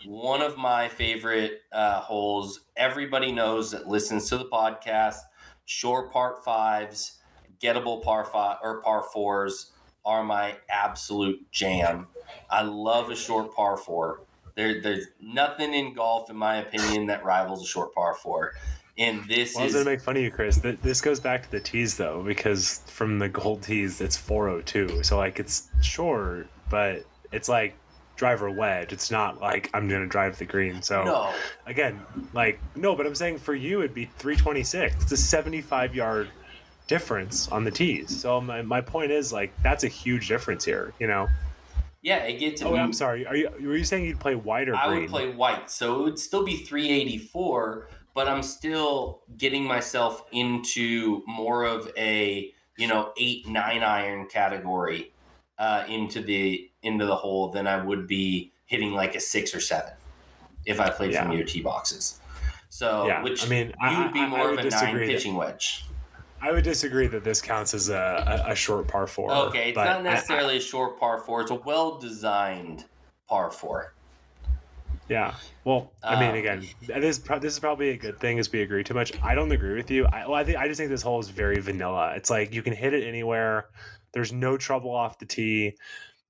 one 0.06 0.42
of 0.42 0.56
my 0.56 0.88
favorite 0.88 1.62
uh, 1.72 2.00
holes. 2.00 2.60
Everybody 2.76 3.32
knows 3.32 3.72
that 3.72 3.88
listens 3.88 4.28
to 4.28 4.38
the 4.38 4.44
podcast. 4.44 5.16
Short 5.64 6.12
part 6.12 6.44
fives, 6.44 7.18
gettable 7.62 8.02
par 8.02 8.24
five 8.24 8.58
or 8.62 8.82
par 8.82 9.02
fours 9.02 9.72
are 10.04 10.24
my 10.24 10.56
absolute 10.70 11.50
jam. 11.50 12.06
I 12.50 12.62
love 12.62 13.10
a 13.10 13.16
short 13.16 13.54
par 13.54 13.76
four. 13.76 14.22
There, 14.54 14.80
there's 14.80 15.06
nothing 15.20 15.74
in 15.74 15.94
golf, 15.94 16.30
in 16.30 16.36
my 16.36 16.56
opinion, 16.56 17.06
that 17.06 17.24
rivals 17.24 17.62
a 17.62 17.66
short 17.66 17.94
par 17.94 18.14
four. 18.14 18.54
And 18.96 19.24
this 19.28 19.54
well, 19.54 19.66
is. 19.66 19.74
I 19.74 19.78
was 19.78 19.84
going 19.84 19.84
to 19.84 19.90
make 19.92 20.00
fun 20.00 20.16
of 20.16 20.22
you, 20.22 20.30
Chris. 20.30 20.56
This 20.58 21.00
goes 21.00 21.20
back 21.20 21.44
to 21.44 21.50
the 21.50 21.60
tees, 21.60 21.96
though, 21.96 22.22
because 22.26 22.80
from 22.86 23.18
the 23.18 23.28
gold 23.28 23.62
tees, 23.62 24.00
it's 24.00 24.16
402. 24.16 25.04
So, 25.04 25.16
like, 25.16 25.38
it's 25.38 25.68
short, 25.82 26.48
but 26.68 27.04
it's 27.30 27.48
like 27.48 27.76
driver 28.18 28.50
wedge. 28.50 28.92
It's 28.92 29.10
not 29.10 29.40
like 29.40 29.70
I'm 29.72 29.88
going 29.88 30.02
to 30.02 30.08
drive 30.08 30.36
the 30.36 30.44
green. 30.44 30.82
So 30.82 31.04
no. 31.04 31.32
again, 31.64 31.98
like 32.34 32.60
no, 32.76 32.94
but 32.94 33.06
I'm 33.06 33.14
saying 33.14 33.38
for 33.38 33.54
you 33.54 33.78
it'd 33.78 33.94
be 33.94 34.04
326. 34.18 35.02
It's 35.02 35.12
a 35.12 35.16
75 35.16 35.94
yard 35.94 36.28
difference 36.88 37.48
on 37.48 37.64
the 37.64 37.70
tees. 37.70 38.20
So 38.20 38.40
my, 38.40 38.60
my 38.60 38.82
point 38.82 39.12
is 39.12 39.32
like 39.32 39.52
that's 39.62 39.84
a 39.84 39.88
huge 39.88 40.28
difference 40.28 40.64
here. 40.64 40.92
You 40.98 41.06
know. 41.06 41.28
Yeah, 42.02 42.18
it 42.24 42.38
gets. 42.38 42.62
Oh, 42.62 42.76
I'm 42.76 42.92
sorry. 42.92 43.26
Are 43.26 43.34
you 43.34 43.50
were 43.60 43.76
you 43.76 43.84
saying 43.84 44.04
you'd 44.04 44.20
play 44.20 44.34
white 44.34 44.68
or 44.68 44.76
I 44.76 44.88
green? 44.88 45.02
would 45.02 45.10
play 45.10 45.30
white, 45.30 45.70
so 45.70 46.00
it 46.00 46.04
would 46.04 46.18
still 46.18 46.44
be 46.44 46.56
384, 46.56 47.88
but 48.14 48.28
I'm 48.28 48.42
still 48.42 49.22
getting 49.36 49.64
myself 49.64 50.24
into 50.30 51.22
more 51.26 51.64
of 51.64 51.90
a 51.96 52.52
you 52.76 52.86
know 52.86 53.12
eight 53.16 53.48
nine 53.48 53.82
iron 53.82 54.26
category 54.26 55.12
uh, 55.58 55.84
into 55.88 56.20
the 56.20 56.67
into 56.82 57.06
the 57.06 57.16
hole 57.16 57.48
than 57.48 57.66
I 57.66 57.82
would 57.82 58.06
be 58.06 58.52
hitting 58.66 58.92
like 58.92 59.14
a 59.14 59.20
six 59.20 59.54
or 59.54 59.60
seven 59.60 59.92
if 60.66 60.80
I 60.80 60.90
played 60.90 61.12
yeah. 61.12 61.22
from 61.22 61.32
your 61.32 61.44
tee 61.44 61.62
boxes. 61.62 62.20
So, 62.68 63.06
yeah. 63.06 63.22
which 63.22 63.46
I 63.46 63.48
mean, 63.48 63.72
you 63.90 63.98
would 63.98 64.12
be 64.12 64.26
more 64.26 64.52
of 64.52 64.58
a 64.58 64.68
nine 64.68 64.98
pitching 64.98 65.32
that, 65.32 65.38
wedge. 65.38 65.84
I 66.40 66.52
would 66.52 66.64
disagree 66.64 67.06
that 67.08 67.24
this 67.24 67.40
counts 67.40 67.74
as 67.74 67.88
a, 67.88 68.44
a, 68.46 68.52
a 68.52 68.54
short 68.54 68.86
par 68.86 69.06
four. 69.06 69.32
Okay, 69.32 69.70
it's 69.70 69.76
not 69.76 70.02
necessarily 70.02 70.58
a 70.58 70.60
short 70.60 71.00
par 71.00 71.18
four. 71.18 71.40
It's 71.40 71.50
a 71.50 71.56
well 71.56 71.98
designed 71.98 72.84
par 73.28 73.50
four. 73.50 73.94
Yeah. 75.08 75.34
Well, 75.64 75.90
I 76.02 76.20
mean, 76.20 76.30
um, 76.30 76.36
again, 76.36 76.68
this 76.86 77.18
this 77.18 77.54
is 77.54 77.58
probably 77.58 77.90
a 77.90 77.96
good 77.96 78.20
thing 78.20 78.38
as 78.38 78.52
we 78.52 78.60
agree 78.60 78.84
too 78.84 78.94
much. 78.94 79.12
I 79.22 79.34
don't 79.34 79.50
agree 79.50 79.74
with 79.74 79.90
you. 79.90 80.06
I, 80.06 80.26
well, 80.26 80.34
I 80.34 80.44
think 80.44 80.58
I 80.58 80.68
just 80.68 80.78
think 80.78 80.90
this 80.90 81.02
hole 81.02 81.18
is 81.18 81.28
very 81.28 81.60
vanilla. 81.60 82.12
It's 82.14 82.30
like 82.30 82.54
you 82.54 82.62
can 82.62 82.74
hit 82.74 82.92
it 82.92 83.06
anywhere. 83.06 83.68
There's 84.12 84.32
no 84.32 84.56
trouble 84.56 84.90
off 84.90 85.18
the 85.18 85.26
tee. 85.26 85.76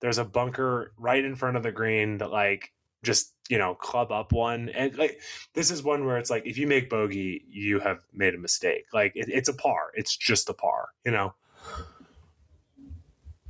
There's 0.01 0.19
a 0.19 0.25
bunker 0.25 0.93
right 0.97 1.25
in 1.25 1.35
front 1.37 1.57
of 1.57 1.63
the 1.63 1.73
green 1.73 2.19
that 2.19 2.31
like 2.31 2.73
just 3.03 3.35
you 3.49 3.59
know 3.59 3.75
club 3.75 4.11
up 4.11 4.33
one 4.33 4.69
and 4.71 4.97
like 4.99 5.21
this 5.55 5.71
is 5.71 5.83
one 5.85 6.05
where 6.05 6.19
it's 6.19 6.31
like 6.31 6.45
if 6.45 6.59
you 6.59 6.67
make 6.67 6.91
bogey 6.91 7.45
you 7.49 7.79
have 7.79 8.05
made 8.13 8.35
a 8.35 8.39
mistake 8.39 8.87
like 8.93 9.13
it, 9.15 9.29
it's 9.29 9.49
a 9.49 9.55
par 9.55 9.93
it's 9.95 10.17
just 10.17 10.51
a 10.51 10.53
par 10.53 10.89
you 11.05 11.13
know 11.13 11.33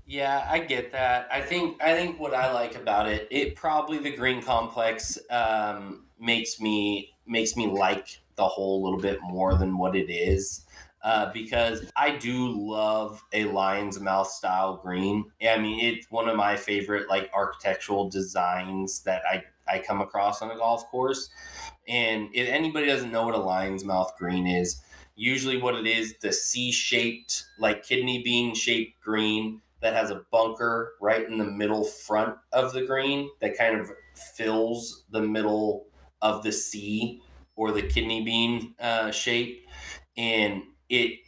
Yeah, 0.08 0.48
I 0.50 0.60
get 0.60 0.90
that. 0.92 1.28
I 1.30 1.42
think 1.42 1.82
I 1.82 1.92
think 1.92 2.18
what 2.18 2.32
I 2.32 2.50
like 2.50 2.74
about 2.74 3.08
it, 3.08 3.28
it 3.30 3.54
probably 3.54 3.98
the 3.98 4.10
green 4.10 4.40
complex 4.40 5.18
um, 5.28 6.06
makes 6.18 6.58
me 6.58 7.12
makes 7.26 7.56
me 7.56 7.66
like 7.66 8.18
the 8.36 8.48
hole 8.48 8.82
a 8.82 8.84
little 8.84 8.98
bit 9.00 9.18
more 9.22 9.54
than 9.54 9.76
what 9.76 9.94
it 9.94 10.10
is. 10.10 10.64
Uh, 11.02 11.32
because 11.32 11.90
I 11.96 12.16
do 12.16 12.48
love 12.48 13.22
a 13.32 13.44
lion's 13.44 14.00
mouth 14.00 14.28
style 14.28 14.78
green. 14.78 15.30
I 15.40 15.56
mean, 15.58 15.78
it's 15.78 16.10
one 16.10 16.28
of 16.28 16.36
my 16.36 16.56
favorite 16.56 17.08
like 17.08 17.30
architectural 17.32 18.10
designs 18.10 19.02
that 19.04 19.22
I 19.30 19.44
I 19.68 19.78
come 19.78 20.00
across 20.00 20.42
on 20.42 20.50
a 20.50 20.56
golf 20.56 20.90
course. 20.90 21.30
And 21.86 22.30
if 22.34 22.48
anybody 22.48 22.86
doesn't 22.86 23.12
know 23.12 23.24
what 23.26 23.34
a 23.34 23.38
lion's 23.38 23.84
mouth 23.84 24.12
green 24.18 24.46
is, 24.46 24.80
usually 25.14 25.60
what 25.60 25.74
it 25.74 25.86
is, 25.86 26.18
the 26.18 26.32
C-shaped 26.32 27.44
like 27.58 27.84
kidney 27.84 28.22
bean 28.22 28.54
shaped 28.54 29.00
green 29.00 29.60
that 29.80 29.94
has 29.94 30.10
a 30.10 30.22
bunker 30.32 30.94
right 31.00 31.24
in 31.26 31.38
the 31.38 31.44
middle 31.44 31.84
front 31.84 32.36
of 32.52 32.72
the 32.72 32.82
green 32.82 33.30
that 33.40 33.56
kind 33.56 33.78
of 33.78 33.90
fills 34.34 35.04
the 35.10 35.22
middle 35.22 35.86
of 36.20 36.42
the 36.42 36.52
C 36.52 37.22
or 37.54 37.72
the 37.72 37.82
kidney 37.82 38.24
bean 38.24 38.74
uh, 38.80 39.10
shape, 39.10 39.66
and 40.16 40.62
it 40.88 41.20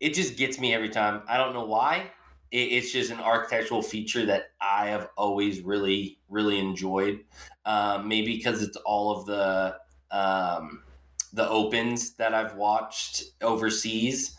it 0.00 0.14
just 0.14 0.36
gets 0.36 0.58
me 0.58 0.74
every 0.74 0.90
time. 0.90 1.22
I 1.28 1.36
don't 1.38 1.54
know 1.54 1.64
why. 1.66 2.10
It, 2.50 2.72
it's 2.72 2.92
just 2.92 3.10
an 3.10 3.20
architectural 3.20 3.82
feature 3.82 4.26
that 4.26 4.52
I 4.60 4.88
have 4.88 5.08
always 5.16 5.60
really 5.60 6.20
really 6.28 6.58
enjoyed. 6.58 7.24
Um, 7.64 8.08
maybe 8.08 8.36
because 8.36 8.62
it's 8.62 8.76
all 8.78 9.18
of 9.18 9.26
the 9.26 9.78
um, 10.10 10.84
the 11.32 11.48
opens 11.48 12.14
that 12.16 12.34
I've 12.34 12.54
watched 12.56 13.24
overseas 13.42 14.36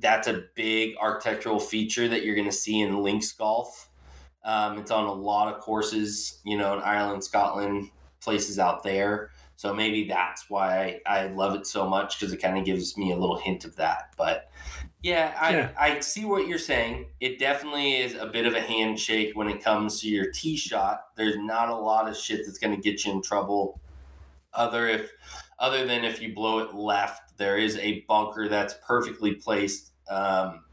that's 0.00 0.28
a 0.28 0.44
big 0.54 0.96
architectural 0.98 1.58
feature 1.58 2.06
that 2.08 2.24
you're 2.24 2.34
going 2.36 2.48
to 2.48 2.52
see 2.52 2.80
in 2.80 3.02
links 3.02 3.32
golf. 3.32 3.90
Um, 4.44 4.78
it's 4.78 4.90
on 4.90 5.04
a 5.06 5.12
lot 5.12 5.52
of 5.52 5.60
courses, 5.60 6.40
you 6.44 6.56
know, 6.56 6.74
in 6.74 6.80
Ireland, 6.80 7.24
Scotland, 7.24 7.90
places 8.20 8.58
out 8.58 8.82
there. 8.84 9.30
So 9.58 9.74
maybe 9.74 10.04
that's 10.04 10.48
why 10.48 11.00
I, 11.04 11.26
love 11.26 11.56
it 11.56 11.66
so 11.66 11.88
much 11.88 12.16
because 12.16 12.32
it 12.32 12.40
kind 12.40 12.56
of 12.56 12.64
gives 12.64 12.96
me 12.96 13.10
a 13.10 13.16
little 13.16 13.36
hint 13.36 13.64
of 13.64 13.74
that. 13.74 14.14
But 14.16 14.52
yeah 15.02 15.36
I, 15.36 15.50
yeah. 15.50 15.70
I 15.76 15.98
see 15.98 16.24
what 16.24 16.46
you're 16.46 16.58
saying. 16.58 17.06
It 17.18 17.40
definitely 17.40 17.96
is 17.96 18.14
a 18.14 18.26
bit 18.26 18.46
of 18.46 18.54
a 18.54 18.60
handshake 18.60 19.32
when 19.34 19.48
it 19.48 19.60
comes 19.60 20.00
to 20.00 20.08
your 20.08 20.30
tee 20.30 20.56
shot. 20.56 21.06
There's 21.16 21.36
not 21.36 21.70
a 21.70 21.74
lot 21.74 22.08
of 22.08 22.16
shit 22.16 22.46
that's 22.46 22.60
going 22.60 22.76
to 22.76 22.80
get 22.80 23.04
you 23.04 23.10
in 23.10 23.20
trouble, 23.20 23.80
other 24.54 24.86
if 24.86 25.10
other 25.58 25.84
than 25.84 26.04
if 26.04 26.22
you 26.22 26.32
blow 26.32 26.60
it 26.60 26.72
left. 26.72 27.36
There 27.36 27.58
is 27.58 27.76
a 27.78 28.02
bunker 28.02 28.48
that's 28.48 28.76
perfectly 28.86 29.34
placed 29.34 29.90
um, 30.08 30.66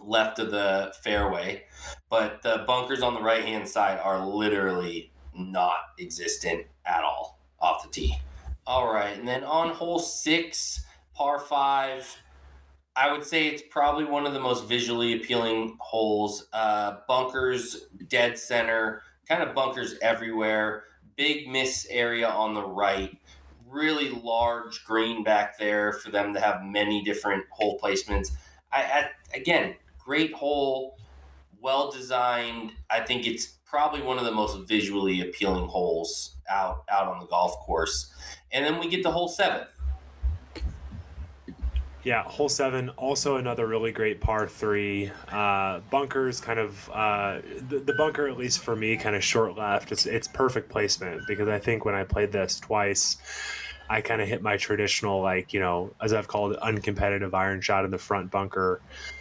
left 0.00 0.38
of 0.38 0.52
the 0.52 0.94
fairway, 1.02 1.64
but 2.08 2.42
the 2.42 2.62
bunkers 2.64 3.02
on 3.02 3.14
the 3.14 3.22
right 3.22 3.44
hand 3.44 3.66
side 3.66 3.98
are 3.98 4.24
literally 4.24 5.10
not 5.34 5.78
existent 5.98 6.66
at 6.86 7.02
all 7.02 7.37
off 7.60 7.82
the 7.82 7.90
tee. 7.90 8.16
All 8.66 8.92
right, 8.92 9.18
and 9.18 9.26
then 9.26 9.44
on 9.44 9.74
hole 9.74 9.98
six, 9.98 10.84
par 11.14 11.38
five, 11.38 12.16
I 12.94 13.10
would 13.12 13.24
say 13.24 13.46
it's 13.48 13.62
probably 13.70 14.04
one 14.04 14.26
of 14.26 14.34
the 14.34 14.40
most 14.40 14.66
visually 14.66 15.14
appealing 15.14 15.76
holes. 15.80 16.48
Uh, 16.52 16.96
bunkers, 17.06 17.86
dead 18.08 18.38
center, 18.38 19.02
kind 19.28 19.42
of 19.42 19.54
bunkers 19.54 19.94
everywhere. 20.02 20.84
Big 21.16 21.48
miss 21.48 21.86
area 21.90 22.28
on 22.28 22.54
the 22.54 22.62
right 22.62 23.18
really 23.70 24.10
large 24.10 24.84
green 24.84 25.22
back 25.22 25.58
there 25.58 25.92
for 25.92 26.10
them 26.10 26.32
to 26.34 26.40
have 26.40 26.62
many 26.62 27.02
different 27.02 27.44
hole 27.50 27.78
placements. 27.78 28.30
I, 28.72 28.82
I 28.82 29.10
again, 29.34 29.74
great 29.98 30.32
hole, 30.32 30.98
well 31.60 31.90
designed. 31.90 32.72
I 32.90 33.00
think 33.00 33.26
it's 33.26 33.57
probably 33.68 34.02
one 34.02 34.18
of 34.18 34.24
the 34.24 34.32
most 34.32 34.66
visually 34.66 35.20
appealing 35.20 35.68
holes 35.68 36.36
out 36.48 36.84
out 36.90 37.06
on 37.08 37.20
the 37.20 37.26
golf 37.26 37.58
course. 37.60 38.12
And 38.52 38.64
then 38.64 38.78
we 38.78 38.88
get 38.88 39.02
to 39.02 39.10
hole 39.10 39.28
seven. 39.28 39.66
Yeah, 42.04 42.22
hole 42.22 42.48
seven, 42.48 42.88
also 42.90 43.36
another 43.36 43.66
really 43.66 43.92
great 43.92 44.20
par 44.20 44.48
three. 44.48 45.10
Uh, 45.30 45.80
bunkers 45.90 46.40
kind 46.40 46.58
of, 46.58 46.88
uh, 46.90 47.40
the, 47.68 47.80
the 47.80 47.92
bunker, 47.98 48.28
at 48.28 48.38
least 48.38 48.60
for 48.60 48.74
me, 48.74 48.96
kind 48.96 49.14
of 49.14 49.22
short 49.22 49.58
left. 49.58 49.92
It's, 49.92 50.06
it's 50.06 50.28
perfect 50.28 50.70
placement 50.70 51.20
because 51.26 51.48
I 51.48 51.58
think 51.58 51.84
when 51.84 51.94
I 51.94 52.04
played 52.04 52.32
this 52.32 52.60
twice, 52.60 53.18
I 53.90 54.00
kind 54.00 54.22
of 54.22 54.28
hit 54.28 54.42
my 54.42 54.56
traditional, 54.56 55.20
like, 55.20 55.52
you 55.52 55.60
know, 55.60 55.90
as 56.00 56.12
I've 56.14 56.28
called 56.28 56.52
it, 56.52 56.60
uncompetitive 56.60 57.34
iron 57.34 57.60
shot 57.60 57.84
in 57.84 57.90
the 57.90 57.98
front 57.98 58.30
bunker. 58.30 58.80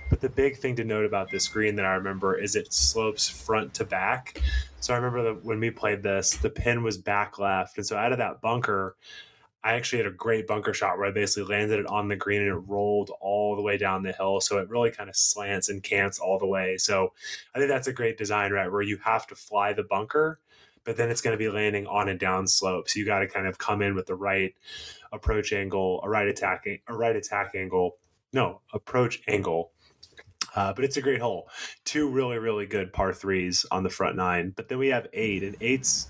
But 0.10 0.22
the 0.22 0.30
big 0.30 0.58
thing 0.58 0.76
to 0.78 0.84
note 0.84 1.06
about 1.06 1.30
this 1.30 1.48
green 1.48 1.76
that 1.76 1.86
I 1.86 1.94
remember 1.96 2.38
is 2.38 2.56
it 2.56 2.72
slopes 2.74 3.28
front 3.28 3.74
to 3.76 3.86
back. 3.86 4.42
So 4.80 4.94
I 4.94 4.98
remember 4.98 5.24
that 5.24 5.44
when 5.44 5.60
we 5.60 5.70
played 5.70 6.04
this, 6.04 6.36
the 6.38 6.50
pin 6.50 6.84
was 6.84 6.98
back 6.98 7.40
left. 7.40 7.78
And 7.78 7.86
so 7.86 7.98
out 7.98 8.12
of 8.12 8.18
that 8.20 8.42
bunker, 8.42 8.96
I 9.64 9.74
actually 9.74 10.04
had 10.04 10.08
a 10.08 10.16
great 10.16 10.48
bunker 10.48 10.74
shot 10.74 10.98
where 10.98 11.08
I 11.08 11.12
basically 11.12 11.54
landed 11.54 11.80
it 11.80 11.88
on 11.88 12.08
the 12.08 12.16
green 12.16 12.42
and 12.42 12.50
it 12.50 12.70
rolled 12.70 13.12
all 13.20 13.56
the 13.56 13.62
way 13.62 13.78
down 13.78 14.04
the 14.04 14.14
hill. 14.14 14.40
So 14.40 14.60
it 14.60 14.70
really 14.70 14.92
kind 14.92 15.10
of 15.10 15.16
slants 15.16 15.68
and 15.68 15.84
cants 15.84 16.20
all 16.20 16.40
the 16.40 16.46
way. 16.46 16.78
So 16.78 17.12
I 17.54 17.60
think 17.60 17.70
that's 17.70 17.88
a 17.88 17.94
great 17.94 18.18
design, 18.18 18.52
right? 18.52 18.72
Where 18.72 18.82
you 18.82 18.98
have 19.04 19.28
to 19.28 19.36
fly 19.36 19.74
the 19.74 19.84
bunker 19.84 20.40
but 20.88 20.96
then 20.96 21.10
it's 21.10 21.20
going 21.20 21.34
to 21.34 21.38
be 21.38 21.50
landing 21.50 21.86
on 21.86 22.08
a 22.08 22.18
down 22.18 22.48
slope. 22.48 22.88
So 22.88 22.98
you 22.98 23.06
got 23.06 23.20
to 23.20 23.28
kind 23.28 23.46
of 23.46 23.58
come 23.58 23.82
in 23.82 23.94
with 23.94 24.06
the 24.06 24.16
right 24.16 24.56
approach 25.12 25.52
angle, 25.52 26.00
a 26.02 26.10
right 26.10 26.30
attack, 26.30 26.66
a 26.66 26.94
right 26.94 27.14
attack 27.14 27.56
angle. 27.56 27.98
No, 28.32 28.62
approach 28.74 29.22
angle. 29.28 29.72
Uh, 30.58 30.74
but 30.74 30.84
it's 30.84 30.98
a 30.98 31.02
great 31.02 31.22
hole. 31.22 31.48
Two 31.86 32.10
really, 32.10 32.40
really 32.40 32.66
good 32.66 32.92
par 32.92 33.14
threes 33.14 33.64
on 33.70 33.84
the 33.84 33.90
front 33.92 34.16
nine. 34.16 34.54
But 34.56 34.68
then 34.68 34.80
we 34.80 34.88
have 34.88 35.08
eight, 35.14 35.44
and 35.44 35.56
eight's 35.62 36.08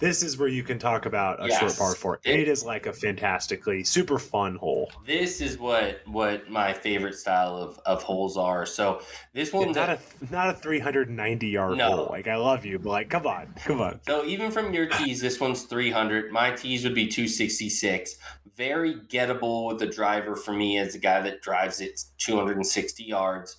this 0.00 0.22
is 0.22 0.38
where 0.38 0.48
you 0.48 0.62
can 0.62 0.78
talk 0.78 1.04
about 1.04 1.44
a 1.44 1.48
yes. 1.48 1.60
short 1.60 1.76
par 1.76 1.94
four. 1.94 2.20
It, 2.24 2.40
it 2.40 2.48
is 2.48 2.64
like 2.64 2.86
a 2.86 2.92
fantastically 2.92 3.84
super 3.84 4.18
fun 4.18 4.56
hole. 4.56 4.90
This 5.06 5.42
is 5.42 5.58
what 5.58 6.00
what 6.06 6.48
my 6.48 6.72
favorite 6.72 7.14
style 7.16 7.54
of, 7.54 7.78
of 7.84 8.02
holes 8.02 8.38
are. 8.38 8.64
So 8.64 9.02
this 9.34 9.52
one's 9.52 9.76
not 9.76 9.90
a, 9.90 9.98
a 9.98 10.32
not 10.32 10.48
a 10.48 10.54
390 10.54 11.46
yard 11.46 11.76
no. 11.76 11.96
hole. 11.96 12.08
Like 12.10 12.28
I 12.28 12.36
love 12.36 12.64
you, 12.64 12.78
but 12.78 12.88
like 12.88 13.10
come 13.10 13.26
on, 13.26 13.54
come 13.64 13.82
on. 13.82 14.00
So 14.06 14.24
even 14.24 14.50
from 14.50 14.72
your 14.72 14.86
tees, 14.86 15.20
this 15.20 15.38
one's 15.38 15.64
300. 15.64 16.32
My 16.32 16.50
tees 16.50 16.82
would 16.84 16.94
be 16.94 17.06
266. 17.06 18.16
Very 18.56 18.94
gettable 18.94 19.68
with 19.68 19.78
the 19.78 19.86
driver 19.86 20.36
for 20.36 20.52
me 20.52 20.78
as 20.78 20.94
a 20.94 20.98
guy 20.98 21.20
that 21.22 21.42
drives 21.42 21.80
it 21.80 22.04
260 22.18 23.04
yards. 23.04 23.56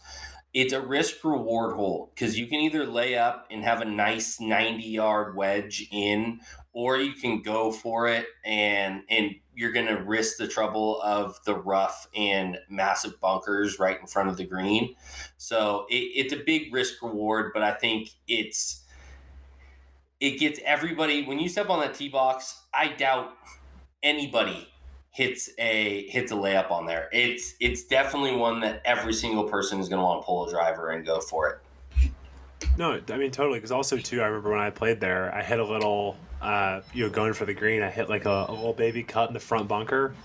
It's 0.54 0.74
a 0.74 0.82
risk 0.82 1.24
reward 1.24 1.76
hole 1.76 2.12
because 2.14 2.38
you 2.38 2.46
can 2.48 2.60
either 2.60 2.86
lay 2.86 3.18
up 3.18 3.48
and 3.50 3.64
have 3.64 3.82
a 3.82 3.86
nice 3.86 4.40
90 4.40 4.84
yard 4.84 5.36
wedge 5.36 5.88
in 5.92 6.42
or 6.74 6.98
you 6.98 7.14
can 7.14 7.42
go 7.42 7.72
for 7.72 8.08
it 8.08 8.26
and 8.44 9.02
and 9.10 9.36
you're 9.56 9.72
going 9.72 9.88
to 9.88 10.02
risk 10.04 10.38
the 10.38 10.48
trouble 10.48 11.02
of 11.02 11.38
the 11.46 11.56
rough 11.56 12.08
and 12.16 12.58
massive 12.70 13.20
bunkers 13.20 13.80
right 13.80 14.00
in 14.00 14.08
front 14.08 14.30
of 14.30 14.38
the 14.38 14.46
green. 14.46 14.96
So 15.38 15.86
it, 15.90 15.96
it's 15.96 16.34
a 16.34 16.38
big 16.38 16.74
risk 16.74 17.02
reward 17.02 17.52
but 17.54 17.64
i 17.64 17.72
think 17.72 18.10
it's 18.28 18.84
it 20.20 20.40
gets 20.40 20.60
everybody 20.66 21.26
when 21.26 21.40
you 21.40 21.50
step 21.50 21.70
on 21.70 21.80
that 21.80 21.94
tee 21.96 22.10
box 22.10 22.64
i 22.74 22.88
doubt 22.90 23.34
anybody 24.04 24.68
hits 25.12 25.50
a 25.58 26.08
hits 26.08 26.32
a 26.32 26.36
layup 26.36 26.72
on 26.72 26.86
there. 26.86 27.10
It's 27.12 27.56
it's 27.60 27.84
definitely 27.84 28.36
one 28.36 28.62
that 28.62 28.82
every 28.86 29.14
single 29.14 29.44
person 29.44 29.80
is 29.80 29.90
going 29.90 30.00
to 30.00 30.06
want 30.06 30.22
to 30.22 30.26
pull 30.26 30.48
a 30.48 30.50
driver 30.50 30.92
and 30.92 31.06
go 31.06 31.20
for 31.20 31.50
it. 31.50 31.60
No, 32.78 33.00
I 33.10 33.18
mean 33.18 33.32
totally. 33.32 33.60
Because 33.60 33.72
also 33.72 33.98
too, 33.98 34.22
I 34.22 34.26
remember 34.26 34.52
when 34.52 34.60
I 34.60 34.70
played 34.70 35.00
there, 35.00 35.34
I 35.36 35.44
hit 35.44 35.60
a 35.60 35.66
little, 35.66 36.16
uh, 36.42 36.82
you 36.94 37.04
know, 37.04 37.10
going 37.10 37.34
for 37.34 37.46
the 37.46 37.54
green. 37.54 37.84
I 37.84 37.90
hit 37.90 38.10
like 38.10 38.26
a, 38.26 38.46
a 38.48 38.52
little 38.52 38.74
baby 38.74 39.04
cut 39.04 39.28
in 39.28 39.34
the 39.34 39.40
front 39.40 39.68
bunker, 39.68 40.16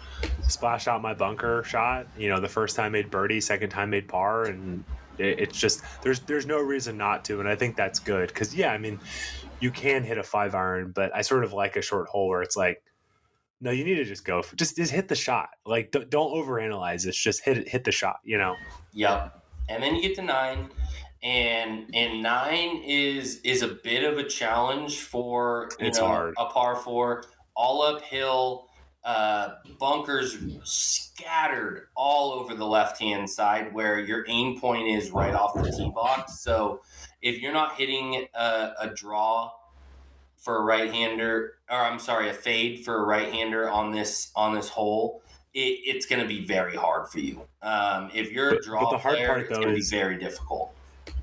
splashed 0.47 0.87
out 0.87 1.03
my 1.03 1.15
bunker 1.15 1.65
shot. 1.65 2.07
You 2.17 2.29
know, 2.29 2.41
the 2.41 2.49
first 2.49 2.77
time 2.77 2.93
made 2.93 3.11
birdie, 3.11 3.41
second 3.41 3.71
time 3.71 3.91
made 3.91 4.07
par, 4.07 4.45
and 4.45 4.85
it, 5.19 5.41
it's 5.41 5.59
just 5.59 5.83
there's 6.03 6.21
there's 6.21 6.47
no 6.47 6.61
reason 6.61 6.97
not 6.97 7.25
to, 7.25 7.41
and 7.41 7.49
I 7.49 7.57
think 7.57 7.75
that's 7.75 7.99
good. 7.99 8.29
Because 8.29 8.55
yeah, 8.55 8.73
I 8.73 8.79
mean, 8.79 9.01
you 9.59 9.73
can 9.73 10.05
hit 10.05 10.17
a 10.17 10.23
five 10.23 10.55
iron, 10.55 10.93
but 10.95 11.13
I 11.13 11.23
sort 11.23 11.43
of 11.43 11.53
like 11.53 11.75
a 11.75 11.83
short 11.83 12.07
hole 12.07 12.29
where 12.29 12.43
it's 12.43 12.57
like 12.57 12.85
no, 13.61 13.71
you 13.71 13.85
need 13.85 13.97
to 13.97 14.05
just 14.05 14.25
go 14.25 14.43
for 14.43 14.57
just 14.57 14.77
just 14.77 14.93
hit 14.93 15.09
the 15.09 15.15
shot. 15.15 15.51
Like 15.65 15.91
don't, 15.91 16.11
don't 16.11 16.33
overanalyze 16.33 17.05
this. 17.05 17.17
Just 17.17 17.43
hit 17.45 17.59
it, 17.59 17.69
hit 17.69 17.85
the 17.85 17.93
shot. 17.93 18.21
You 18.25 18.39
know. 18.39 18.55
Yep. 18.93 19.43
And 19.69 19.83
then 19.83 19.97
you 19.97 20.03
get 20.03 20.15
to 20.17 20.23
nine, 20.23 20.71
and 21.23 21.91
and 21.95 22.23
nine 22.23 22.83
is 22.85 23.41
is 23.43 23.63
a 23.63 23.69
bit 23.69 24.05
of 24.05 24.19
a 24.19 24.25
challenge 24.25 25.01
for 25.01 25.69
you 25.81 25.87
it's 25.87 25.99
know 25.99 26.07
hard. 26.07 26.35
a 26.39 26.47
par 26.47 26.77
four, 26.77 27.25
all 27.57 27.83
uphill, 27.83 28.69
uh, 29.05 29.55
bunkers 29.79 30.37
scattered 30.65 31.89
all 31.97 32.33
over 32.33 32.55
the 32.55 32.67
left 32.67 33.01
hand 33.01 33.29
side 33.29 33.73
where 33.73 34.01
your 34.01 34.25
aim 34.29 34.61
point 34.61 34.87
is 34.87 35.11
right 35.11 35.35
off 35.35 35.55
the 35.55 35.71
tee 35.71 35.91
box. 35.95 36.41
So 36.41 36.83
if 37.23 37.41
you're 37.41 37.53
not 37.53 37.77
hitting 37.77 38.27
a, 38.35 38.73
a 38.81 38.91
draw 38.95 39.51
for 40.47 40.59
a 40.59 40.63
right 40.63 40.93
hander, 40.93 41.55
or 41.69 41.77
I'm 41.79 41.99
sorry, 41.99 42.31
a 42.31 42.33
fade 42.33 42.85
for 42.85 42.95
a 43.03 43.05
right 43.05 43.33
hander 43.33 43.69
on 43.69 43.91
this 43.91 44.31
on 44.37 44.55
this 44.55 44.69
hole, 44.69 45.23
it, 45.55 45.81
it's 45.85 46.07
going 46.07 46.23
to 46.23 46.29
be 46.29 46.47
very 46.47 46.77
hard 46.77 47.09
for 47.09 47.19
you. 47.19 47.43
Um, 47.63 48.11
if 48.15 48.31
you're 48.31 48.53
a 48.53 48.63
draw 48.63 48.81
but 48.81 48.91
the 48.91 48.99
hard 48.99 49.17
player, 49.17 49.27
part, 49.27 49.49
though, 49.49 49.57
it's 49.57 49.59
going 49.59 49.75
to 49.75 49.81
be 49.81 49.87
very 49.91 50.19
difficult. 50.19 50.73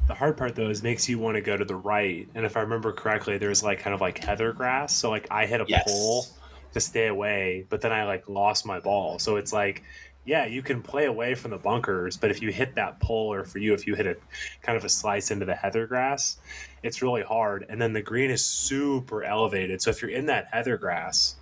the 0.07 0.13
hard 0.13 0.37
part 0.37 0.55
though 0.55 0.69
is 0.69 0.83
makes 0.83 1.07
you 1.07 1.19
want 1.19 1.35
to 1.35 1.41
go 1.41 1.55
to 1.55 1.65
the 1.65 1.75
right. 1.75 2.27
And 2.35 2.45
if 2.45 2.57
I 2.57 2.61
remember 2.61 2.91
correctly, 2.91 3.37
there's 3.37 3.63
like 3.63 3.79
kind 3.79 3.93
of 3.93 4.01
like 4.01 4.17
heather 4.17 4.51
grass. 4.51 4.95
So 4.97 5.09
like 5.09 5.27
I 5.31 5.45
hit 5.45 5.61
a 5.61 5.65
Yes. 5.65 5.83
pole 5.85 6.27
to 6.73 6.79
stay 6.81 7.07
away, 7.07 7.65
but 7.69 7.81
then 7.81 7.93
I 7.93 8.03
like 8.05 8.27
lost 8.27 8.65
my 8.65 8.79
ball. 8.79 9.19
So 9.19 9.37
it's 9.37 9.53
like, 9.53 9.83
yeah, 10.25 10.45
you 10.45 10.61
can 10.61 10.81
play 10.81 11.05
away 11.05 11.35
from 11.35 11.51
the 11.51 11.57
bunkers, 11.57 12.17
but 12.17 12.31
if 12.31 12.41
you 12.41 12.51
hit 12.51 12.75
that 12.75 12.99
pole, 12.99 13.33
or 13.33 13.43
for 13.45 13.59
you, 13.59 13.73
if 13.73 13.87
you 13.87 13.95
hit 13.95 14.07
a 14.07 14.17
kind 14.61 14.77
of 14.77 14.85
a 14.85 14.89
slice 14.89 15.31
into 15.31 15.45
the 15.45 15.55
heather 15.55 15.85
grass, 15.87 16.37
it's 16.83 17.01
really 17.01 17.23
hard. 17.23 17.65
And 17.69 17.81
then 17.81 17.93
the 17.93 18.01
green 18.01 18.29
is 18.29 18.45
super 18.45 19.23
elevated. 19.23 19.81
So 19.81 19.89
if 19.89 20.01
you're 20.01 20.11
in 20.11 20.27
that 20.27 20.47
heather 20.51 20.77
grass, 20.77 21.35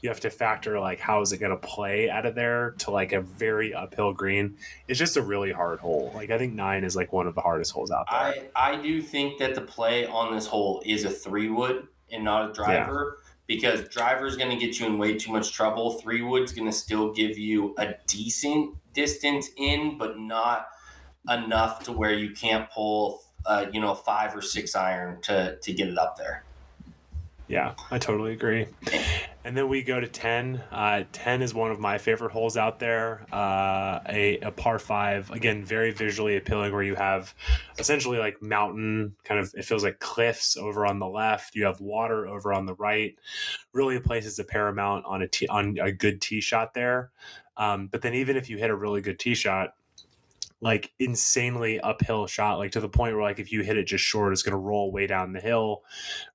you 0.00 0.08
have 0.08 0.20
to 0.20 0.30
factor 0.30 0.78
like 0.78 1.00
how 1.00 1.20
is 1.20 1.32
it 1.32 1.38
going 1.38 1.50
to 1.50 1.56
play 1.56 2.08
out 2.08 2.24
of 2.24 2.36
there 2.36 2.70
to 2.78 2.90
like 2.92 3.12
a 3.12 3.20
very 3.20 3.74
uphill 3.74 4.12
green. 4.12 4.56
It's 4.86 4.98
just 4.98 5.16
a 5.16 5.22
really 5.22 5.50
hard 5.50 5.80
hole. 5.80 6.12
Like 6.14 6.30
I 6.30 6.38
think 6.38 6.54
nine 6.54 6.84
is 6.84 6.94
like 6.94 7.12
one 7.12 7.26
of 7.26 7.34
the 7.34 7.40
hardest 7.40 7.72
holes 7.72 7.90
out 7.90 8.06
there. 8.10 8.48
I 8.54 8.74
I 8.74 8.80
do 8.80 9.02
think 9.02 9.38
that 9.38 9.54
the 9.54 9.60
play 9.60 10.06
on 10.06 10.32
this 10.32 10.46
hole 10.46 10.82
is 10.86 11.04
a 11.04 11.10
three 11.10 11.50
wood 11.50 11.88
and 12.12 12.24
not 12.24 12.50
a 12.50 12.52
driver 12.52 13.18
because 13.48 13.88
driver 13.88 14.26
is 14.26 14.36
going 14.36 14.50
to 14.50 14.64
get 14.64 14.78
you 14.78 14.86
in 14.86 14.98
way 14.98 15.16
too 15.16 15.32
much 15.32 15.52
trouble. 15.52 15.92
Three 15.92 16.22
wood's 16.22 16.52
going 16.52 16.68
to 16.70 16.76
still 16.76 17.12
give 17.12 17.36
you 17.36 17.74
a 17.78 17.94
decent 18.06 18.76
distance 18.92 19.48
in, 19.56 19.98
but 19.98 20.18
not 20.18 20.68
enough 21.28 21.82
to 21.84 21.92
where 21.92 22.12
you 22.12 22.30
can't 22.30 22.70
pull, 22.70 23.22
uh, 23.46 23.66
you 23.72 23.80
know, 23.80 23.94
five 23.94 24.34
or 24.36 24.42
six 24.42 24.74
iron 24.74 25.20
to 25.22 25.56
to 25.60 25.72
get 25.72 25.88
it 25.88 25.98
up 25.98 26.16
there. 26.16 26.44
Yeah, 27.48 27.74
I 27.90 27.98
totally 27.98 28.34
agree. 28.34 28.66
And 29.42 29.56
then 29.56 29.68
we 29.68 29.82
go 29.82 29.98
to 29.98 30.06
10. 30.06 30.62
Uh, 30.70 31.04
10 31.12 31.40
is 31.40 31.54
one 31.54 31.70
of 31.70 31.80
my 31.80 31.96
favorite 31.96 32.30
holes 32.30 32.58
out 32.58 32.78
there. 32.78 33.26
Uh, 33.32 34.00
a, 34.06 34.38
a 34.40 34.50
par 34.50 34.78
five, 34.78 35.30
again, 35.30 35.64
very 35.64 35.90
visually 35.90 36.36
appealing, 36.36 36.74
where 36.74 36.82
you 36.82 36.94
have 36.94 37.34
essentially 37.78 38.18
like 38.18 38.42
mountain 38.42 39.16
kind 39.24 39.40
of, 39.40 39.54
it 39.56 39.64
feels 39.64 39.82
like 39.82 39.98
cliffs 39.98 40.58
over 40.58 40.84
on 40.84 40.98
the 40.98 41.08
left. 41.08 41.54
You 41.54 41.64
have 41.64 41.80
water 41.80 42.26
over 42.26 42.52
on 42.52 42.66
the 42.66 42.74
right. 42.74 43.16
Really 43.72 43.98
places 43.98 44.38
a 44.38 44.44
paramount 44.44 45.06
on 45.06 45.22
a 45.22 45.28
on 45.48 45.78
a 45.80 45.90
good 45.90 46.20
tee 46.20 46.42
shot 46.42 46.74
there. 46.74 47.10
Um, 47.56 47.86
but 47.86 48.02
then 48.02 48.12
even 48.12 48.36
if 48.36 48.50
you 48.50 48.58
hit 48.58 48.68
a 48.68 48.76
really 48.76 49.00
good 49.00 49.18
tee 49.18 49.34
shot, 49.34 49.72
like 50.60 50.92
insanely 50.98 51.80
uphill 51.80 52.26
shot, 52.26 52.58
like 52.58 52.72
to 52.72 52.80
the 52.80 52.88
point 52.88 53.14
where 53.14 53.22
like 53.22 53.38
if 53.38 53.52
you 53.52 53.62
hit 53.62 53.76
it 53.76 53.84
just 53.84 54.04
short, 54.04 54.32
it's 54.32 54.42
gonna 54.42 54.58
roll 54.58 54.90
way 54.90 55.06
down 55.06 55.32
the 55.32 55.40
hill. 55.40 55.82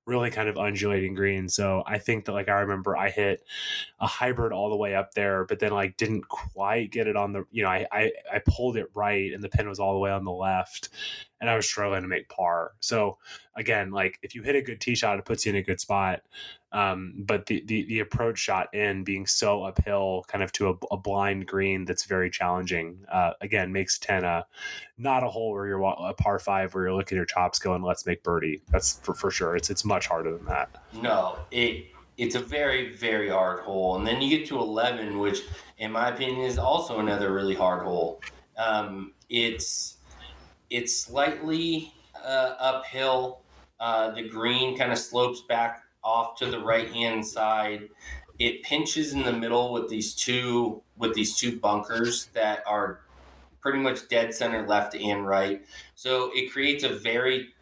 Really 0.06 0.30
kind 0.30 0.48
of 0.48 0.58
undulating 0.58 1.14
green. 1.14 1.48
So 1.48 1.82
I 1.86 1.98
think 1.98 2.26
that 2.26 2.32
like 2.32 2.48
I 2.48 2.60
remember 2.60 2.96
I 2.96 3.10
hit 3.10 3.42
a 4.00 4.06
hybrid 4.06 4.52
all 4.52 4.68
the 4.68 4.76
way 4.76 4.94
up 4.94 5.14
there, 5.14 5.44
but 5.44 5.60
then 5.60 5.72
like 5.72 5.96
didn't 5.96 6.28
quite 6.28 6.90
get 6.90 7.06
it 7.06 7.16
on 7.16 7.32
the 7.32 7.44
you 7.50 7.62
know, 7.62 7.70
I 7.70 7.86
I, 7.90 8.12
I 8.34 8.40
pulled 8.46 8.76
it 8.76 8.90
right 8.94 9.32
and 9.32 9.42
the 9.42 9.48
pin 9.48 9.68
was 9.68 9.78
all 9.78 9.94
the 9.94 10.00
way 10.00 10.10
on 10.10 10.24
the 10.24 10.30
left 10.30 10.90
and 11.40 11.50
I 11.50 11.56
was 11.56 11.66
struggling 11.66 12.02
to 12.02 12.08
make 12.08 12.28
par. 12.28 12.72
So 12.80 13.18
again, 13.54 13.90
like 13.90 14.18
if 14.22 14.34
you 14.34 14.42
hit 14.42 14.56
a 14.56 14.62
good 14.62 14.80
tee 14.80 14.94
shot, 14.94 15.18
it 15.18 15.26
puts 15.26 15.44
you 15.44 15.50
in 15.50 15.56
a 15.56 15.62
good 15.62 15.78
spot. 15.80 16.22
Um, 16.72 17.14
but 17.18 17.46
the, 17.46 17.62
the 17.66 17.84
the 17.84 18.00
approach 18.00 18.38
shot 18.38 18.74
in 18.74 19.04
being 19.04 19.26
so 19.26 19.62
uphill, 19.62 20.24
kind 20.26 20.42
of 20.42 20.50
to 20.52 20.70
a, 20.70 20.74
a 20.90 20.96
blind 20.96 21.46
green 21.46 21.84
that's 21.84 22.04
very 22.04 22.30
challenging. 22.30 22.98
Uh, 23.12 23.32
again, 23.40 23.72
makes 23.72 23.98
ten 23.98 24.24
a 24.24 24.46
not 24.98 25.22
a 25.22 25.28
hole 25.28 25.52
where 25.52 25.66
you're 25.66 25.82
a 25.82 26.14
par 26.14 26.38
five 26.38 26.74
where 26.74 26.84
you're 26.84 26.94
looking 26.94 27.16
at 27.16 27.20
your 27.20 27.26
chops 27.26 27.58
going, 27.58 27.82
let's 27.82 28.06
make 28.06 28.22
birdie. 28.24 28.62
That's 28.70 28.98
for, 29.00 29.14
for 29.14 29.30
sure. 29.30 29.54
It's 29.54 29.70
it's 29.70 29.84
much 29.94 30.06
harder 30.08 30.36
than 30.36 30.46
that. 30.46 30.68
No, 30.92 31.38
it 31.50 31.86
it's 32.16 32.34
a 32.34 32.40
very 32.40 32.94
very 32.96 33.28
hard 33.28 33.60
hole, 33.60 33.96
and 33.96 34.06
then 34.06 34.20
you 34.20 34.38
get 34.38 34.48
to 34.48 34.58
eleven, 34.58 35.18
which 35.18 35.42
in 35.78 35.92
my 35.92 36.08
opinion 36.08 36.40
is 36.40 36.58
also 36.58 36.98
another 36.98 37.32
really 37.32 37.54
hard 37.54 37.82
hole. 37.82 38.20
Um, 38.56 39.12
it's 39.28 39.96
it's 40.70 40.94
slightly 40.96 41.92
uh, 42.22 42.54
uphill. 42.58 43.40
Uh, 43.80 44.10
the 44.12 44.28
green 44.28 44.78
kind 44.78 44.92
of 44.92 44.98
slopes 44.98 45.42
back 45.42 45.82
off 46.02 46.38
to 46.38 46.46
the 46.46 46.60
right 46.60 46.90
hand 46.92 47.26
side. 47.26 47.88
It 48.38 48.62
pinches 48.62 49.12
in 49.12 49.22
the 49.22 49.32
middle 49.32 49.72
with 49.72 49.88
these 49.88 50.14
two 50.14 50.82
with 50.96 51.14
these 51.14 51.36
two 51.36 51.58
bunkers 51.58 52.26
that 52.34 52.62
are 52.66 53.00
pretty 53.60 53.78
much 53.78 54.08
dead 54.08 54.34
center 54.34 54.66
left 54.66 54.94
and 54.94 55.26
right. 55.26 55.64
So 55.94 56.30
it 56.34 56.52
creates 56.52 56.84
a 56.84 56.90
very 56.90 57.53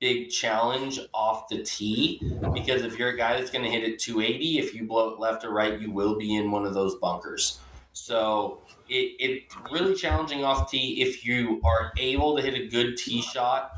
big 0.00 0.30
challenge 0.30 0.98
off 1.12 1.48
the 1.48 1.62
tee 1.62 2.20
because 2.54 2.82
if 2.82 2.98
you're 2.98 3.10
a 3.10 3.16
guy 3.16 3.38
that's 3.38 3.50
going 3.50 3.64
to 3.64 3.70
hit 3.70 3.84
it 3.84 3.98
280, 3.98 4.58
if 4.58 4.74
you 4.74 4.84
blow 4.84 5.10
it 5.10 5.20
left 5.20 5.44
or 5.44 5.50
right, 5.50 5.78
you 5.78 5.90
will 5.90 6.18
be 6.18 6.36
in 6.36 6.50
one 6.50 6.64
of 6.64 6.74
those 6.74 6.96
bunkers. 6.96 7.60
So 7.92 8.62
it, 8.88 9.16
it's 9.20 9.54
really 9.70 9.94
challenging 9.94 10.42
off 10.42 10.70
tee. 10.70 11.02
If 11.02 11.24
you 11.24 11.60
are 11.64 11.92
able 11.98 12.36
to 12.36 12.42
hit 12.42 12.54
a 12.54 12.66
good 12.66 12.96
tee 12.96 13.20
shot, 13.20 13.72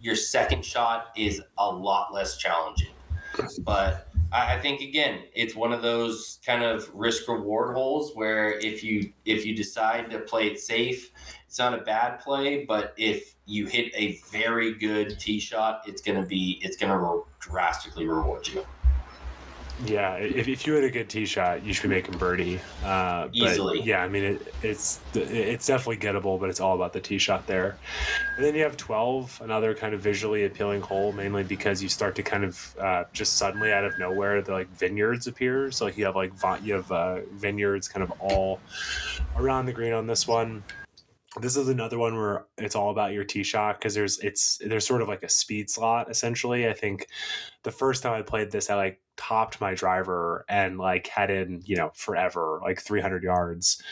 your 0.00 0.16
second 0.16 0.64
shot 0.64 1.12
is 1.16 1.40
a 1.58 1.68
lot 1.68 2.12
less 2.12 2.36
challenging. 2.36 2.92
But 3.60 4.08
I, 4.32 4.54
I 4.54 4.60
think 4.60 4.80
again, 4.80 5.24
it's 5.32 5.54
one 5.54 5.72
of 5.72 5.82
those 5.82 6.38
kind 6.44 6.64
of 6.64 6.90
risk 6.94 7.28
reward 7.28 7.74
holes 7.74 8.12
where 8.14 8.58
if 8.58 8.82
you 8.82 9.12
if 9.24 9.44
you 9.44 9.54
decide 9.54 10.10
to 10.10 10.18
play 10.20 10.48
it 10.48 10.60
safe, 10.60 11.10
it's 11.46 11.58
not 11.58 11.74
a 11.74 11.82
bad 11.82 12.20
play. 12.20 12.64
But 12.64 12.94
if 12.96 13.34
you 13.48 13.66
hit 13.66 13.90
a 13.94 14.20
very 14.30 14.74
good 14.74 15.18
tee 15.18 15.40
shot, 15.40 15.82
it's 15.86 16.02
gonna 16.02 16.24
be 16.24 16.60
it's 16.62 16.76
gonna 16.76 16.98
re- 16.98 17.22
drastically 17.40 18.06
reward 18.06 18.46
you. 18.46 18.64
Yeah, 19.86 20.14
if, 20.14 20.48
if 20.48 20.66
you 20.66 20.74
hit 20.74 20.82
a 20.82 20.90
good 20.90 21.08
tee 21.08 21.24
shot, 21.24 21.64
you 21.64 21.72
should 21.72 21.84
be 21.84 21.94
making 21.94 22.18
birdie. 22.18 22.58
Uh, 22.84 23.28
but 23.28 23.34
Easily. 23.34 23.80
Yeah, 23.80 24.02
I 24.02 24.08
mean 24.08 24.24
it, 24.24 24.54
it's 24.62 25.00
it's 25.14 25.66
definitely 25.66 25.96
gettable, 25.98 26.38
but 26.38 26.50
it's 26.50 26.60
all 26.60 26.74
about 26.74 26.92
the 26.92 27.00
tee 27.00 27.18
shot 27.18 27.46
there. 27.46 27.78
And 28.36 28.44
then 28.44 28.54
you 28.54 28.62
have 28.64 28.76
twelve, 28.76 29.40
another 29.42 29.74
kind 29.74 29.94
of 29.94 30.00
visually 30.00 30.44
appealing 30.44 30.82
hole, 30.82 31.12
mainly 31.12 31.44
because 31.44 31.82
you 31.82 31.88
start 31.88 32.16
to 32.16 32.22
kind 32.22 32.44
of 32.44 32.76
uh, 32.78 33.04
just 33.12 33.36
suddenly 33.36 33.72
out 33.72 33.84
of 33.84 33.98
nowhere, 33.98 34.42
the 34.42 34.52
like 34.52 34.68
vineyards 34.76 35.26
appear. 35.26 35.70
So 35.70 35.86
you 35.86 36.04
have 36.04 36.16
like 36.16 36.32
you 36.62 36.74
have 36.74 36.90
uh, 36.92 37.20
vineyards 37.32 37.88
kind 37.88 38.02
of 38.02 38.12
all 38.20 38.60
around 39.36 39.66
the 39.66 39.72
green 39.72 39.92
on 39.92 40.06
this 40.06 40.26
one. 40.26 40.64
This 41.40 41.56
is 41.56 41.68
another 41.68 41.98
one 41.98 42.16
where 42.16 42.46
it's 42.56 42.74
all 42.74 42.90
about 42.90 43.12
your 43.12 43.24
tee 43.24 43.42
shot 43.42 43.78
because 43.78 43.94
there's 43.94 44.18
it's 44.18 44.58
there's 44.64 44.86
sort 44.86 45.02
of 45.02 45.08
like 45.08 45.22
a 45.22 45.28
speed 45.28 45.70
slot 45.70 46.10
essentially. 46.10 46.68
I 46.68 46.72
think 46.72 47.08
the 47.62 47.70
first 47.70 48.02
time 48.02 48.12
I 48.12 48.22
played 48.22 48.50
this, 48.50 48.70
I 48.70 48.74
like 48.74 49.00
topped 49.16 49.60
my 49.60 49.74
driver 49.74 50.44
and 50.48 50.78
like 50.78 51.08
had 51.08 51.30
in 51.30 51.60
you 51.64 51.76
know 51.76 51.90
forever 51.94 52.60
like 52.62 52.80
300 52.80 53.22
yards. 53.22 53.82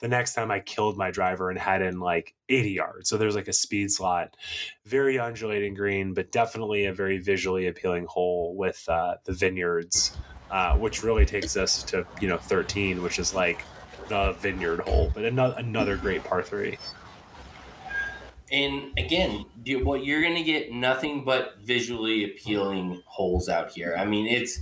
The 0.00 0.08
next 0.08 0.34
time 0.34 0.50
i 0.50 0.60
killed 0.60 0.96
my 0.96 1.10
driver 1.10 1.50
and 1.50 1.58
had 1.58 1.82
in 1.82 1.98
like 1.98 2.34
80 2.48 2.70
yards. 2.70 3.08
So 3.08 3.16
there's 3.16 3.34
like 3.34 3.48
a 3.48 3.52
speed 3.52 3.90
slot. 3.90 4.36
Very 4.84 5.18
undulating 5.18 5.74
green 5.74 6.14
but 6.14 6.32
definitely 6.32 6.86
a 6.86 6.92
very 6.92 7.18
visually 7.18 7.66
appealing 7.66 8.06
hole 8.08 8.54
with 8.56 8.84
uh, 8.88 9.16
the 9.24 9.32
vineyards 9.32 10.16
uh, 10.50 10.76
which 10.76 11.02
really 11.02 11.26
takes 11.26 11.56
us 11.56 11.82
to 11.84 12.06
you 12.20 12.28
know 12.28 12.38
13 12.38 13.02
which 13.02 13.18
is 13.18 13.34
like 13.34 13.64
the 14.08 14.32
vineyard 14.40 14.80
hole 14.80 15.10
but 15.14 15.24
another, 15.24 15.54
another 15.58 15.96
great 15.96 16.22
par 16.24 16.42
three 16.42 16.78
And 18.50 18.96
again, 18.96 19.44
what 19.82 20.04
you're 20.04 20.22
going 20.22 20.36
to 20.36 20.44
get 20.44 20.72
nothing 20.72 21.24
but 21.24 21.56
visually 21.64 22.24
appealing 22.24 23.02
holes 23.06 23.48
out 23.48 23.70
here. 23.72 23.96
I 23.98 24.04
mean, 24.04 24.26
it's 24.26 24.60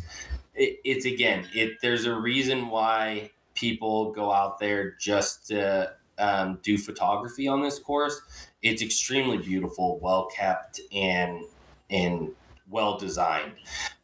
it, 0.55 0.78
it's 0.84 1.05
again, 1.05 1.47
it 1.55 1.80
there's 1.82 2.07
a 2.07 2.14
reason 2.14 2.68
why 2.68 3.30
people 3.55 4.12
go 4.12 4.32
out 4.32 4.59
there 4.59 4.92
just 4.99 5.49
to 5.49 5.92
um, 6.18 6.61
do 6.62 6.78
photography 6.78 7.47
on 7.49 7.62
this 7.62 7.78
course. 7.78 8.20
It's 8.62 8.82
extremely 8.82 9.38
beautiful, 9.38 9.99
well 10.01 10.26
kept, 10.34 10.80
and 10.92 11.45
and 11.90 12.30
well 12.70 12.97
designed 12.99 13.53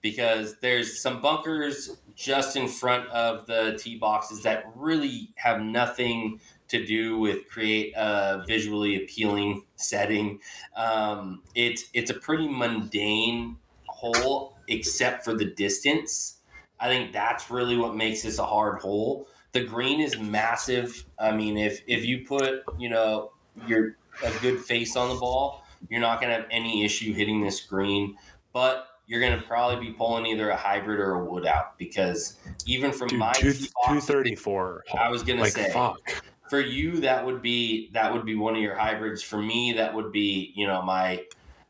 because 0.02 0.56
there's 0.60 1.00
some 1.00 1.22
bunkers 1.22 1.96
just 2.14 2.56
in 2.56 2.68
front 2.68 3.08
of 3.10 3.46
the 3.46 3.78
tee 3.80 3.98
boxes 3.98 4.42
that 4.42 4.64
really 4.74 5.32
have 5.36 5.60
nothing 5.60 6.40
to 6.68 6.84
do 6.84 7.18
with 7.18 7.48
create 7.48 7.92
a 7.96 8.44
visually 8.46 9.02
appealing 9.02 9.64
setting. 9.76 10.40
Um, 10.76 11.42
it's 11.54 11.84
it's 11.92 12.10
a 12.10 12.14
pretty 12.14 12.48
mundane 12.48 13.58
hole, 13.88 14.56
except 14.68 15.24
for 15.24 15.34
the 15.34 15.44
distance. 15.44 16.38
I 16.78 16.88
think 16.88 17.12
that's 17.12 17.50
really 17.50 17.76
what 17.76 17.94
makes 17.96 18.22
this 18.22 18.38
a 18.38 18.46
hard 18.46 18.80
hole. 18.80 19.28
The 19.52 19.64
green 19.64 20.00
is 20.00 20.18
massive. 20.18 21.04
I 21.18 21.32
mean, 21.32 21.58
if 21.58 21.82
if 21.86 22.04
you 22.04 22.24
put 22.26 22.62
you 22.78 22.88
know 22.88 23.32
your 23.66 23.96
a 24.24 24.32
good 24.40 24.60
face 24.60 24.96
on 24.96 25.08
the 25.08 25.16
ball, 25.16 25.64
you're 25.88 26.00
not 26.00 26.20
gonna 26.20 26.34
have 26.34 26.46
any 26.50 26.84
issue 26.84 27.12
hitting 27.12 27.40
this 27.40 27.60
green. 27.60 28.16
But 28.52 28.86
you're 29.10 29.20
gonna 29.20 29.42
probably 29.42 29.88
be 29.88 29.92
pulling 29.92 30.24
either 30.24 30.50
a 30.50 30.56
hybrid 30.56 31.00
or 31.00 31.14
a 31.14 31.24
wood 31.24 31.44
out 31.44 31.76
because 31.78 32.36
even 32.64 32.92
from 32.92 33.08
Dude, 33.08 33.18
my 33.18 33.32
two, 33.32 33.52
234 33.52 34.84
I 34.96 35.08
was 35.08 35.24
gonna 35.24 35.44
say 35.46 35.72
fuck 35.72 36.00
for 36.48 36.60
you 36.60 37.00
that 37.00 37.26
would 37.26 37.42
be 37.42 37.90
that 37.92 38.12
would 38.12 38.24
be 38.24 38.36
one 38.36 38.54
of 38.54 38.62
your 38.62 38.76
hybrids 38.76 39.20
for 39.20 39.42
me 39.42 39.72
that 39.72 39.92
would 39.92 40.12
be 40.12 40.52
you 40.54 40.66
know 40.66 40.80
my 40.82 41.24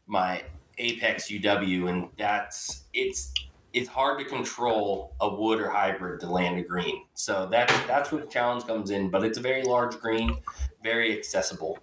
my 0.07 0.43
apex 0.76 1.28
uw 1.30 1.88
and 1.88 2.09
that's 2.18 2.84
it's 2.93 3.32
it's 3.72 3.88
hard 3.88 4.18
to 4.18 4.24
control 4.24 5.14
a 5.20 5.34
wood 5.34 5.61
or 5.61 5.70
hybrid 5.70 6.20
to 6.20 6.26
land 6.28 6.59
a 6.59 6.62
green 6.62 7.05
so 7.14 7.47
that's 7.51 7.72
that's 7.86 8.12
where 8.12 8.20
the 8.20 8.26
challenge 8.26 8.66
comes 8.66 8.91
in 8.91 9.09
but 9.09 9.24
it's 9.24 9.38
a 9.38 9.41
very 9.41 9.62
large 9.62 9.99
green 9.99 10.36
very 10.82 11.16
accessible 11.16 11.78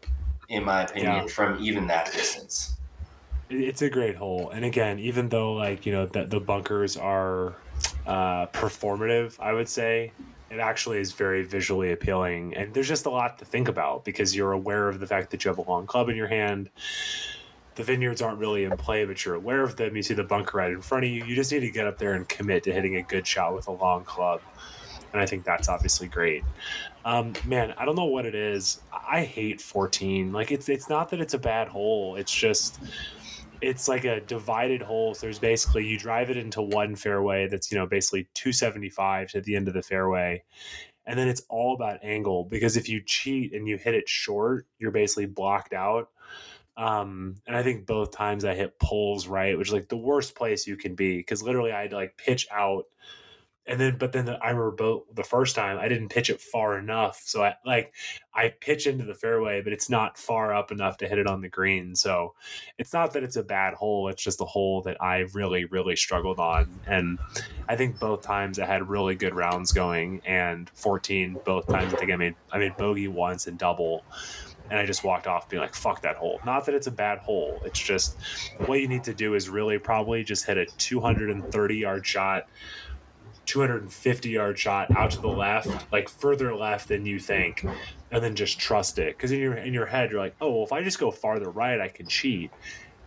in 0.49 0.63
my 0.63 0.83
opinion, 0.83 1.13
Yeah. 1.13 1.27
from 1.27 1.59
even 1.59 1.87
that 1.87 2.11
distance. 2.11 2.77
It- 3.49 3.61
It's 3.61 3.81
a 3.81 3.89
great 3.89 4.15
hole, 4.15 4.49
and 4.49 4.65
again, 4.65 4.99
even 4.99 5.29
though 5.29 5.53
like 5.53 5.85
you 5.85 5.91
know 5.91 6.05
the, 6.05 6.25
the 6.25 6.39
bunkers 6.39 6.97
are 6.97 7.55
uh, 8.05 8.47
performative, 8.47 9.39
I 9.39 9.53
would 9.53 9.69
say 9.69 10.11
it 10.49 10.59
actually 10.59 10.99
is 10.99 11.11
very 11.11 11.43
visually 11.43 11.91
appealing, 11.91 12.55
and 12.55 12.73
there's 12.73 12.87
just 12.87 13.05
a 13.05 13.09
lot 13.09 13.37
to 13.39 13.45
think 13.45 13.67
about 13.67 14.05
because 14.05 14.35
you're 14.35 14.53
aware 14.53 14.87
of 14.89 14.99
the 14.99 15.07
fact 15.07 15.31
that 15.31 15.43
you 15.43 15.49
have 15.49 15.57
a 15.57 15.69
long 15.69 15.85
club 15.85 16.09
in 16.09 16.15
your 16.15 16.27
hand. 16.27 16.69
The 17.75 17.83
vineyards 17.83 18.23
aren't 18.23 18.39
really 18.39 18.63
in 18.63 18.75
play, 18.75 19.05
but 19.05 19.23
you're 19.23 19.35
aware 19.35 19.61
of 19.61 19.75
them. 19.75 19.95
You 19.95 20.01
see 20.01 20.15
the 20.15 20.23
bunker 20.23 20.57
right 20.57 20.71
in 20.71 20.81
front 20.81 21.03
of 21.05 21.11
you. 21.11 21.23
You 21.23 21.35
just 21.35 21.51
need 21.51 21.59
to 21.59 21.69
get 21.69 21.85
up 21.85 21.99
there 21.99 22.13
and 22.13 22.27
commit 22.27 22.63
to 22.63 22.73
hitting 22.73 22.95
a 22.95 23.03
good 23.03 23.27
shot 23.27 23.53
with 23.53 23.67
a 23.67 23.71
long 23.71 24.03
club, 24.03 24.41
and 25.13 25.21
I 25.21 25.25
think 25.27 25.43
that's 25.43 25.69
obviously 25.69 26.07
great. 26.07 26.43
Um, 27.05 27.33
man, 27.45 27.73
I 27.77 27.85
don't 27.85 27.95
know 27.95 28.05
what 28.05 28.25
it 28.25 28.33
is. 28.35 28.81
I 28.91 29.23
hate 29.23 29.61
14. 29.61 30.33
Like 30.33 30.51
it's 30.51 30.67
it's 30.69 30.89
not 30.89 31.09
that 31.11 31.21
it's 31.21 31.33
a 31.35 31.37
bad 31.39 31.67
hole. 31.67 32.15
It's 32.15 32.33
just 32.33 32.79
it's 33.61 33.87
like 33.87 34.05
a 34.05 34.21
divided 34.21 34.81
hole. 34.81 35.13
So 35.13 35.21
there's 35.27 35.39
basically 35.39 35.85
you 35.85 35.97
drive 35.97 36.29
it 36.29 36.37
into 36.37 36.61
one 36.61 36.95
fairway 36.95 37.47
that's 37.47 37.71
you 37.71 37.77
know 37.77 37.87
basically 37.87 38.27
275 38.33 39.31
to 39.31 39.41
the 39.41 39.55
end 39.55 39.67
of 39.67 39.73
the 39.73 39.81
fairway, 39.81 40.43
and 41.05 41.17
then 41.17 41.27
it's 41.27 41.41
all 41.49 41.75
about 41.75 42.03
angle 42.03 42.45
because 42.45 42.77
if 42.77 42.89
you 42.89 43.01
cheat 43.05 43.53
and 43.53 43.67
you 43.67 43.77
hit 43.77 43.95
it 43.95 44.07
short, 44.07 44.67
you're 44.79 44.91
basically 44.91 45.25
blocked 45.25 45.73
out. 45.73 46.09
Um, 46.75 47.37
and 47.47 47.55
I 47.55 47.63
think 47.63 47.87
both 47.87 48.11
times 48.11 48.45
I 48.45 48.53
hit 48.53 48.79
poles 48.79 49.27
right, 49.27 49.57
which 49.57 49.69
is 49.69 49.73
like 49.73 49.89
the 49.89 49.97
worst 49.97 50.35
place 50.35 50.67
you 50.67 50.77
can 50.77 50.93
be 50.93 51.17
because 51.17 51.41
literally 51.41 51.71
I 51.71 51.81
had 51.81 51.89
to 51.89 51.95
like 51.95 52.17
pitch 52.17 52.47
out 52.51 52.85
and 53.67 53.79
then 53.79 53.97
but 53.97 54.13
then 54.13 54.25
the, 54.25 54.37
I 54.41 54.51
remember 54.51 54.99
the 55.13 55.23
first 55.23 55.55
time 55.55 55.77
I 55.77 55.87
didn't 55.87 56.09
pitch 56.09 56.29
it 56.29 56.39
far 56.39 56.77
enough, 56.77 57.21
so 57.25 57.43
I 57.43 57.55
like 57.65 57.93
I 58.33 58.53
pitch 58.61 58.87
into 58.87 59.03
the 59.03 59.13
fairway, 59.13 59.61
but 59.61 59.73
it's 59.73 59.89
not 59.89 60.17
far 60.17 60.55
up 60.55 60.71
enough 60.71 60.97
to 60.97 61.07
hit 61.07 61.19
it 61.19 61.27
on 61.27 61.41
the 61.41 61.49
green. 61.49 61.95
So 61.95 62.33
it's 62.77 62.93
not 62.93 63.13
that 63.13 63.23
it's 63.23 63.35
a 63.35 63.43
bad 63.43 63.73
hole; 63.73 64.07
it's 64.07 64.23
just 64.23 64.39
a 64.39 64.45
hole 64.45 64.81
that 64.83 65.01
I 65.01 65.25
really, 65.33 65.65
really 65.65 65.97
struggled 65.97 66.39
on. 66.39 66.69
And 66.85 67.19
I 67.67 67.75
think 67.75 67.99
both 67.99 68.21
times 68.21 68.57
I 68.57 68.65
had 68.65 68.87
really 68.87 69.15
good 69.15 69.35
rounds 69.35 69.73
going, 69.73 70.21
and 70.25 70.69
14 70.69 71.39
both 71.45 71.67
times 71.67 71.93
I 71.93 71.97
think 71.97 72.11
I 72.11 72.15
made 72.15 72.35
I 72.51 72.57
made 72.57 72.77
bogey 72.77 73.09
once 73.09 73.47
and 73.47 73.57
double. 73.57 74.05
And 74.69 74.77
I 74.77 74.85
just 74.85 75.05
walked 75.05 75.27
off 75.27 75.47
being 75.47 75.61
like, 75.61 75.73
fuck 75.73 76.01
that 76.01 76.17
hole. 76.17 76.41
Not 76.45 76.65
that 76.65 76.75
it's 76.75 76.87
a 76.87 76.91
bad 76.91 77.19
hole. 77.19 77.61
It's 77.63 77.79
just 77.79 78.17
what 78.65 78.81
you 78.81 78.89
need 78.89 79.05
to 79.05 79.13
do 79.13 79.33
is 79.33 79.47
really 79.47 79.79
probably 79.79 80.25
just 80.25 80.45
hit 80.45 80.57
a 80.57 80.65
230 80.65 81.75
yard 81.77 82.05
shot 82.05 82.47
250 83.47 84.29
yard 84.29 84.59
shot 84.59 84.95
out 84.95 85.11
to 85.11 85.21
the 85.21 85.27
left, 85.27 85.91
like 85.91 86.09
further 86.09 86.55
left 86.55 86.89
than 86.89 87.05
you 87.05 87.19
think, 87.19 87.65
and 88.11 88.23
then 88.23 88.35
just 88.35 88.59
trust 88.59 88.99
it. 88.99 89.17
Because 89.17 89.31
in 89.31 89.39
your 89.39 89.55
in 89.55 89.73
your 89.73 89.85
head, 89.85 90.11
you're 90.11 90.19
like, 90.19 90.35
oh, 90.41 90.51
well, 90.51 90.63
if 90.63 90.71
I 90.71 90.83
just 90.83 90.99
go 90.99 91.09
farther 91.09 91.49
right, 91.49 91.81
I 91.81 91.87
can 91.87 92.07
cheat. 92.07 92.51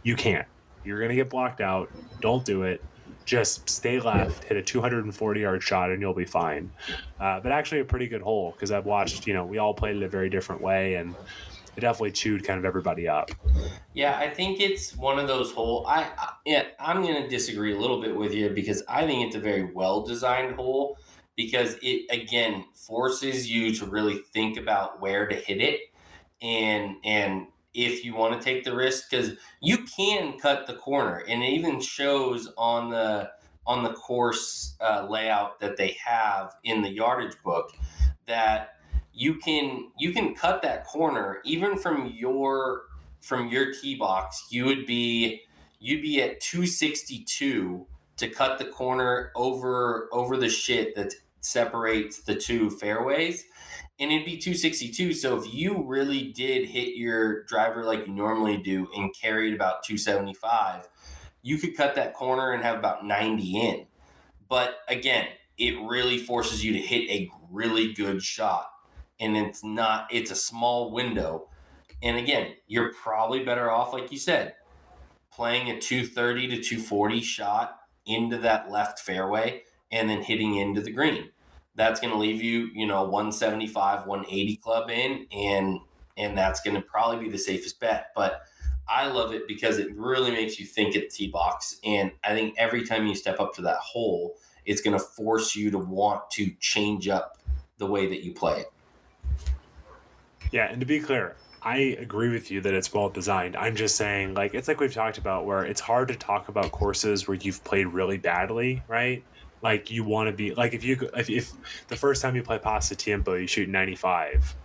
You 0.02 0.16
can't. 0.16 0.46
You're 0.84 1.00
gonna 1.00 1.14
get 1.14 1.30
blocked 1.30 1.60
out. 1.60 1.90
Don't 2.20 2.44
do 2.44 2.62
it. 2.62 2.82
Just 3.26 3.68
stay 3.68 4.00
left, 4.00 4.44
hit 4.44 4.56
a 4.56 4.62
240 4.62 5.40
yard 5.40 5.62
shot, 5.62 5.90
and 5.90 6.00
you'll 6.00 6.14
be 6.14 6.24
fine. 6.24 6.72
Uh, 7.20 7.38
but 7.38 7.52
actually, 7.52 7.80
a 7.80 7.84
pretty 7.84 8.08
good 8.08 8.22
hole 8.22 8.52
because 8.52 8.72
I've 8.72 8.86
watched. 8.86 9.26
You 9.26 9.34
know, 9.34 9.44
we 9.44 9.58
all 9.58 9.74
played 9.74 9.96
it 9.96 10.02
a 10.02 10.08
very 10.08 10.30
different 10.30 10.62
way, 10.62 10.94
and 10.94 11.14
it 11.76 11.80
definitely 11.80 12.12
chewed 12.12 12.44
kind 12.44 12.58
of 12.58 12.64
everybody 12.64 13.08
up. 13.08 13.30
Yeah, 13.94 14.16
I 14.18 14.28
think 14.28 14.60
it's 14.60 14.96
one 14.96 15.18
of 15.18 15.28
those 15.28 15.52
whole. 15.52 15.86
I, 15.86 16.10
I 16.16 16.32
yeah, 16.44 16.64
I'm 16.78 17.02
going 17.02 17.22
to 17.22 17.28
disagree 17.28 17.74
a 17.74 17.78
little 17.78 18.00
bit 18.00 18.16
with 18.16 18.32
you 18.34 18.50
because 18.50 18.82
I 18.88 19.06
think 19.06 19.26
it's 19.26 19.36
a 19.36 19.40
very 19.40 19.64
well 19.64 20.02
designed 20.02 20.56
hole 20.56 20.98
because 21.36 21.76
it 21.82 22.06
again 22.10 22.64
forces 22.74 23.50
you 23.50 23.74
to 23.74 23.86
really 23.86 24.18
think 24.32 24.58
about 24.58 25.00
where 25.00 25.26
to 25.26 25.34
hit 25.34 25.60
it 25.60 25.80
and 26.42 26.96
and 27.04 27.46
if 27.72 28.04
you 28.04 28.14
want 28.14 28.38
to 28.38 28.44
take 28.44 28.64
the 28.64 28.74
risk 28.74 29.10
because 29.10 29.32
you 29.60 29.78
can 29.84 30.38
cut 30.38 30.66
the 30.66 30.74
corner 30.74 31.22
and 31.28 31.42
it 31.42 31.46
even 31.46 31.80
shows 31.80 32.52
on 32.58 32.90
the 32.90 33.30
on 33.66 33.84
the 33.84 33.92
course 33.92 34.76
uh, 34.80 35.06
layout 35.08 35.60
that 35.60 35.76
they 35.76 35.96
have 36.04 36.52
in 36.64 36.82
the 36.82 36.90
yardage 36.90 37.36
book 37.44 37.72
that 38.26 38.79
you 39.12 39.34
can 39.36 39.90
you 39.98 40.12
can 40.12 40.34
cut 40.34 40.62
that 40.62 40.86
corner 40.86 41.40
even 41.44 41.76
from 41.76 42.12
your 42.14 42.82
from 43.20 43.48
your 43.48 43.72
tee 43.72 43.96
box. 43.96 44.46
You 44.50 44.64
would 44.66 44.86
be 44.86 45.42
you'd 45.78 46.02
be 46.02 46.22
at 46.22 46.40
262 46.40 47.86
to 48.16 48.28
cut 48.28 48.58
the 48.58 48.64
corner 48.64 49.30
over 49.34 50.08
over 50.12 50.36
the 50.36 50.48
shit 50.48 50.94
that 50.96 51.12
separates 51.40 52.22
the 52.22 52.34
two 52.34 52.70
fairways. 52.70 53.44
And 53.98 54.10
it'd 54.10 54.24
be 54.24 54.38
262 54.38 55.12
so 55.12 55.38
if 55.38 55.52
you 55.52 55.84
really 55.86 56.32
did 56.32 56.68
hit 56.68 56.96
your 56.96 57.44
driver 57.44 57.84
like 57.84 58.06
you 58.06 58.14
normally 58.14 58.56
do 58.56 58.88
and 58.94 59.14
carried 59.14 59.54
about 59.54 59.84
275 59.84 60.88
you 61.42 61.56
could 61.56 61.74
cut 61.74 61.94
that 61.94 62.12
corner 62.12 62.52
and 62.52 62.62
have 62.62 62.76
about 62.78 63.04
90 63.04 63.60
in. 63.60 63.86
But 64.48 64.76
again 64.88 65.26
it 65.58 65.74
really 65.86 66.16
forces 66.16 66.64
you 66.64 66.72
to 66.72 66.78
hit 66.78 67.10
a 67.10 67.28
really 67.50 67.92
good 67.92 68.22
shot 68.22 68.70
and 69.20 69.36
it's 69.36 69.62
not 69.62 70.08
it's 70.10 70.30
a 70.30 70.36
small 70.36 70.90
window. 70.90 71.48
And 72.02 72.16
again 72.16 72.54
you're 72.66 72.92
probably 72.92 73.44
better 73.44 73.70
off 73.70 73.92
like 73.92 74.10
you 74.10 74.18
said 74.18 74.54
playing 75.32 75.70
a 75.70 75.80
230 75.80 76.48
to 76.48 76.62
240 76.62 77.20
shot 77.20 77.78
into 78.06 78.38
that 78.38 78.70
left 78.70 78.98
fairway 78.98 79.62
and 79.92 80.08
then 80.08 80.22
hitting 80.22 80.56
into 80.56 80.80
the 80.80 80.90
green. 80.90 81.30
That's 81.76 82.00
going 82.00 82.12
to 82.12 82.18
leave 82.18 82.42
you 82.42 82.70
you 82.74 82.86
know 82.86 83.02
175 83.02 84.06
180 84.06 84.56
club 84.56 84.90
in 84.90 85.26
and 85.32 85.78
and 86.16 86.36
that's 86.36 86.60
going 86.60 86.74
to 86.76 86.82
probably 86.82 87.24
be 87.24 87.30
the 87.30 87.38
safest 87.38 87.78
bet. 87.80 88.08
But 88.14 88.42
i 88.88 89.06
love 89.06 89.32
it 89.32 89.46
because 89.46 89.78
it 89.78 89.94
really 89.94 90.32
makes 90.32 90.58
you 90.58 90.66
think 90.66 90.96
at 90.96 91.10
tee 91.10 91.28
box. 91.28 91.78
And 91.84 92.12
i 92.24 92.34
think 92.34 92.54
every 92.58 92.84
time 92.84 93.06
you 93.06 93.14
step 93.14 93.38
up 93.38 93.54
to 93.54 93.62
that 93.62 93.78
hole 93.78 94.36
it's 94.66 94.82
going 94.82 94.98
to 94.98 95.04
force 95.04 95.56
you 95.56 95.70
to 95.70 95.78
want 95.78 96.30
to 96.30 96.50
change 96.60 97.08
up 97.08 97.38
the 97.78 97.86
way 97.86 98.06
that 98.06 98.22
you 98.22 98.32
play 98.34 98.60
it 98.60 98.66
Yeah, 100.50 100.66
and 100.70 100.80
to 100.80 100.86
be 100.86 101.00
clear, 101.00 101.36
I 101.62 101.96
agree 102.00 102.30
with 102.30 102.50
you 102.50 102.60
that 102.62 102.74
it's 102.74 102.92
well 102.92 103.10
designed. 103.10 103.56
I'm 103.56 103.76
just 103.76 103.96
saying, 103.96 104.34
like, 104.34 104.54
it's 104.54 104.66
like 104.66 104.80
we've 104.80 104.92
talked 104.92 105.18
about 105.18 105.44
where 105.44 105.64
it's 105.64 105.80
hard 105.80 106.08
to 106.08 106.16
talk 106.16 106.48
about 106.48 106.72
courses 106.72 107.28
where 107.28 107.36
you've 107.36 107.62
played 107.64 107.86
really 107.86 108.18
badly, 108.18 108.82
right? 108.88 109.22
Like, 109.62 109.90
you 109.90 110.04
want 110.04 110.28
to 110.28 110.32
be, 110.32 110.54
like, 110.54 110.72
if 110.72 110.82
you, 110.82 111.10
if, 111.16 111.28
if 111.28 111.52
the 111.88 111.96
first 111.96 112.22
time 112.22 112.34
you 112.34 112.42
play 112.42 112.58
Pasatiempo, 112.58 113.40
you 113.40 113.46
shoot 113.46 113.68
95, 113.68 114.56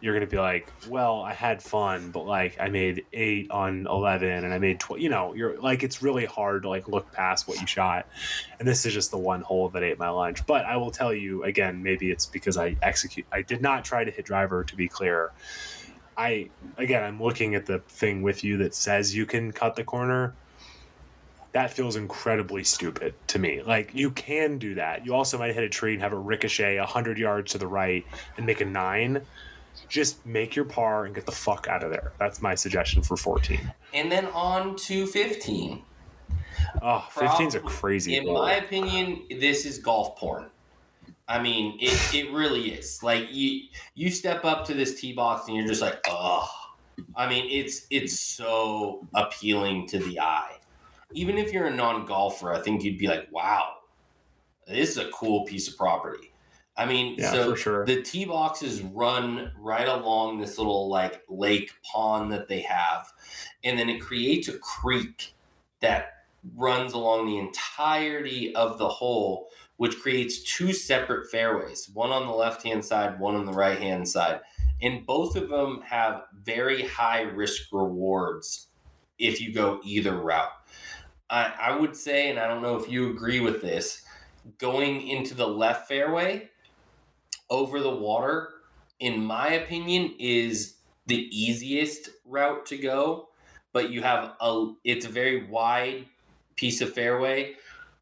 you're 0.00 0.14
going 0.14 0.26
to 0.26 0.30
be 0.30 0.40
like, 0.40 0.72
well, 0.88 1.22
I 1.22 1.32
had 1.32 1.62
fun, 1.62 2.10
but 2.10 2.24
like, 2.24 2.56
I 2.60 2.68
made 2.68 3.04
eight 3.12 3.50
on 3.50 3.86
11 3.86 4.28
and 4.28 4.54
I 4.54 4.58
made 4.58 4.78
12, 4.78 5.00
you 5.00 5.08
know, 5.08 5.34
you're 5.34 5.58
like, 5.58 5.82
it's 5.82 6.02
really 6.02 6.24
hard 6.24 6.62
to 6.62 6.68
like 6.68 6.88
look 6.88 7.10
past 7.12 7.48
what 7.48 7.60
you 7.60 7.66
shot. 7.66 8.06
And 8.58 8.68
this 8.68 8.86
is 8.86 8.94
just 8.94 9.10
the 9.10 9.18
one 9.18 9.40
hole 9.40 9.68
that 9.70 9.82
ate 9.82 9.98
my 9.98 10.08
lunch. 10.08 10.46
But 10.46 10.64
I 10.66 10.76
will 10.76 10.90
tell 10.90 11.12
you 11.12 11.42
again, 11.44 11.82
maybe 11.82 12.10
it's 12.10 12.26
because 12.26 12.56
I 12.56 12.76
execute, 12.82 13.26
I 13.32 13.42
did 13.42 13.60
not 13.60 13.84
try 13.84 14.04
to 14.04 14.10
hit 14.10 14.24
driver 14.24 14.62
to 14.64 14.76
be 14.76 14.86
clear. 14.88 15.32
I 16.18 16.50
again, 16.76 17.04
I'm 17.04 17.22
looking 17.22 17.54
at 17.54 17.64
the 17.64 17.78
thing 17.78 18.22
with 18.22 18.42
you 18.42 18.56
that 18.58 18.74
says 18.74 19.14
you 19.14 19.24
can 19.24 19.52
cut 19.52 19.76
the 19.76 19.84
corner. 19.84 20.34
That 21.52 21.70
feels 21.72 21.96
incredibly 21.96 22.64
stupid 22.64 23.14
to 23.28 23.38
me. 23.38 23.62
Like 23.62 23.94
you 23.94 24.10
can 24.10 24.58
do 24.58 24.74
that. 24.74 25.06
You 25.06 25.14
also 25.14 25.38
might 25.38 25.54
hit 25.54 25.62
a 25.62 25.68
tree 25.68 25.94
and 25.94 26.02
have 26.02 26.12
a 26.12 26.18
ricochet 26.18 26.76
hundred 26.78 27.18
yards 27.18 27.52
to 27.52 27.58
the 27.58 27.68
right 27.68 28.04
and 28.36 28.44
make 28.44 28.60
a 28.60 28.64
nine. 28.64 29.22
Just 29.88 30.24
make 30.26 30.54
your 30.54 30.64
par 30.64 31.06
and 31.06 31.14
get 31.14 31.24
the 31.26 31.32
fuck 31.32 31.66
out 31.68 31.82
of 31.82 31.90
there. 31.90 32.12
That's 32.18 32.42
my 32.42 32.54
suggestion 32.54 33.02
for 33.02 33.16
14. 33.16 33.58
and 33.94 34.10
then 34.12 34.26
on 34.26 34.76
to 34.76 35.06
15 35.06 35.82
Oh, 36.82 37.06
15's 37.14 37.54
a 37.54 37.60
crazy. 37.60 38.16
in 38.16 38.24
hole. 38.24 38.38
my 38.42 38.54
opinion 38.56 39.22
this 39.30 39.64
is 39.64 39.78
golf 39.78 40.16
porn 40.18 40.46
i 41.28 41.40
mean 41.40 41.78
it, 41.80 42.14
it 42.14 42.32
really 42.32 42.70
is 42.72 43.02
like 43.02 43.26
you 43.32 43.62
you 43.94 44.10
step 44.10 44.44
up 44.44 44.64
to 44.66 44.74
this 44.74 45.00
tee 45.00 45.12
box 45.12 45.46
and 45.48 45.56
you're 45.56 45.66
just 45.68 45.80
like 45.80 45.98
oh 46.08 46.48
i 47.16 47.28
mean 47.28 47.46
it's 47.50 47.86
it's 47.90 48.18
so 48.18 49.06
appealing 49.14 49.86
to 49.86 49.98
the 50.00 50.18
eye 50.20 50.56
even 51.12 51.38
if 51.38 51.52
you're 51.52 51.66
a 51.66 51.74
non-golfer 51.74 52.52
i 52.52 52.60
think 52.60 52.82
you'd 52.82 52.98
be 52.98 53.06
like 53.06 53.28
wow 53.30 53.74
this 54.66 54.90
is 54.90 54.98
a 54.98 55.08
cool 55.10 55.44
piece 55.44 55.68
of 55.68 55.76
property 55.76 56.32
i 56.78 56.86
mean 56.86 57.16
yeah, 57.18 57.30
so 57.30 57.50
for 57.50 57.56
sure. 57.56 57.86
the 57.86 58.00
tee 58.02 58.24
boxes 58.24 58.80
run 58.80 59.52
right 59.58 59.88
along 59.88 60.38
this 60.38 60.56
little 60.56 60.88
like 60.88 61.22
lake 61.28 61.72
pond 61.82 62.32
that 62.32 62.48
they 62.48 62.60
have 62.60 63.12
and 63.64 63.78
then 63.78 63.88
it 63.88 64.00
creates 64.00 64.48
a 64.48 64.56
creek 64.58 65.34
that 65.80 66.24
runs 66.56 66.92
along 66.92 67.26
the 67.26 67.36
entirety 67.36 68.54
of 68.54 68.78
the 68.78 68.88
hole 68.88 69.50
which 69.76 70.00
creates 70.00 70.42
two 70.42 70.72
separate 70.72 71.28
fairways 71.30 71.90
one 71.92 72.10
on 72.10 72.26
the 72.26 72.32
left 72.32 72.62
hand 72.62 72.84
side 72.84 73.18
one 73.18 73.34
on 73.34 73.44
the 73.44 73.52
right 73.52 73.78
hand 73.78 74.08
side 74.08 74.40
and 74.80 75.04
both 75.04 75.34
of 75.34 75.48
them 75.48 75.82
have 75.82 76.22
very 76.44 76.84
high 76.84 77.22
risk 77.22 77.72
rewards 77.72 78.68
if 79.18 79.40
you 79.40 79.52
go 79.52 79.80
either 79.84 80.16
route 80.16 80.52
I, 81.28 81.52
I 81.60 81.76
would 81.76 81.96
say 81.96 82.30
and 82.30 82.38
i 82.38 82.46
don't 82.46 82.62
know 82.62 82.76
if 82.76 82.88
you 82.88 83.10
agree 83.10 83.40
with 83.40 83.60
this 83.60 84.02
going 84.56 85.06
into 85.08 85.34
the 85.34 85.46
left 85.46 85.88
fairway 85.88 86.48
over 87.50 87.80
the 87.80 87.94
water, 87.94 88.50
in 89.00 89.24
my 89.24 89.48
opinion, 89.48 90.14
is 90.18 90.74
the 91.06 91.28
easiest 91.30 92.10
route 92.24 92.66
to 92.66 92.76
go, 92.76 93.28
but 93.72 93.90
you 93.90 94.02
have 94.02 94.34
a 94.40 94.72
it's 94.84 95.06
a 95.06 95.08
very 95.08 95.44
wide 95.46 96.06
piece 96.56 96.80
of 96.80 96.92
fairway, 96.92 97.54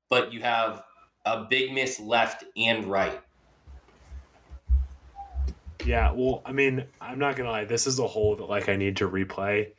but 0.09 0.32
you 0.32 0.40
have 0.42 0.82
a 1.24 1.44
big 1.44 1.72
miss 1.72 2.01
left 2.01 2.44
and 2.57 2.86
right. 2.86 3.20
Yeah, 5.84 6.11
well, 6.12 6.42
I 6.44 6.53
mean, 6.53 6.84
I'm 7.01 7.18
not 7.18 7.36
gonna 7.36 7.51
lie. 7.51 7.64
This 7.64 7.86
is 7.86 7.99
a 7.99 8.07
hole 8.07 8.34
that 8.36 8.49
like 8.49 8.68
I 8.68 8.76
need 8.76 8.97
to 8.97 9.09
replay 9.09 9.72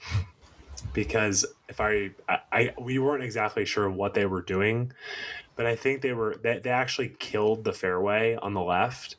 because 0.94 1.46
if 1.68 1.82
I, 1.82 2.12
I, 2.30 2.40
I 2.52 2.74
we 2.80 3.00
weren't 3.00 3.24
exactly 3.24 3.66
sure 3.66 3.90
what 3.90 4.14
they 4.14 4.26
were 4.26 4.42
doing, 4.42 4.94
but 5.56 5.66
I 5.66 5.76
think 5.76 6.02
they 6.02 6.14
were 6.14 6.36
they, 6.42 6.60
they 6.60 6.70
actually 6.70 7.10
killed 7.20 7.64
the 7.64 7.74
fairway 7.74 8.36
on 8.36 8.54
the 8.54 8.62
left, 8.62 9.18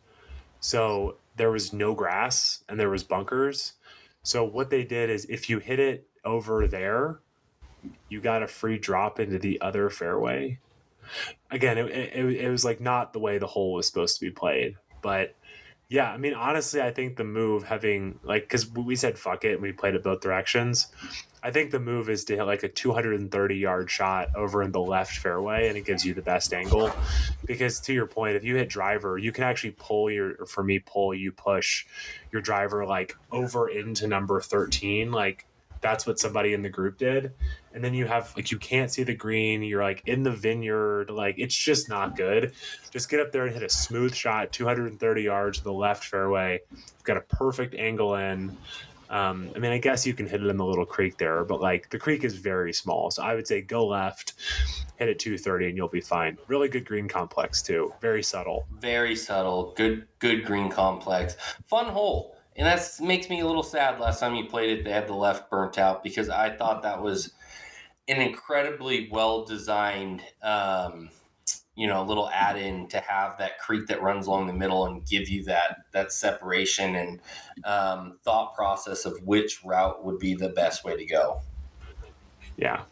so 0.60 1.16
there 1.36 1.50
was 1.50 1.72
no 1.72 1.94
grass 1.94 2.64
and 2.68 2.78
there 2.78 2.90
was 2.90 3.04
bunkers. 3.04 3.74
So 4.22 4.44
what 4.44 4.70
they 4.70 4.84
did 4.84 5.10
is 5.10 5.24
if 5.26 5.48
you 5.48 5.58
hit 5.58 5.78
it 5.78 6.08
over 6.24 6.66
there, 6.66 7.20
you 8.08 8.20
got 8.20 8.42
a 8.42 8.46
free 8.46 8.78
drop 8.78 9.20
into 9.20 9.38
the 9.38 9.60
other 9.60 9.88
fairway. 9.88 10.58
Again, 11.50 11.78
it, 11.78 11.86
it, 11.86 12.36
it 12.40 12.50
was 12.50 12.64
like 12.64 12.80
not 12.80 13.12
the 13.12 13.18
way 13.18 13.38
the 13.38 13.46
hole 13.46 13.74
was 13.74 13.86
supposed 13.86 14.18
to 14.18 14.24
be 14.24 14.30
played, 14.30 14.76
but 15.00 15.34
yeah, 15.88 16.10
I 16.10 16.18
mean, 16.18 16.34
honestly, 16.34 16.82
I 16.82 16.90
think 16.90 17.16
the 17.16 17.24
move 17.24 17.64
having 17.64 18.20
like 18.22 18.42
because 18.42 18.70
we 18.70 18.94
said 18.94 19.18
fuck 19.18 19.44
it 19.44 19.54
and 19.54 19.62
we 19.62 19.72
played 19.72 19.94
it 19.94 20.04
both 20.04 20.20
directions. 20.20 20.88
I 21.42 21.50
think 21.50 21.70
the 21.70 21.78
move 21.78 22.08
is 22.08 22.24
to 22.24 22.36
hit 22.36 22.44
like 22.44 22.62
a 22.62 22.68
230 22.68 23.56
yard 23.56 23.90
shot 23.90 24.34
over 24.34 24.62
in 24.62 24.72
the 24.72 24.80
left 24.80 25.18
fairway, 25.18 25.68
and 25.68 25.76
it 25.76 25.84
gives 25.84 26.04
you 26.04 26.14
the 26.14 26.22
best 26.22 26.52
angle. 26.52 26.90
Because 27.46 27.80
to 27.80 27.92
your 27.92 28.06
point, 28.06 28.36
if 28.36 28.44
you 28.44 28.56
hit 28.56 28.68
driver, 28.68 29.18
you 29.18 29.32
can 29.32 29.44
actually 29.44 29.72
pull 29.78 30.10
your 30.10 30.46
for 30.46 30.62
me 30.62 30.78
pull 30.78 31.14
you 31.14 31.32
push 31.32 31.86
your 32.32 32.42
driver 32.42 32.84
like 32.84 33.16
over 33.30 33.68
into 33.68 34.06
number 34.06 34.40
13, 34.40 35.12
like 35.12 35.46
that's 35.80 36.06
what 36.06 36.18
somebody 36.18 36.52
in 36.52 36.62
the 36.62 36.68
group 36.68 36.98
did. 36.98 37.32
And 37.72 37.84
then 37.84 37.94
you 37.94 38.06
have 38.06 38.32
like 38.36 38.50
you 38.50 38.58
can't 38.58 38.90
see 38.90 39.04
the 39.04 39.14
green 39.14 39.62
you're 39.62 39.82
like 39.82 40.02
in 40.06 40.22
the 40.22 40.32
vineyard 40.32 41.10
like 41.10 41.36
it's 41.38 41.54
just 41.54 41.88
not 41.88 42.16
good. 42.16 42.52
Just 42.90 43.08
get 43.08 43.20
up 43.20 43.30
there 43.32 43.44
and 43.44 43.54
hit 43.54 43.62
a 43.62 43.68
smooth 43.68 44.14
shot 44.14 44.52
230 44.52 45.22
yards 45.22 45.58
to 45.58 45.64
the 45.64 45.72
left 45.72 46.04
fairway. 46.04 46.60
You've 46.70 47.04
got 47.04 47.16
a 47.16 47.20
perfect 47.20 47.74
angle 47.74 48.16
in 48.16 48.56
um, 49.10 49.50
i 49.56 49.58
mean 49.58 49.72
i 49.72 49.78
guess 49.78 50.06
you 50.06 50.14
can 50.14 50.26
hit 50.26 50.42
it 50.42 50.48
in 50.48 50.56
the 50.56 50.64
little 50.64 50.86
creek 50.86 51.18
there 51.18 51.44
but 51.44 51.60
like 51.60 51.90
the 51.90 51.98
creek 51.98 52.24
is 52.24 52.34
very 52.36 52.72
small 52.72 53.10
so 53.10 53.22
i 53.22 53.34
would 53.34 53.46
say 53.46 53.60
go 53.60 53.86
left 53.86 54.34
hit 54.96 55.08
it 55.08 55.18
230 55.18 55.68
and 55.68 55.76
you'll 55.76 55.88
be 55.88 56.00
fine 56.00 56.36
really 56.48 56.68
good 56.68 56.84
green 56.84 57.08
complex 57.08 57.62
too 57.62 57.92
very 58.00 58.22
subtle 58.22 58.66
Very 58.80 59.16
subtle, 59.16 59.72
good 59.76 60.06
good 60.18 60.44
green 60.44 60.70
complex. 60.70 61.36
Fun 61.66 61.86
hole. 61.86 62.36
And 62.56 62.66
that 62.66 62.88
makes 63.00 63.28
me 63.28 63.40
a 63.40 63.46
little 63.46 63.62
sad 63.62 64.00
last 64.00 64.20
time 64.20 64.34
you 64.34 64.46
played 64.46 64.70
it 64.70 64.84
they 64.84 64.90
had 64.90 65.06
the 65.06 65.14
left 65.14 65.50
burnt 65.50 65.78
out 65.78 66.02
because 66.02 66.28
I 66.28 66.50
thought 66.50 66.82
that 66.82 67.00
was 67.02 67.32
an 68.08 68.20
incredibly 68.20 69.08
well 69.10 69.44
designed 69.44 70.22
um, 70.42 71.10
you 71.78 71.86
know 71.86 72.02
a 72.02 72.06
little 72.06 72.28
add 72.30 72.58
in 72.58 72.88
to 72.88 72.98
have 72.98 73.38
that 73.38 73.58
creek 73.60 73.86
that 73.86 74.02
runs 74.02 74.26
along 74.26 74.48
the 74.48 74.52
middle 74.52 74.84
and 74.86 75.06
give 75.06 75.28
you 75.28 75.44
that 75.44 75.76
that 75.92 76.12
separation 76.12 76.96
and 76.96 77.20
um, 77.64 78.18
thought 78.24 78.52
process 78.56 79.04
of 79.04 79.16
which 79.24 79.64
route 79.64 80.04
would 80.04 80.18
be 80.18 80.34
the 80.34 80.48
best 80.48 80.84
way 80.84 80.96
to 80.96 81.06
go. 81.06 81.40
yeah 82.56 82.82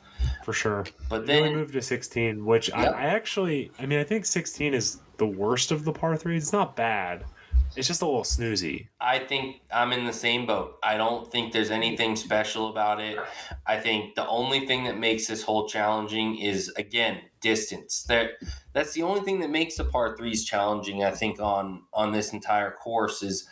for 0.44 0.52
sure 0.52 0.84
But 1.08 1.26
then 1.26 1.42
we 1.42 1.50
moved 1.50 1.72
to 1.72 1.82
16 1.82 2.44
which 2.46 2.72
I, 2.72 2.84
Yep. 2.84 2.94
I 2.94 3.02
actually 3.06 3.70
i 3.80 3.86
mean 3.86 3.98
i 3.98 4.04
think 4.04 4.24
16 4.24 4.72
is 4.74 5.00
the 5.16 5.26
worst 5.26 5.72
of 5.72 5.84
the 5.84 5.92
par 5.92 6.16
threes 6.16 6.44
it's 6.44 6.52
not 6.52 6.76
bad 6.76 7.24
it's 7.74 7.88
just 7.88 8.00
a 8.02 8.06
little 8.06 8.22
snoozy 8.22 8.86
I 9.00 9.18
think 9.18 9.60
I'm 9.72 9.92
in 9.92 10.04
the 10.06 10.12
same 10.12 10.46
boat. 10.46 10.78
I 10.82 10.96
don't 10.96 11.30
think 11.30 11.52
there's 11.52 11.70
anything 11.70 12.16
special 12.16 12.70
about 12.70 13.00
it. 13.00 13.18
I 13.66 13.76
think 13.78 14.14
the 14.14 14.26
only 14.26 14.66
thing 14.66 14.84
that 14.84 14.98
makes 14.98 15.26
this 15.26 15.42
hole 15.42 15.68
challenging 15.68 16.38
is 16.38 16.72
again 16.76 17.20
distance. 17.46 18.02
That 18.08 18.30
that's 18.72 18.92
the 18.92 19.02
only 19.02 19.20
thing 19.20 19.38
that 19.40 19.50
makes 19.50 19.76
the 19.76 19.84
par 19.84 20.16
threes 20.16 20.44
challenging. 20.44 21.04
I 21.04 21.12
think 21.12 21.40
on 21.40 21.82
on 21.92 22.10
this 22.10 22.32
entire 22.32 22.72
course 22.72 23.22
is 23.22 23.48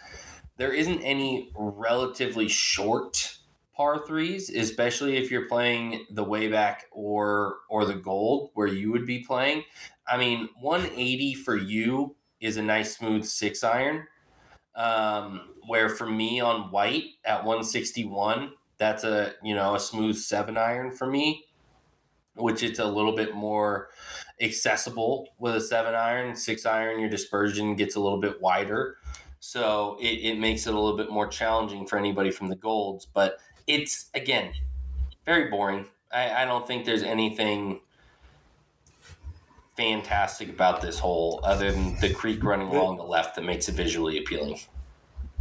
there 0.57 0.73
isn't 0.73 1.01
any 1.03 1.53
relatively 1.55 2.49
short 2.49 3.39
par 3.77 4.05
threes, 4.05 4.51
especially 4.51 5.17
if 5.17 5.31
you're 5.31 5.49
playing 5.49 6.07
the 6.11 6.25
way 6.25 6.49
back 6.49 6.87
or 6.91 7.59
or 7.69 7.85
the 7.85 7.95
gold 7.95 8.51
where 8.55 8.67
you 8.67 8.91
would 8.91 9.07
be 9.07 9.21
playing. 9.21 9.63
I 10.09 10.17
mean, 10.17 10.49
180 10.61 11.35
for 11.35 11.57
you 11.57 12.17
is 12.41 12.57
a 12.57 12.63
nice 12.63 12.97
smooth 12.97 13.25
six 13.25 13.63
iron. 13.63 14.07
Um, 14.75 15.55
where 15.69 15.89
for 15.89 16.07
me 16.07 16.41
on 16.41 16.73
white 16.73 17.05
at 17.25 17.45
161, 17.45 18.51
that's 18.77 19.05
a 19.05 19.35
you 19.41 19.55
know 19.55 19.77
a 19.77 19.81
smooth 19.81 20.17
seven 20.17 20.59
iron 20.59 20.91
for 20.91 21.07
me, 21.07 21.45
which 22.37 22.63
it's 22.63 22.79
a 22.79 22.87
little 22.87 23.15
bit 23.15 23.35
more 23.35 23.89
accessible 24.41 25.29
with 25.39 25.57
a 25.57 25.61
seven 25.61 25.95
iron. 25.95 26.37
Six 26.37 26.67
iron, 26.67 27.01
your 27.01 27.09
dispersion 27.09 27.77
gets 27.77 27.97
a 27.97 28.01
little 28.01 28.21
bit 28.21 28.41
wider, 28.41 28.97
so 29.41 29.97
it, 30.01 30.07
it 30.07 30.39
makes 30.39 30.67
it 30.67 30.75
a 30.75 30.79
little 30.79 30.97
bit 30.97 31.11
more 31.11 31.27
challenging 31.27 31.87
for 31.87 31.99
anybody 31.99 32.31
from 32.31 32.49
the 32.49 32.57
golds. 32.57 33.07
But 33.07 33.39
it's 33.67 34.11
again 34.15 34.53
very 35.25 35.51
boring. 35.51 35.87
I, 36.13 36.43
I 36.43 36.45
don't 36.45 36.67
think 36.67 36.85
there's 36.85 37.03
anything 37.03 37.81
fantastic 39.77 40.49
about 40.49 40.81
this 40.81 40.99
hole 40.99 41.41
other 41.43 41.73
than 41.73 41.99
the 42.01 42.13
creek 42.13 42.45
running 42.45 42.69
along 42.69 42.97
the 42.97 43.05
left 43.05 43.35
that 43.35 43.43
makes 43.43 43.69
it 43.69 43.73
visually 43.73 44.19
appealing. 44.19 44.61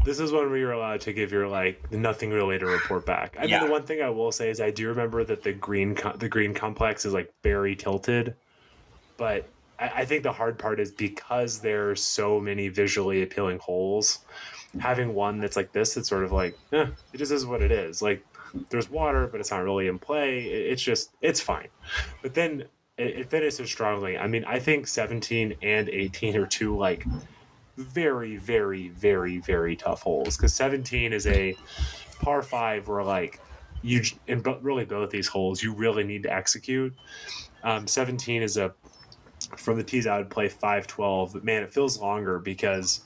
This 0.06 0.20
is 0.20 0.32
when 0.32 0.52
we 0.52 0.64
were 0.64 0.74
allowed 0.74 1.02
to 1.02 1.14
give 1.14 1.32
your 1.32 1.48
like 1.48 1.92
nothing 1.92 2.30
really 2.32 2.60
to 2.60 2.66
report 2.66 3.06
back. 3.06 3.36
I 3.40 3.46
Yeah. 3.46 3.60
mean, 3.60 3.68
the 3.68 3.72
one 3.72 3.84
thing 3.84 4.02
I 4.02 4.10
will 4.10 4.32
say 4.32 4.50
is 4.50 4.60
I 4.62 4.70
do 4.72 4.88
remember 4.90 5.24
that 5.24 5.44
the 5.44 5.54
green 5.54 5.96
co- 5.96 6.16
the 6.18 6.30
green 6.30 6.54
complex 6.54 7.06
is 7.06 7.14
like 7.14 7.32
very 7.44 7.76
tilted, 7.76 8.36
but 9.18 9.48
I, 9.80 9.90
I 10.02 10.06
think 10.06 10.24
the 10.24 10.32
hard 10.34 10.60
part 10.60 10.80
is 10.80 10.92
because 10.92 11.60
there's 11.60 12.02
so 12.02 12.40
many 12.40 12.68
visually 12.70 13.22
appealing 13.24 13.60
holes. 13.60 14.20
Having 14.80 15.14
one 15.14 15.40
that's 15.40 15.56
like 15.56 15.72
this, 15.72 15.96
it's 15.98 16.10
sort 16.10 16.24
of 16.24 16.32
like, 16.32 16.58
eh, 16.72 16.88
it 17.14 17.18
just 17.18 17.32
is 17.32 17.46
what 17.46 17.62
it 17.62 17.72
is. 17.72 18.02
Like 18.02 18.26
there's 18.70 18.90
water, 18.90 19.28
but 19.28 19.40
it's 19.40 19.52
not 19.52 19.64
really 19.64 19.88
in 19.88 20.00
play. 20.00 20.40
It- 20.40 20.72
it's 20.74 20.82
just 20.82 21.12
it's 21.22 21.40
fine. 21.40 21.68
But 22.22 22.34
then 22.34 22.66
it, 22.98 23.20
it 23.20 23.30
finishes 23.30 23.70
strongly. 23.70 24.18
I 24.18 24.28
mean, 24.28 24.46
I 24.46 24.60
think 24.60 24.88
17 24.88 25.56
and 25.62 25.90
18 25.90 26.36
are 26.38 26.46
two 26.48 26.76
like 26.76 27.06
very, 27.78 28.38
very, 28.38 28.90
very, 28.90 29.40
very 29.40 29.76
tough 29.76 30.02
holes 30.02 30.38
because 30.38 30.54
17 30.54 31.14
is 31.14 31.28
a 31.28 31.56
par 32.22 32.42
five 32.42 32.88
where 32.88 33.04
like 33.04 33.40
you 33.82 34.02
in 34.28 34.40
bo- 34.40 34.60
really 34.62 34.86
both 34.86 35.10
these 35.10 35.28
holes 35.28 35.62
you 35.62 35.74
really 35.74 36.04
need 36.04 36.24
to 36.24 36.34
execute. 36.34 36.94
Um, 37.64 37.88
17 37.88 38.42
is 38.42 38.58
a 38.58 38.74
from 39.58 39.78
the 39.78 39.84
tees 39.84 40.08
I 40.08 40.18
would 40.18 40.30
play 40.30 40.50
512, 40.50 41.34
but 41.34 41.44
man, 41.44 41.64
it 41.64 41.74
feels 41.74 42.00
longer 42.00 42.40
because 42.40 43.02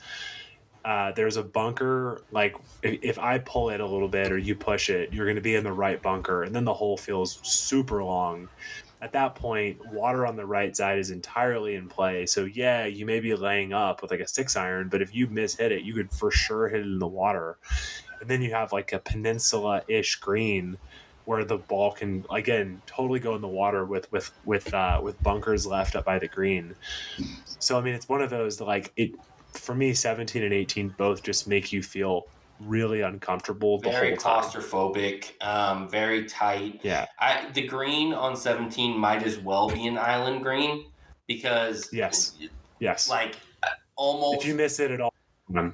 uh, 0.86 1.12
there's 1.14 1.38
a 1.38 1.44
bunker. 1.44 2.22
Like 2.32 2.56
if, 2.84 3.00
if 3.02 3.20
I 3.20 3.40
pull 3.40 3.70
it 3.70 3.82
a 3.82 3.86
little 3.86 4.08
bit 4.08 4.32
or 4.32 4.38
you 4.38 4.56
push 4.56 4.90
it, 4.90 5.14
you're 5.14 5.26
going 5.26 5.36
to 5.36 5.42
be 5.42 5.56
in 5.56 5.64
the 5.64 5.74
right 5.74 6.02
bunker, 6.02 6.44
and 6.44 6.56
then 6.56 6.64
the 6.64 6.74
hole 6.74 6.98
feels 6.98 7.40
super 7.44 8.04
long 8.04 8.48
at 9.02 9.14
that 9.14 9.36
point, 9.36 9.78
water 9.92 10.26
on 10.26 10.36
the 10.36 10.46
right 10.46 10.76
side 10.76 10.98
is 10.98 11.12
entirely 11.12 11.76
in 11.76 11.88
play. 11.88 12.26
So 12.26 12.46
yeah, 12.46 12.86
you 12.86 13.06
may 13.06 13.20
be 13.20 13.36
laying 13.36 13.72
up 13.72 14.02
with 14.02 14.12
like 14.12 14.20
a 14.20 14.28
six 14.28 14.56
iron, 14.56 14.90
but 14.90 15.02
if 15.02 15.14
you 15.14 15.28
miss 15.28 15.56
hit 15.56 15.72
it, 15.72 15.84
you 15.84 15.94
could 15.94 16.12
for 16.12 16.32
sure 16.32 16.68
hit 16.68 16.82
it 16.82 16.86
in 16.88 17.00
the 17.00 17.08
water. 17.08 17.58
And 18.20 18.30
then 18.30 18.42
you 18.42 18.52
have 18.52 18.74
like 18.74 18.94
a 18.94 19.00
peninsula-ish 19.00 20.16
green 20.16 20.78
where 21.26 21.44
the 21.44 21.58
ball 21.58 21.92
can 21.92 22.26
again 22.32 22.82
totally 22.88 23.20
go 23.20 23.36
in 23.36 23.42
the 23.42 23.48
water 23.48 23.86
with 23.86 24.12
with 24.12 24.32
with 24.46 24.74
uh, 24.74 25.00
with 25.04 25.22
bunkers 25.22 25.68
left 25.68 25.96
up 25.96 26.06
by 26.06 26.18
the 26.18 26.28
green. 26.28 26.74
So 27.60 27.78
I 27.78 27.82
mean, 27.82 27.94
it's 27.94 28.10
one 28.10 28.22
of 28.22 28.30
those 28.30 28.60
like 28.62 28.94
it 28.96 29.12
for 29.54 29.76
me. 29.76 29.94
Seventeen 29.94 30.44
and 30.44 30.54
eighteen 30.54 30.96
both 30.98 31.22
just 31.22 31.48
make 31.48 31.72
you 31.72 31.84
feel 31.84 32.26
really 32.60 33.02
uncomfortable 33.02 33.80
the 33.80 33.90
Very 33.92 34.10
whole 34.10 34.18
time. 34.18 34.44
claustrophobic, 34.44 35.42
um, 35.46 35.90
very 35.90 36.26
tight. 36.26 36.80
Yeah. 36.84 37.06
I, 37.20 37.48
the 37.54 37.68
green 37.68 38.14
on 38.14 38.36
17 38.36 38.98
might 38.98 39.24
as 39.24 39.38
well 39.38 39.70
be 39.70 39.86
an 39.88 39.98
island 39.98 40.44
green 40.44 40.86
because, 41.28 41.90
Yes. 41.94 42.36
Yes. 42.80 43.10
like, 43.10 43.36
uh, 43.64 43.68
almost, 43.96 44.42
if 44.42 44.48
you 44.48 44.56
miss 44.56 44.80
it 44.80 44.92
at 44.92 45.02
all, 45.02 45.14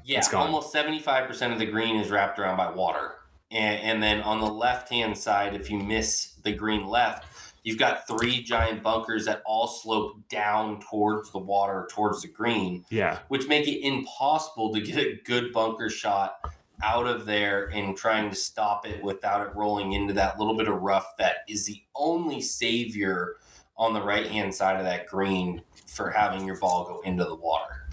yeah, 0.06 0.22
almost 0.34 0.74
75% 0.74 1.52
of 1.52 1.60
the 1.60 1.66
green 1.66 1.96
is 1.96 2.12
wrapped 2.12 2.38
around 2.40 2.58
by 2.58 2.70
water. 2.72 3.16
And, 3.52 3.80
and 3.82 4.04
then 4.04 4.22
on 4.22 4.40
the 4.40 4.48
left 4.48 4.90
hand 4.90 5.18
side, 5.18 5.54
if 5.56 5.70
you 5.70 5.78
miss 5.80 6.34
the 6.44 6.52
green 6.54 6.88
left, 6.88 7.26
you've 7.64 7.80
got 7.80 8.08
three 8.08 8.44
giant 8.44 8.84
bunkers 8.84 9.26
that 9.26 9.42
all 9.46 9.68
slope 9.68 10.28
down 10.30 10.80
towards 10.82 11.32
the 11.32 11.40
water, 11.40 11.88
towards 11.92 12.22
the 12.24 12.28
green. 12.28 12.84
Yeah. 12.90 13.20
which 13.30 13.48
make 13.48 13.68
it 13.68 13.80
impossible 13.86 14.74
to 14.74 14.82
get 14.82 14.98
a 14.98 15.20
good 15.24 15.54
bunker 15.54 15.90
shot 15.90 16.38
out 16.82 17.08
of 17.08 17.26
there 17.26 17.68
and 17.68 17.96
trying 17.96 18.30
to 18.30 18.36
stop 18.36 18.88
it 18.88 19.02
without 19.04 19.46
it 19.48 19.56
rolling 19.56 19.94
into 19.94 20.14
that 20.14 20.40
little 20.40 20.56
bit 20.56 20.68
of 20.68 20.82
rough 20.82 21.16
that 21.18 21.38
is 21.48 21.66
the 21.66 21.82
only 21.96 22.42
savior 22.42 23.36
on 23.78 23.94
the 23.94 24.02
right 24.02 24.28
hand 24.28 24.54
side 24.54 24.78
of 24.78 24.86
that 24.86 25.08
green 25.08 25.62
for 25.88 26.10
having 26.10 26.46
your 26.46 26.58
ball 26.60 26.86
go 26.86 27.02
into 27.02 27.24
the 27.24 27.36
water. 27.36 27.90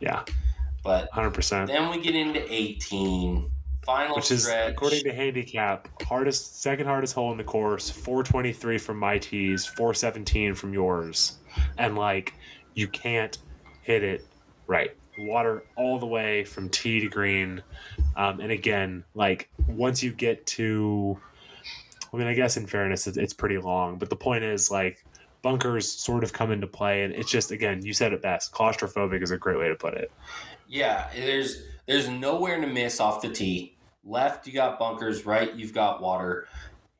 Yeah. 0.00 0.24
But 0.82 1.08
Hundred 1.12 1.30
percent. 1.34 1.68
then 1.68 1.90
we 1.90 2.00
get 2.00 2.14
into 2.14 2.44
18. 2.52 3.50
final 3.84 4.16
which 4.16 4.30
is 4.30 4.44
stretch. 4.44 4.72
according 4.72 5.02
to 5.04 5.12
handicap 5.12 5.88
hardest 6.02 6.62
second 6.62 6.86
hardest 6.86 7.14
hole 7.14 7.30
in 7.32 7.38
the 7.38 7.44
course 7.44 7.90
423 7.90 8.78
from 8.78 8.98
my 8.98 9.18
tees 9.18 9.66
417 9.66 10.54
from 10.54 10.72
yours 10.72 11.38
and 11.78 11.96
like 11.96 12.32
you 12.74 12.88
can't 12.88 13.38
hit 13.82 14.02
it 14.02 14.26
right 14.66 14.96
water 15.18 15.64
all 15.76 15.98
the 15.98 16.06
way 16.06 16.44
from 16.44 16.68
tee 16.68 17.00
to 17.00 17.08
green 17.08 17.62
um, 18.16 18.40
and 18.40 18.50
again 18.50 19.04
like 19.14 19.48
once 19.68 20.02
you 20.02 20.12
get 20.12 20.44
to 20.46 21.18
i 22.12 22.16
mean 22.16 22.26
i 22.26 22.34
guess 22.34 22.56
in 22.56 22.66
fairness 22.66 23.06
it's, 23.06 23.16
it's 23.16 23.34
pretty 23.34 23.58
long 23.58 23.96
but 23.96 24.10
the 24.10 24.16
point 24.16 24.42
is 24.42 24.70
like 24.70 25.04
bunkers 25.42 25.90
sort 25.90 26.24
of 26.24 26.32
come 26.32 26.50
into 26.50 26.66
play 26.66 27.04
and 27.04 27.14
it's 27.14 27.30
just 27.30 27.50
again 27.50 27.84
you 27.84 27.92
said 27.92 28.12
it 28.12 28.22
best 28.22 28.52
claustrophobic 28.52 29.22
is 29.22 29.30
a 29.30 29.38
great 29.38 29.58
way 29.58 29.68
to 29.68 29.74
put 29.74 29.94
it 29.94 30.10
Yeah, 30.68 31.08
there's 31.14 31.62
there's 31.86 32.08
nowhere 32.08 32.60
to 32.60 32.66
miss 32.66 33.00
off 33.00 33.22
the 33.22 33.28
tee. 33.28 33.76
Left, 34.04 34.46
you 34.46 34.52
got 34.52 34.78
bunkers. 34.78 35.26
Right, 35.26 35.54
you've 35.54 35.72
got 35.72 36.02
water. 36.02 36.48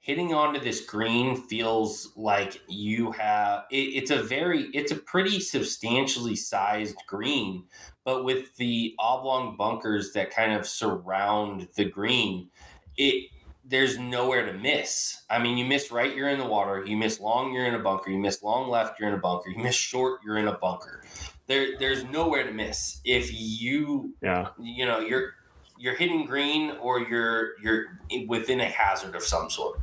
Hitting 0.05 0.35
onto 0.35 0.61
this 0.61 0.85
green 0.85 1.35
feels 1.35 2.13
like 2.15 2.61
you 2.69 3.13
have. 3.13 3.65
It, 3.71 3.77
it's 3.77 4.11
a 4.11 4.23
very, 4.23 4.65
it's 4.75 4.93
a 4.93 4.97
pretty 4.97 5.41
substantially 5.41 6.37
sized 6.37 6.97
green, 7.07 7.65
but 8.05 8.23
with 8.23 8.55
the 8.57 8.95
oblong 8.99 9.57
bunkers 9.57 10.13
that 10.13 10.31
kind 10.31 10.53
of 10.53 10.67
surround 10.67 11.69
the 11.75 11.87
green, 11.87 12.51
it 12.99 13.31
there's 13.65 13.97
nowhere 13.97 14.45
to 14.45 14.53
miss. 14.53 15.23
I 15.31 15.39
mean, 15.39 15.57
you 15.57 15.65
miss 15.65 15.91
right, 15.91 16.15
you're 16.15 16.29
in 16.29 16.39
the 16.39 16.45
water. 16.45 16.85
You 16.85 16.99
miss 16.99 17.19
long, 17.19 17.55
you're 17.55 17.65
in 17.65 17.75
a 17.75 17.79
bunker. 17.79 18.11
You 18.11 18.19
miss 18.19 18.43
long 18.43 18.69
left, 18.69 19.01
you're 19.01 19.09
in 19.09 19.15
a 19.15 19.19
bunker. 19.19 19.49
You 19.49 19.63
miss 19.63 19.75
short, 19.75 20.21
you're 20.23 20.37
in 20.37 20.49
a 20.49 20.59
bunker. 20.59 21.03
There, 21.47 21.79
there's 21.79 22.05
nowhere 22.05 22.45
to 22.45 22.53
miss. 22.53 23.01
If 23.07 23.31
you 23.33 24.13
yeah 24.21 24.49
you 24.61 24.85
know 24.85 25.01
you're 25.01 25.33
you're 25.85 25.95
hitting 25.95 26.25
green 26.25 26.71
or 26.81 27.01
you're 27.01 27.61
you're 27.61 27.99
within 28.27 28.59
a 28.59 28.65
hazard 28.65 29.15
of 29.15 29.23
some 29.23 29.51
sort. 29.51 29.79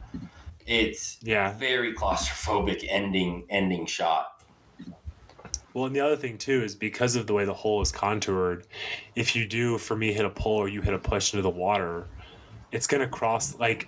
It's 0.66 1.20
yeah. 1.22 1.56
very 1.60 1.94
claustrophobic 1.94 2.88
ending 2.90 3.46
ending 3.52 3.86
shot. 3.86 4.42
Well, 5.76 5.86
and 5.86 5.96
the 5.96 6.00
other 6.00 6.16
thing 6.16 6.40
too 6.40 6.64
is 6.64 6.74
because 6.74 7.16
of 7.16 7.28
the 7.28 7.34
way 7.34 7.46
the 7.46 7.54
hole 7.54 7.84
is 7.84 7.92
contoured, 7.92 8.66
if 9.16 9.36
you 9.36 9.46
do, 9.48 9.78
for 9.78 9.96
me, 9.96 10.12
hit 10.12 10.26
a 10.26 10.30
pull 10.32 10.58
or 10.58 10.68
you 10.68 10.82
hit 10.82 10.96
a 10.96 11.00
push 11.00 11.34
into 11.34 11.44
the 11.44 11.52
water, 11.52 12.08
it's 12.72 12.88
gonna 12.88 13.08
cross 13.08 13.60
like 13.60 13.88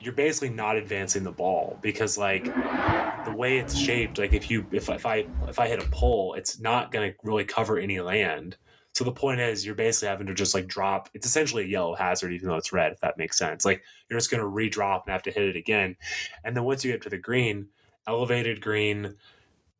you're 0.00 0.12
basically 0.12 0.50
not 0.50 0.76
advancing 0.76 1.24
the 1.24 1.32
ball 1.32 1.78
because 1.80 2.18
like 2.18 2.44
the 2.44 3.34
way 3.34 3.56
it's 3.56 3.74
shaped, 3.74 4.18
like 4.18 4.34
if 4.34 4.50
you 4.50 4.66
if 4.70 4.90
if 4.90 5.06
I 5.06 5.24
if 5.48 5.58
I 5.58 5.68
hit 5.68 5.82
a 5.82 5.88
pull, 5.88 6.34
it's 6.34 6.60
not 6.60 6.92
gonna 6.92 7.14
really 7.22 7.46
cover 7.46 7.78
any 7.78 8.00
land. 8.00 8.58
So 8.94 9.04
the 9.04 9.12
point 9.12 9.40
is, 9.40 9.66
you're 9.66 9.74
basically 9.74 10.08
having 10.08 10.28
to 10.28 10.34
just 10.34 10.54
like 10.54 10.68
drop. 10.68 11.08
It's 11.14 11.26
essentially 11.26 11.64
a 11.64 11.68
yellow 11.68 11.94
hazard, 11.94 12.32
even 12.32 12.48
though 12.48 12.56
it's 12.56 12.72
red. 12.72 12.92
If 12.92 13.00
that 13.00 13.18
makes 13.18 13.36
sense, 13.36 13.64
like 13.64 13.82
you're 14.08 14.18
just 14.18 14.30
gonna 14.30 14.46
re-drop 14.46 15.04
and 15.04 15.12
have 15.12 15.22
to 15.24 15.32
hit 15.32 15.44
it 15.44 15.56
again, 15.56 15.96
and 16.44 16.56
then 16.56 16.64
once 16.64 16.84
you 16.84 16.92
get 16.92 17.02
to 17.02 17.10
the 17.10 17.18
green, 17.18 17.68
elevated 18.06 18.60
green, 18.60 19.16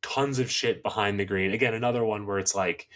tons 0.02 0.38
of 0.38 0.50
shit 0.50 0.82
behind 0.82 1.18
the 1.18 1.24
green. 1.24 1.52
Again, 1.52 1.74
another 1.74 2.04
one 2.04 2.26
where 2.26 2.38
it's 2.38 2.54
like 2.54 2.88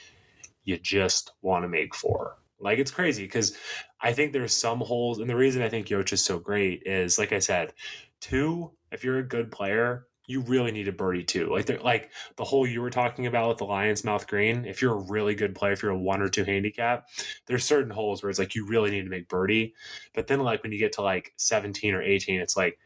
you 0.64 0.77
just 0.77 1.33
want 1.41 1.64
to 1.64 1.69
make 1.69 1.95
four. 1.95 2.37
Like 2.61 2.79
it's 2.79 2.91
crazy 2.91 3.23
because 3.23 3.57
I 4.01 4.12
think 4.12 4.33
there's 4.33 4.57
some 4.57 4.81
holes, 4.81 5.21
and 5.21 5.31
the 5.31 5.37
reason 5.37 5.62
I 5.62 5.69
think 5.69 5.87
Yoch 5.87 6.12
is 6.12 6.25
so 6.25 6.39
great 6.39 6.83
is, 6.85 7.19
like 7.19 7.33
I 7.33 7.39
said, 7.39 7.73
two. 8.21 8.73
If 8.91 9.05
you're 9.05 9.19
a 9.19 9.23
good 9.23 9.53
player, 9.53 10.07
you 10.29 10.43
really 10.43 10.70
need 10.70 10.87
a 10.87 10.93
birdie 10.93 11.24
too. 11.24 11.49
Like 11.51 11.83
like 11.83 12.11
the 12.37 12.45
hole 12.45 12.66
you 12.66 12.83
were 12.83 12.91
talking 12.91 13.26
about 13.26 13.49
with 13.49 13.59
the 13.59 13.64
Lion's 13.64 14.05
Mouth 14.05 14.26
Green. 14.26 14.66
If 14.66 14.83
you're 14.83 14.93
a 14.93 15.11
really 15.11 15.35
good 15.35 15.55
player, 15.55 15.72
if 15.72 15.83
you're 15.83 15.91
a 15.91 15.99
one 15.99 16.20
or 16.20 16.29
two 16.29 16.45
handicap, 16.45 17.09
there's 17.47 17.64
certain 17.64 17.91
holes 17.91 18.22
where 18.22 18.29
it's 18.29 18.39
like 18.39 18.55
you 18.55 18.66
really 18.66 18.91
need 18.91 19.05
to 19.05 19.11
make 19.11 19.26
birdie. 19.26 19.74
But 20.14 20.26
then 20.26 20.41
like 20.41 20.62
when 20.62 20.70
you 20.70 20.79
get 20.79 20.93
to 20.93 21.03
like 21.03 21.33
17 21.39 21.95
or 21.95 22.03
18, 22.03 22.41
it's 22.41 22.59
like 22.59 22.79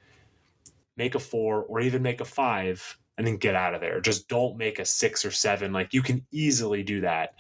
make 0.97 1.16
a 1.16 1.18
four 1.18 1.64
or 1.64 1.80
even 1.80 2.01
make 2.01 2.20
a 2.20 2.24
five 2.24 2.97
and 3.19 3.27
then 3.27 3.37
get 3.37 3.55
out 3.55 3.75
of 3.75 3.81
there. 3.81 4.01
Just 4.01 4.29
don't 4.29 4.57
make 4.57 4.79
a 4.79 4.85
six 4.85 5.25
or 5.25 5.31
seven. 5.31 5.73
Like 5.73 5.93
you 5.93 6.03
can 6.03 6.25
easily 6.31 6.83
do 6.83 7.01
that. 7.03 7.35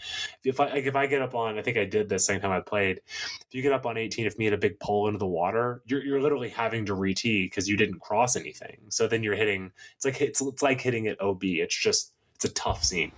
If 0.44 0.60
I 0.60 0.70
like 0.70 0.84
if 0.84 0.96
I 0.96 1.06
get 1.06 1.22
up 1.22 1.34
on, 1.34 1.58
I 1.58 1.62
think 1.62 1.76
I 1.76 1.84
did 1.84 2.08
this 2.08 2.26
same 2.26 2.40
time 2.40 2.52
I 2.52 2.60
played. 2.60 2.98
If 2.98 3.54
you 3.54 3.62
get 3.62 3.72
up 3.72 3.86
on 3.86 3.96
18, 3.96 4.26
if 4.26 4.38
me 4.38 4.44
hit 4.44 4.54
a 4.54 4.58
big 4.58 4.78
pull 4.80 5.06
into 5.06 5.18
the 5.18 5.26
water, 5.26 5.82
you're 5.86 6.04
you're 6.04 6.20
literally 6.20 6.50
having 6.50 6.84
to 6.86 6.94
re-tee 6.94 7.44
because 7.44 7.68
you 7.68 7.76
didn't 7.76 8.00
cross 8.00 8.36
anything. 8.36 8.78
So 8.88 9.08
then 9.08 9.22
you're 9.22 9.34
hitting. 9.34 9.72
It's 9.96 10.04
like 10.04 10.20
it's 10.20 10.40
it's 10.40 10.62
like 10.62 10.80
hitting 10.80 11.06
at 11.08 11.20
OB. 11.20 11.44
It's 11.44 11.76
just 11.76 12.12
it's 12.34 12.44
a 12.44 12.54
tough 12.54 12.84
scene. 12.84 13.12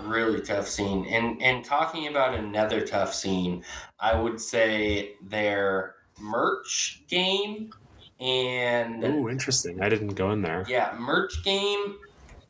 really 0.00 0.40
tough 0.40 0.66
scene 0.66 1.06
and 1.06 1.40
and 1.40 1.64
talking 1.64 2.08
about 2.08 2.34
another 2.34 2.84
tough 2.84 3.14
scene 3.14 3.62
i 4.00 4.18
would 4.18 4.40
say 4.40 5.14
their 5.22 5.94
merch 6.18 7.04
game 7.08 7.70
and 8.20 9.04
Oh, 9.04 9.28
interesting. 9.28 9.82
I 9.82 9.88
didn't 9.88 10.14
go 10.14 10.30
in 10.32 10.42
there. 10.42 10.64
Yeah, 10.68 10.96
merch 10.98 11.42
game 11.44 11.98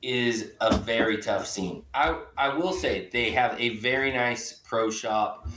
is 0.02 0.52
a 0.60 0.76
very 0.76 1.18
tough 1.18 1.46
scene. 1.46 1.84
I 1.94 2.20
I 2.36 2.54
will 2.56 2.72
say 2.72 3.08
they 3.12 3.30
have 3.30 3.58
a 3.58 3.76
very 3.76 4.12
nice 4.12 4.52
pro 4.52 4.90
shop 4.90 5.48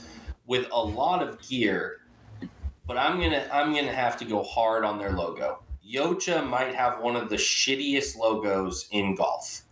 with 0.46 0.68
a 0.72 0.80
lot 0.82 1.22
of 1.22 1.42
gear, 1.48 2.02
but 2.86 2.98
I'm 2.98 3.20
gonna 3.20 3.48
I'm 3.52 3.74
gonna 3.74 3.92
have 3.94 4.18
to 4.18 4.26
go 4.26 4.44
hard 4.44 4.86
on 4.86 4.98
their 4.98 5.12
logo. 5.12 5.64
Yocha 5.86 6.46
might 6.48 6.76
have 6.76 7.02
one 7.02 7.16
of 7.16 7.30
the 7.30 7.36
shittiest 7.38 8.18
logos 8.18 8.88
in 8.92 9.16
golf. 9.16 9.64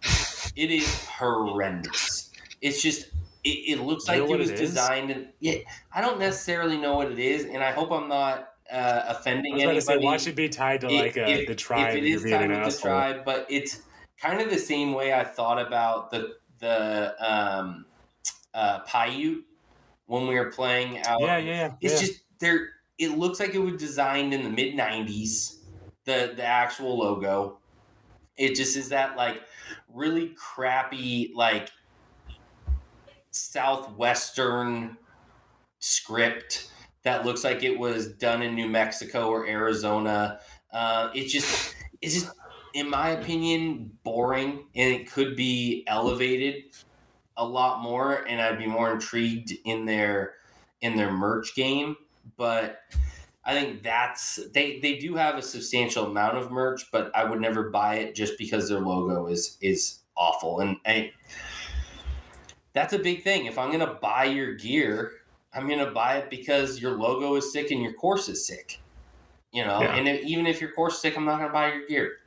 It 0.56 0.72
is 0.72 1.06
horrendous. 1.06 2.32
It's 2.62 2.82
just 2.82 3.12
it, 3.44 3.50
it 3.50 3.82
looks 3.82 4.08
You 4.08 4.22
like 4.22 4.30
it 4.32 4.40
was 4.40 4.50
it 4.52 4.58
designed 4.58 5.12
and 5.12 5.28
yeah, 5.40 5.60
I 5.94 6.02
don't 6.02 6.20
necessarily 6.20 6.78
know 6.78 6.96
what 6.96 7.12
it 7.12 7.20
is, 7.20 7.46
and 7.46 7.64
I 7.64 7.72
hope 7.72 7.92
I'm 7.92 8.08
not 8.10 8.55
uh, 8.72 8.76
I 8.76 9.12
offending 9.12 9.56
to 9.56 9.62
anybody 9.62 9.82
say, 9.82 9.98
why 9.98 10.18
should 10.18 10.34
it 10.34 10.36
be 10.36 10.50
tied 10.50 10.82
to 10.82 10.88
if- 10.88 11.02
like 11.02 11.18
uh, 11.18 11.30
if- 11.30 11.48
the 11.48 11.56
tribe? 11.56 11.96
If 11.96 12.04
it 12.04 12.04
is 12.06 12.24
tied 12.24 12.50
with 12.50 12.76
the 12.76 12.82
tribe, 12.82 13.26
but 13.26 13.46
it's 13.50 13.82
kind 14.20 14.42
of 14.42 14.50
the 14.50 14.58
same 14.58 14.94
way 14.94 15.14
I 15.14 15.24
thought 15.24 15.60
about 15.60 16.12
the 16.12 16.36
the 16.60 17.16
um, 17.20 17.86
uh, 18.54 18.80
Paiute 18.82 19.44
when 20.06 20.28
we 20.28 20.36
were 20.36 20.52
playing 20.52 21.00
out. 21.04 21.22
Yeah, 21.22 21.38
yeah, 21.38 21.52
yeah. 21.52 21.74
It's 21.82 21.94
yeah. 22.02 22.08
just 22.08 22.22
there. 22.40 22.70
It 22.98 23.18
looks 23.18 23.40
like 23.40 23.54
it 23.54 23.60
was 23.60 23.80
designed 23.80 24.34
in 24.34 24.44
the 24.44 24.50
mid 24.50 24.76
'90s. 24.76 25.58
The 26.06 26.34
the 26.36 26.44
actual 26.44 26.98
logo. 26.98 27.60
It 28.38 28.56
just 28.56 28.76
is 28.76 28.90
that 28.90 29.16
like 29.16 29.42
really 29.94 30.30
crappy 30.36 31.32
like 31.36 31.70
southwestern 33.32 34.98
script 35.80 36.72
that 37.06 37.24
looks 37.24 37.44
like 37.44 37.64
it 37.64 37.78
was 37.78 38.14
done 38.14 38.42
in 38.42 38.56
New 38.56 38.68
Mexico 38.68 39.30
or 39.30 39.48
Arizona. 39.48 40.40
Uh, 40.74 41.10
it's 41.14 41.32
just 41.32 41.76
it's 42.02 42.16
just 42.16 42.32
in 42.74 42.90
my 42.90 43.10
opinion 43.10 43.92
boring, 44.04 44.66
and 44.76 44.94
it 44.94 45.10
could 45.10 45.36
be 45.36 45.86
elevated 45.88 46.64
a 47.38 47.46
lot 47.46 47.82
more, 47.82 48.26
and 48.28 48.42
I'd 48.42 48.58
be 48.58 48.68
more 48.68 48.92
intrigued 48.92 49.54
in 49.64 49.86
their 49.86 50.34
in 50.82 50.98
their 50.98 51.12
merch 51.12 51.56
game. 51.56 51.96
But 52.38 52.80
I 53.46 53.54
think 53.54 53.84
that's 53.84 54.40
they 54.54 54.80
they 54.80 54.98
do 54.98 55.14
have 55.16 55.38
a 55.38 55.44
substantial 55.44 56.08
amount 56.08 56.38
of 56.38 56.52
merch, 56.52 56.92
but 56.92 57.16
I 57.16 57.24
would 57.24 57.40
never 57.40 57.70
buy 57.70 57.96
it 57.98 58.16
just 58.16 58.38
because 58.40 58.68
their 58.68 58.80
logo 58.80 59.28
is 59.28 59.58
is 59.62 60.00
awful, 60.18 60.60
and, 60.60 60.78
and 60.86 61.12
that's 62.74 62.94
a 62.94 63.00
big 63.00 63.24
thing. 63.24 63.46
If 63.46 63.60
I'm 63.60 63.72
gonna 63.72 63.94
buy 64.02 64.26
your 64.26 64.56
gear, 64.56 65.12
I'm 65.56 65.68
gonna 65.70 65.92
buy 65.92 66.18
it 66.18 66.30
because 66.30 66.80
your 66.82 66.92
logo 66.98 67.36
is 67.36 67.52
sick 67.52 67.72
and 67.72 67.82
your 67.82 67.94
course 67.94 68.28
is 68.30 68.46
sick. 68.46 68.80
You 69.52 69.64
know, 69.66 69.82
Yeah. 69.82 69.96
and 69.96 70.08
if, 70.08 70.24
even 70.26 70.46
if 70.46 70.60
your 70.60 70.72
course 70.72 70.96
is 70.96 71.02
sick, 71.02 71.18
I'm 71.18 71.26
not 71.26 71.40
gonna 71.40 71.54
buy 71.54 71.74
your 71.74 71.88
gear 71.88 72.18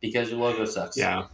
because 0.00 0.30
your 0.30 0.38
logo 0.38 0.64
sucks. 0.64 0.96
Yeah. 0.96 1.26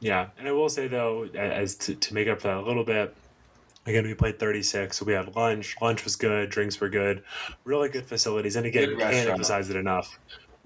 Yeah. 0.00 0.28
And 0.38 0.48
I 0.48 0.52
will 0.52 0.68
say 0.68 0.88
though, 0.88 1.24
as 1.34 1.74
to, 1.76 1.94
to 1.94 2.14
make 2.14 2.28
up 2.28 2.40
for 2.40 2.48
that 2.48 2.56
a 2.58 2.62
little 2.62 2.84
bit, 2.84 3.14
again 3.86 4.04
we 4.04 4.14
played 4.14 4.38
36, 4.38 4.96
so 4.96 5.04
we 5.04 5.12
had 5.12 5.34
lunch. 5.36 5.76
Lunch 5.82 6.04
was 6.04 6.16
good, 6.16 6.48
drinks 6.50 6.80
were 6.80 6.88
good, 6.88 7.22
really 7.64 7.88
good 7.88 8.06
facilities. 8.06 8.56
And 8.56 8.64
again, 8.66 8.88
Good 8.90 8.98
can't 9.00 9.28
emphasize 9.28 9.68
it 9.70 9.76
enough. 9.76 10.18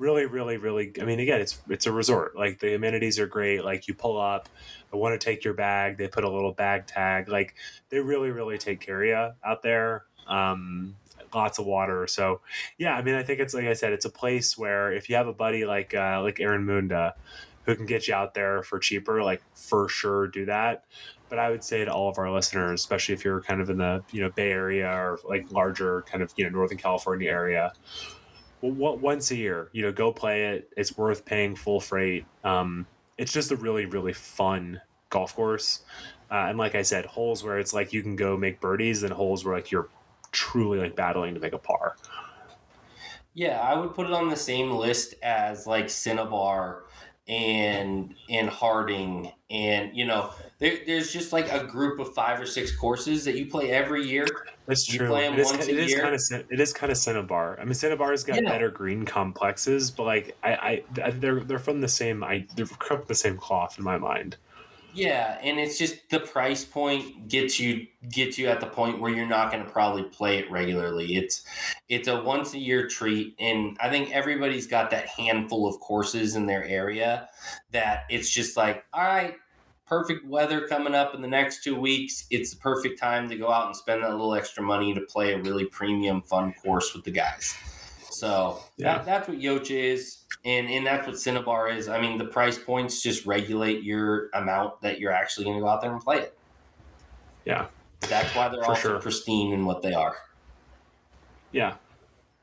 Really, 0.03 0.27
really, 0.27 0.57
really 0.57 0.93
I 1.01 1.05
mean 1.05 1.21
again, 1.21 1.41
it's 1.41 1.63
it's 1.69 1.87
a 1.87 1.93
resort. 1.93 2.35
Like 2.35 2.59
the 2.59 2.75
amenities 2.75 3.21
are 3.21 3.29
great. 3.29 3.65
Like 3.65 3.87
you 3.87 3.95
pull 3.95 4.21
up, 4.21 4.49
I 4.93 4.97
want 4.97 5.19
to 5.19 5.25
take 5.25 5.45
your 5.45 5.55
bag, 5.55 5.97
they 5.97 6.09
put 6.09 6.25
a 6.25 6.29
little 6.29 6.51
bag 6.51 6.89
tag. 6.89 7.29
Like 7.29 7.55
they 7.89 8.01
really, 8.01 8.33
really 8.33 8.59
take 8.59 8.81
care 8.81 9.01
of 9.01 9.09
you 9.09 9.49
out 9.49 9.63
there. 9.63 10.07
Um 10.27 10.97
lots 11.33 11.61
of 11.61 11.67
water. 11.67 12.09
So 12.09 12.41
yeah, 12.79 12.97
I 12.97 13.03
mean 13.03 13.15
I 13.15 13.23
think 13.23 13.39
it's 13.39 13.55
like 13.55 13.67
I 13.67 13.75
said, 13.75 13.93
it's 13.93 14.05
a 14.05 14.11
place 14.11 14.59
where 14.59 14.93
if 14.93 15.09
you 15.09 15.15
have 15.15 15.29
a 15.29 15.33
buddy 15.33 15.65
like 15.65 15.95
uh 15.95 16.21
like 16.21 16.41
Aaron 16.41 16.67
Munda 16.67 17.15
who 17.65 17.77
can 17.77 17.87
get 17.87 18.09
you 18.09 18.15
out 18.15 18.35
there 18.35 18.65
for 18.65 18.81
cheaper, 18.81 19.23
like 19.23 19.41
for 19.55 19.89
sure 19.89 20.27
do 20.27 20.47
that. 20.47 20.85
But 21.29 21.39
I 21.39 21.49
would 21.51 21.63
say 21.63 21.85
to 21.85 21.93
all 21.93 22.09
of 22.09 22.19
our 22.19 22.29
listeners, 22.29 22.81
especially 22.81 23.15
if 23.15 23.25
you're 23.25 23.41
kind 23.41 23.61
of 23.61 23.71
in 23.71 23.79
the 23.79 24.03
you 24.11 24.21
know 24.21 24.31
Bay 24.31 24.51
Area 24.51 24.89
or 24.89 25.21
like 25.29 25.53
larger 25.53 26.03
kind 26.11 26.25
of 26.25 26.33
you 26.37 26.43
know 26.43 26.51
Northern 26.51 26.79
California 26.79 27.31
area, 27.31 27.73
well, 28.63 28.73
one- 28.73 29.01
once 29.03 29.31
a 29.33 29.37
year, 29.37 29.71
you 29.73 29.83
know, 29.83 29.93
go 29.93 30.13
play 30.13 30.55
it. 30.57 30.71
It's 30.77 30.97
worth 30.97 31.25
paying 31.27 31.57
full 31.57 31.81
freight. 31.81 32.29
Um, 32.45 32.89
it's 33.19 33.33
just 33.33 33.53
a 33.53 33.57
really 33.57 33.87
really 33.87 34.15
fun 34.15 34.81
golf 35.11 35.35
course, 35.37 35.85
uh, 36.31 36.47
and 36.49 36.59
like 36.59 36.75
I 36.75 36.83
said, 36.83 37.07
holes 37.07 37.45
where 37.45 37.59
it's 37.59 37.75
like 37.75 37.93
you 37.93 38.03
can 38.03 38.17
go 38.17 38.37
make 38.39 38.61
birdies, 38.61 39.03
and 39.03 39.13
holes 39.13 39.45
where 39.45 39.55
like 39.57 39.71
you're 39.71 39.91
truly 40.33 40.79
like 40.79 40.97
battling 40.97 41.35
to 41.35 41.41
make 41.41 41.53
a 41.55 41.59
par. 41.59 41.99
Yeah, 43.35 43.61
I 43.61 43.75
would 43.79 43.95
put 43.95 44.07
it 44.07 44.13
on 44.13 44.29
the 44.29 44.37
same 44.37 44.71
list 44.71 45.15
as 45.23 45.67
like 45.67 45.89
Cinnabar 45.89 46.85
and 47.33 48.15
and 48.29 48.49
Harding 48.49 49.33
and 49.51 49.97
you 49.97 50.05
know 50.05 50.31
there, 50.59 50.79
there's 50.87 51.13
just 51.13 51.33
like 51.33 51.51
a 51.51 51.65
group 51.65 51.99
of 51.99 52.15
five 52.15 52.39
or 52.41 52.47
six 52.47 52.75
courses 52.77 53.25
that 53.25 53.37
you 53.37 53.47
play 53.47 53.71
every 53.71 54.07
year. 54.07 54.27
That's 54.67 54.93
You 54.93 54.99
true. 54.99 55.09
play 55.09 55.27
'em 55.27 55.33
It 55.35 55.39
is, 55.41 55.47
once 55.53 55.67
it 55.67 55.77
a 55.77 55.81
is 55.81 55.91
year. 55.91 56.01
kind 56.03 56.15
of 56.15 56.21
it 56.51 56.61
is 56.61 56.73
kind 56.73 56.93
of 56.93 56.99
Cinnabar. 56.99 57.59
I 57.59 57.65
mean, 57.65 57.75
Cinnabar's 57.75 58.23
got 58.23 58.43
Yeah. 58.43 58.49
better 58.49 58.71
green 58.71 59.05
complexes, 59.05 59.91
but 59.91 60.05
like 60.05 60.37
I, 60.45 60.53
I 60.95 61.11
they're 61.13 61.41
they're 61.41 61.59
from 61.59 61.81
the 61.81 61.89
same 61.89 62.23
I 62.23 62.47
they're 62.55 62.67
from 62.67 63.03
the 63.09 63.15
same 63.15 63.39
cloth 63.39 63.77
in 63.79 63.85
my 63.85 63.97
mind. 63.99 64.37
Yeah, 64.95 65.39
and 65.43 65.59
it's 65.59 65.79
just 65.79 66.11
the 66.11 66.21
price 66.21 66.65
point 66.65 67.29
gets 67.29 67.59
you 67.59 67.87
gets 68.11 68.37
you 68.37 68.49
at 68.49 68.61
the 68.61 68.67
point 68.67 69.01
where 69.01 69.11
you're 69.11 69.27
not 69.27 69.51
going 69.51 69.65
to 69.65 69.71
probably 69.71 70.03
play 70.03 70.39
it 70.39 70.51
regularly. 70.51 71.17
It's 71.17 71.45
it's 71.89 72.09
a 72.09 72.23
once 72.23 72.53
a 72.53 72.59
year 72.59 72.89
treat, 72.89 73.35
and 73.39 73.77
I 73.81 73.89
think 73.89 74.11
everybody's 74.13 74.67
got 74.67 74.91
that 74.91 75.07
handful 75.07 75.67
of 75.67 75.81
courses 75.81 76.37
in 76.37 76.45
their 76.45 76.65
area 76.65 77.29
that 77.71 78.05
it's 78.11 78.29
just 78.29 78.55
like, 78.55 78.85
all 78.93 79.03
right, 79.03 79.35
perfect 79.87 80.27
weather 80.27 80.67
coming 80.69 80.95
up 80.95 81.15
in 81.15 81.23
the 81.23 81.29
next 81.29 81.65
two 81.65 81.79
weeks. 81.79 82.27
It's 82.31 82.51
the 82.51 82.61
perfect 82.61 83.01
time 83.01 83.31
to 83.31 83.37
go 83.37 83.51
out 83.51 83.67
and 83.67 83.77
spend 83.77 84.03
that 84.03 84.11
little 84.11 84.35
extra 84.35 84.63
money 84.63 84.93
to 84.93 85.01
play 85.01 85.33
a 85.33 85.41
really 85.41 85.65
premium, 85.65 86.21
fun 86.21 86.53
course 86.63 86.95
with 86.95 87.05
the 87.05 87.11
guys. 87.13 87.55
So 88.13 88.59
Yeah. 88.77 88.97
that, 88.99 89.07
that's 89.07 89.29
what 89.29 89.39
Yocha 89.39 89.71
is. 89.71 90.19
And, 90.45 90.69
and 90.69 90.87
that's 90.87 91.07
what 91.07 91.19
Cinnabar 91.19 91.69
is. 91.69 91.89
I 91.89 92.01
mean, 92.01 92.19
the 92.19 92.25
price 92.25 92.59
points 92.59 93.01
just 93.03 93.27
regulate 93.27 93.83
your 93.83 94.29
amount 94.35 94.81
that 94.83 94.99
you're 94.99 95.13
actually 95.13 95.45
going 95.45 95.57
to 95.57 95.63
go 95.63 95.69
out 95.69 95.81
there 95.81 95.93
and 95.93 96.01
play 96.01 96.19
it. 96.19 96.37
Yeah. 97.45 97.67
That's 98.01 98.35
why 98.35 98.49
they're 98.49 98.65
also 98.65 98.81
sure. 98.81 98.99
pristine 99.01 99.53
in 99.53 99.65
what 99.65 99.83
they 99.83 99.95
are. 99.95 100.17
Yeah. 101.53 101.75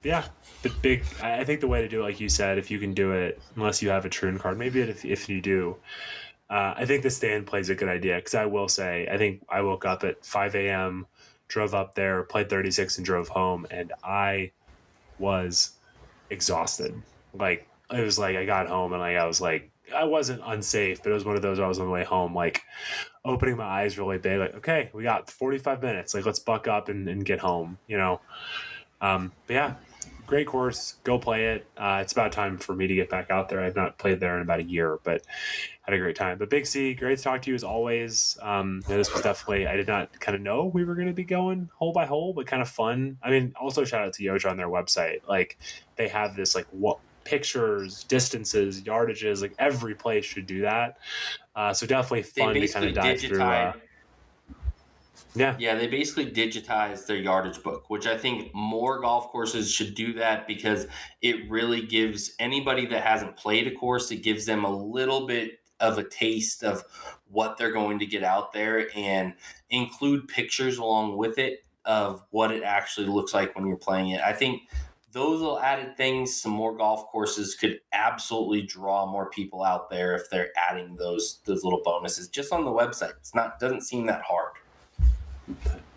Yeah. 0.01 0.25
The 0.61 0.69
big, 0.69 1.03
I 1.21 1.43
think 1.43 1.59
the 1.59 1.67
way 1.67 1.81
to 1.81 1.87
do 1.87 1.99
it, 2.01 2.03
like 2.03 2.19
you 2.19 2.29
said, 2.29 2.57
if 2.57 2.71
you 2.71 2.79
can 2.79 2.93
do 2.93 3.11
it, 3.11 3.41
unless 3.55 3.81
you 3.81 3.89
have 3.89 4.05
a 4.05 4.09
Troon 4.09 4.39
card, 4.39 4.57
maybe 4.57 4.79
if, 4.81 5.03
if 5.03 5.27
you 5.27 5.41
do, 5.41 5.75
uh, 6.49 6.73
I 6.77 6.85
think 6.85 7.03
the 7.03 7.09
stand 7.09 7.47
plays 7.47 7.69
a 7.69 7.75
good 7.75 7.89
idea. 7.89 8.15
Because 8.15 8.35
I 8.35 8.45
will 8.45 8.67
say, 8.67 9.07
I 9.11 9.17
think 9.17 9.43
I 9.49 9.61
woke 9.61 9.85
up 9.85 10.03
at 10.03 10.25
5 10.25 10.55
a.m., 10.55 11.05
drove 11.47 11.73
up 11.75 11.95
there, 11.95 12.23
played 12.23 12.49
36, 12.49 12.97
and 12.97 13.05
drove 13.05 13.27
home, 13.27 13.67
and 13.71 13.91
I 14.03 14.51
was 15.19 15.71
exhausted. 16.29 17.01
Like, 17.33 17.67
it 17.91 18.01
was 18.01 18.19
like 18.19 18.35
I 18.35 18.45
got 18.45 18.67
home 18.67 18.93
and 18.93 19.01
like 19.01 19.17
I 19.17 19.25
was 19.25 19.41
like, 19.41 19.71
I 19.95 20.03
wasn't 20.03 20.41
unsafe, 20.45 21.01
but 21.01 21.11
it 21.11 21.13
was 21.13 21.25
one 21.25 21.35
of 21.35 21.41
those 21.41 21.59
I 21.59 21.67
was 21.67 21.79
on 21.79 21.85
the 21.85 21.91
way 21.91 22.03
home, 22.03 22.35
like 22.35 22.61
opening 23.25 23.57
my 23.57 23.65
eyes 23.65 23.97
really 23.97 24.17
big, 24.17 24.39
like, 24.39 24.55
okay, 24.55 24.89
we 24.93 25.03
got 25.03 25.29
45 25.29 25.81
minutes. 25.81 26.13
Like, 26.13 26.25
let's 26.25 26.39
buck 26.39 26.67
up 26.67 26.89
and, 26.89 27.07
and 27.07 27.25
get 27.25 27.39
home, 27.39 27.77
you 27.87 27.97
know? 27.97 28.21
Um, 29.01 29.31
but 29.47 29.53
yeah, 29.53 29.73
great 30.29 30.45
course. 30.47 30.95
Go 31.03 31.17
play 31.17 31.47
it. 31.47 31.65
Uh, 31.75 31.99
it's 32.01 32.13
about 32.13 32.31
time 32.31 32.57
for 32.57 32.75
me 32.75 32.85
to 32.85 32.93
get 32.93 33.09
back 33.09 33.31
out 33.31 33.49
there. 33.49 33.61
I've 33.61 33.75
not 33.75 33.97
played 33.97 34.19
there 34.19 34.35
in 34.35 34.43
about 34.43 34.59
a 34.59 34.63
year, 34.63 34.99
but 35.03 35.23
had 35.81 35.95
a 35.95 35.97
great 35.97 36.15
time. 36.15 36.37
But 36.37 36.51
Big 36.51 36.67
C, 36.67 36.93
great 36.93 37.17
to 37.17 37.23
talk 37.23 37.41
to 37.41 37.49
you 37.49 37.55
as 37.55 37.63
always. 37.63 38.37
Um, 38.41 38.81
you 38.85 38.93
know, 38.93 38.97
this 38.99 39.11
was 39.11 39.23
definitely, 39.23 39.65
I 39.65 39.75
did 39.75 39.87
not 39.87 40.19
kind 40.19 40.35
of 40.35 40.41
know 40.41 40.65
we 40.65 40.83
were 40.85 40.93
going 40.93 41.07
to 41.07 41.13
be 41.13 41.23
going 41.23 41.69
hole 41.73 41.91
by 41.91 42.05
hole, 42.05 42.33
but 42.33 42.45
kind 42.45 42.61
of 42.61 42.69
fun. 42.69 43.17
I 43.23 43.31
mean, 43.31 43.53
also 43.59 43.83
shout 43.83 44.05
out 44.05 44.13
to 44.13 44.23
Yocha 44.23 44.49
on 44.49 44.57
their 44.57 44.69
website. 44.69 45.27
Like, 45.27 45.57
they 45.95 46.07
have 46.07 46.35
this, 46.35 46.53
like, 46.53 46.67
what 46.69 46.99
pictures, 47.23 48.03
distances, 48.03 48.81
yardages, 48.81 49.41
like 49.41 49.53
every 49.59 49.95
place 49.95 50.25
should 50.25 50.45
do 50.45 50.61
that. 50.61 50.97
Uh, 51.55 51.73
so 51.73 51.85
definitely 51.85 52.23
fun 52.23 52.53
to 52.53 52.67
kind 52.67 52.85
of 52.85 52.93
dive 52.93 53.19
through. 53.19 53.41
Uh. 53.41 53.73
Yeah, 55.35 55.55
Yeah, 55.59 55.75
they 55.75 55.87
basically 55.87 56.31
digitized 56.31 57.05
their 57.05 57.17
yardage 57.17 57.61
book, 57.61 57.89
which 57.89 58.07
I 58.07 58.17
think 58.17 58.53
more 58.53 58.99
golf 58.99 59.29
courses 59.29 59.71
should 59.71 59.95
do 59.95 60.13
that 60.13 60.47
because 60.47 60.87
it 61.21 61.49
really 61.49 61.85
gives 61.85 62.31
anybody 62.39 62.85
that 62.87 63.03
hasn't 63.03 63.37
played 63.37 63.67
a 63.67 63.71
course, 63.71 64.11
it 64.11 64.23
gives 64.23 64.45
them 64.45 64.63
a 64.63 64.71
little 64.71 65.27
bit 65.27 65.59
of 65.79 65.97
a 65.97 66.03
taste 66.03 66.63
of 66.63 66.83
what 67.27 67.57
they're 67.57 67.71
going 67.71 67.99
to 67.99 68.05
get 68.05 68.23
out 68.23 68.53
there 68.53 68.87
and 68.95 69.33
include 69.69 70.27
pictures 70.27 70.77
along 70.77 71.17
with 71.17 71.37
it 71.37 71.63
of 71.85 72.23
what 72.31 72.51
it 72.51 72.63
actually 72.63 73.07
looks 73.07 73.33
like 73.33 73.55
when 73.55 73.65
you're 73.65 73.77
playing 73.77 74.09
it. 74.09 74.21
I 74.21 74.33
think 74.33 74.63
those 75.11 75.39
little 75.41 75.59
added 75.59 75.97
things, 75.97 76.39
some 76.39 76.51
more 76.51 76.75
golf 76.75 77.05
courses 77.07 77.55
could 77.55 77.79
absolutely 77.93 78.61
draw 78.61 79.09
more 79.09 79.29
people 79.29 79.63
out 79.63 79.89
there 79.89 80.15
if 80.15 80.29
they're 80.29 80.51
adding 80.57 80.97
those 80.97 81.39
those 81.45 81.63
little 81.63 81.81
bonuses 81.83 82.27
just 82.27 82.53
on 82.53 82.65
the 82.65 82.71
website. 82.71 83.13
It's 83.17 83.33
not 83.33 83.59
doesn't 83.59 83.81
seem 83.81 84.05
that 84.07 84.21
hard. 84.21 84.53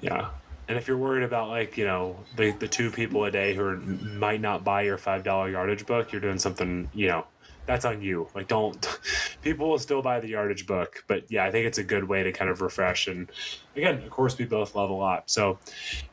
Yeah. 0.00 0.30
And 0.68 0.78
if 0.78 0.88
you're 0.88 0.96
worried 0.96 1.24
about 1.24 1.48
like, 1.48 1.76
you 1.76 1.84
know, 1.84 2.16
the, 2.36 2.52
the 2.52 2.68
two 2.68 2.90
people 2.90 3.24
a 3.24 3.30
day 3.30 3.54
who 3.54 3.64
are, 3.64 3.76
might 3.76 4.40
not 4.40 4.64
buy 4.64 4.82
your 4.82 4.96
$5 4.96 5.24
yardage 5.52 5.86
book, 5.86 6.12
you're 6.12 6.20
doing 6.20 6.38
something, 6.38 6.88
you 6.94 7.08
know, 7.08 7.26
that's 7.66 7.84
on 7.84 8.02
you. 8.02 8.28
Like, 8.34 8.48
don't, 8.48 8.98
people 9.42 9.68
will 9.68 9.78
still 9.78 10.02
buy 10.02 10.20
the 10.20 10.28
yardage 10.28 10.66
book. 10.66 11.04
But 11.06 11.30
yeah, 11.30 11.44
I 11.44 11.50
think 11.50 11.66
it's 11.66 11.78
a 11.78 11.84
good 11.84 12.04
way 12.04 12.22
to 12.22 12.32
kind 12.32 12.50
of 12.50 12.60
refresh. 12.60 13.06
And 13.06 13.30
again, 13.76 14.02
of 14.02 14.10
course, 14.10 14.38
we 14.38 14.44
both 14.44 14.74
love 14.74 14.90
a 14.90 14.94
lot. 14.94 15.30
So, 15.30 15.58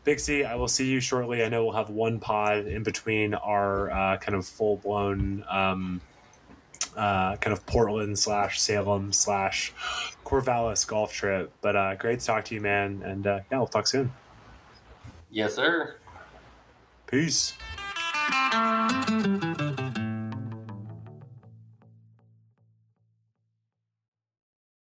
Big 0.03 0.19
C, 0.19 0.43
I 0.43 0.55
will 0.55 0.67
see 0.67 0.89
you 0.89 0.99
shortly. 0.99 1.43
I 1.43 1.49
know 1.49 1.63
we'll 1.63 1.73
have 1.75 1.89
one 1.89 2.19
pod 2.19 2.67
in 2.67 2.83
between 2.83 3.33
our 3.33 3.91
uh, 3.91 4.17
kind 4.17 4.35
of 4.35 4.45
full 4.45 4.77
blown, 4.77 5.43
um, 5.49 6.01
uh, 6.95 7.35
kind 7.37 7.53
of 7.53 7.65
Portland 7.65 8.17
slash 8.17 8.59
Salem 8.59 9.13
slash 9.13 9.73
Corvallis 10.29 10.85
golf 10.85 11.11
trip. 11.11 11.51
But 11.61 11.75
uh, 11.75 11.95
great 11.95 12.19
to 12.19 12.25
talk 12.25 12.45
to 12.45 12.55
you, 12.55 12.61
man. 12.61 13.01
And 13.03 13.25
uh, 13.25 13.39
yeah, 13.51 13.57
we'll 13.57 13.67
talk 13.67 13.87
soon. 13.87 14.11
Yes, 15.31 15.55
sir. 15.55 15.95
Peace. 17.07 17.53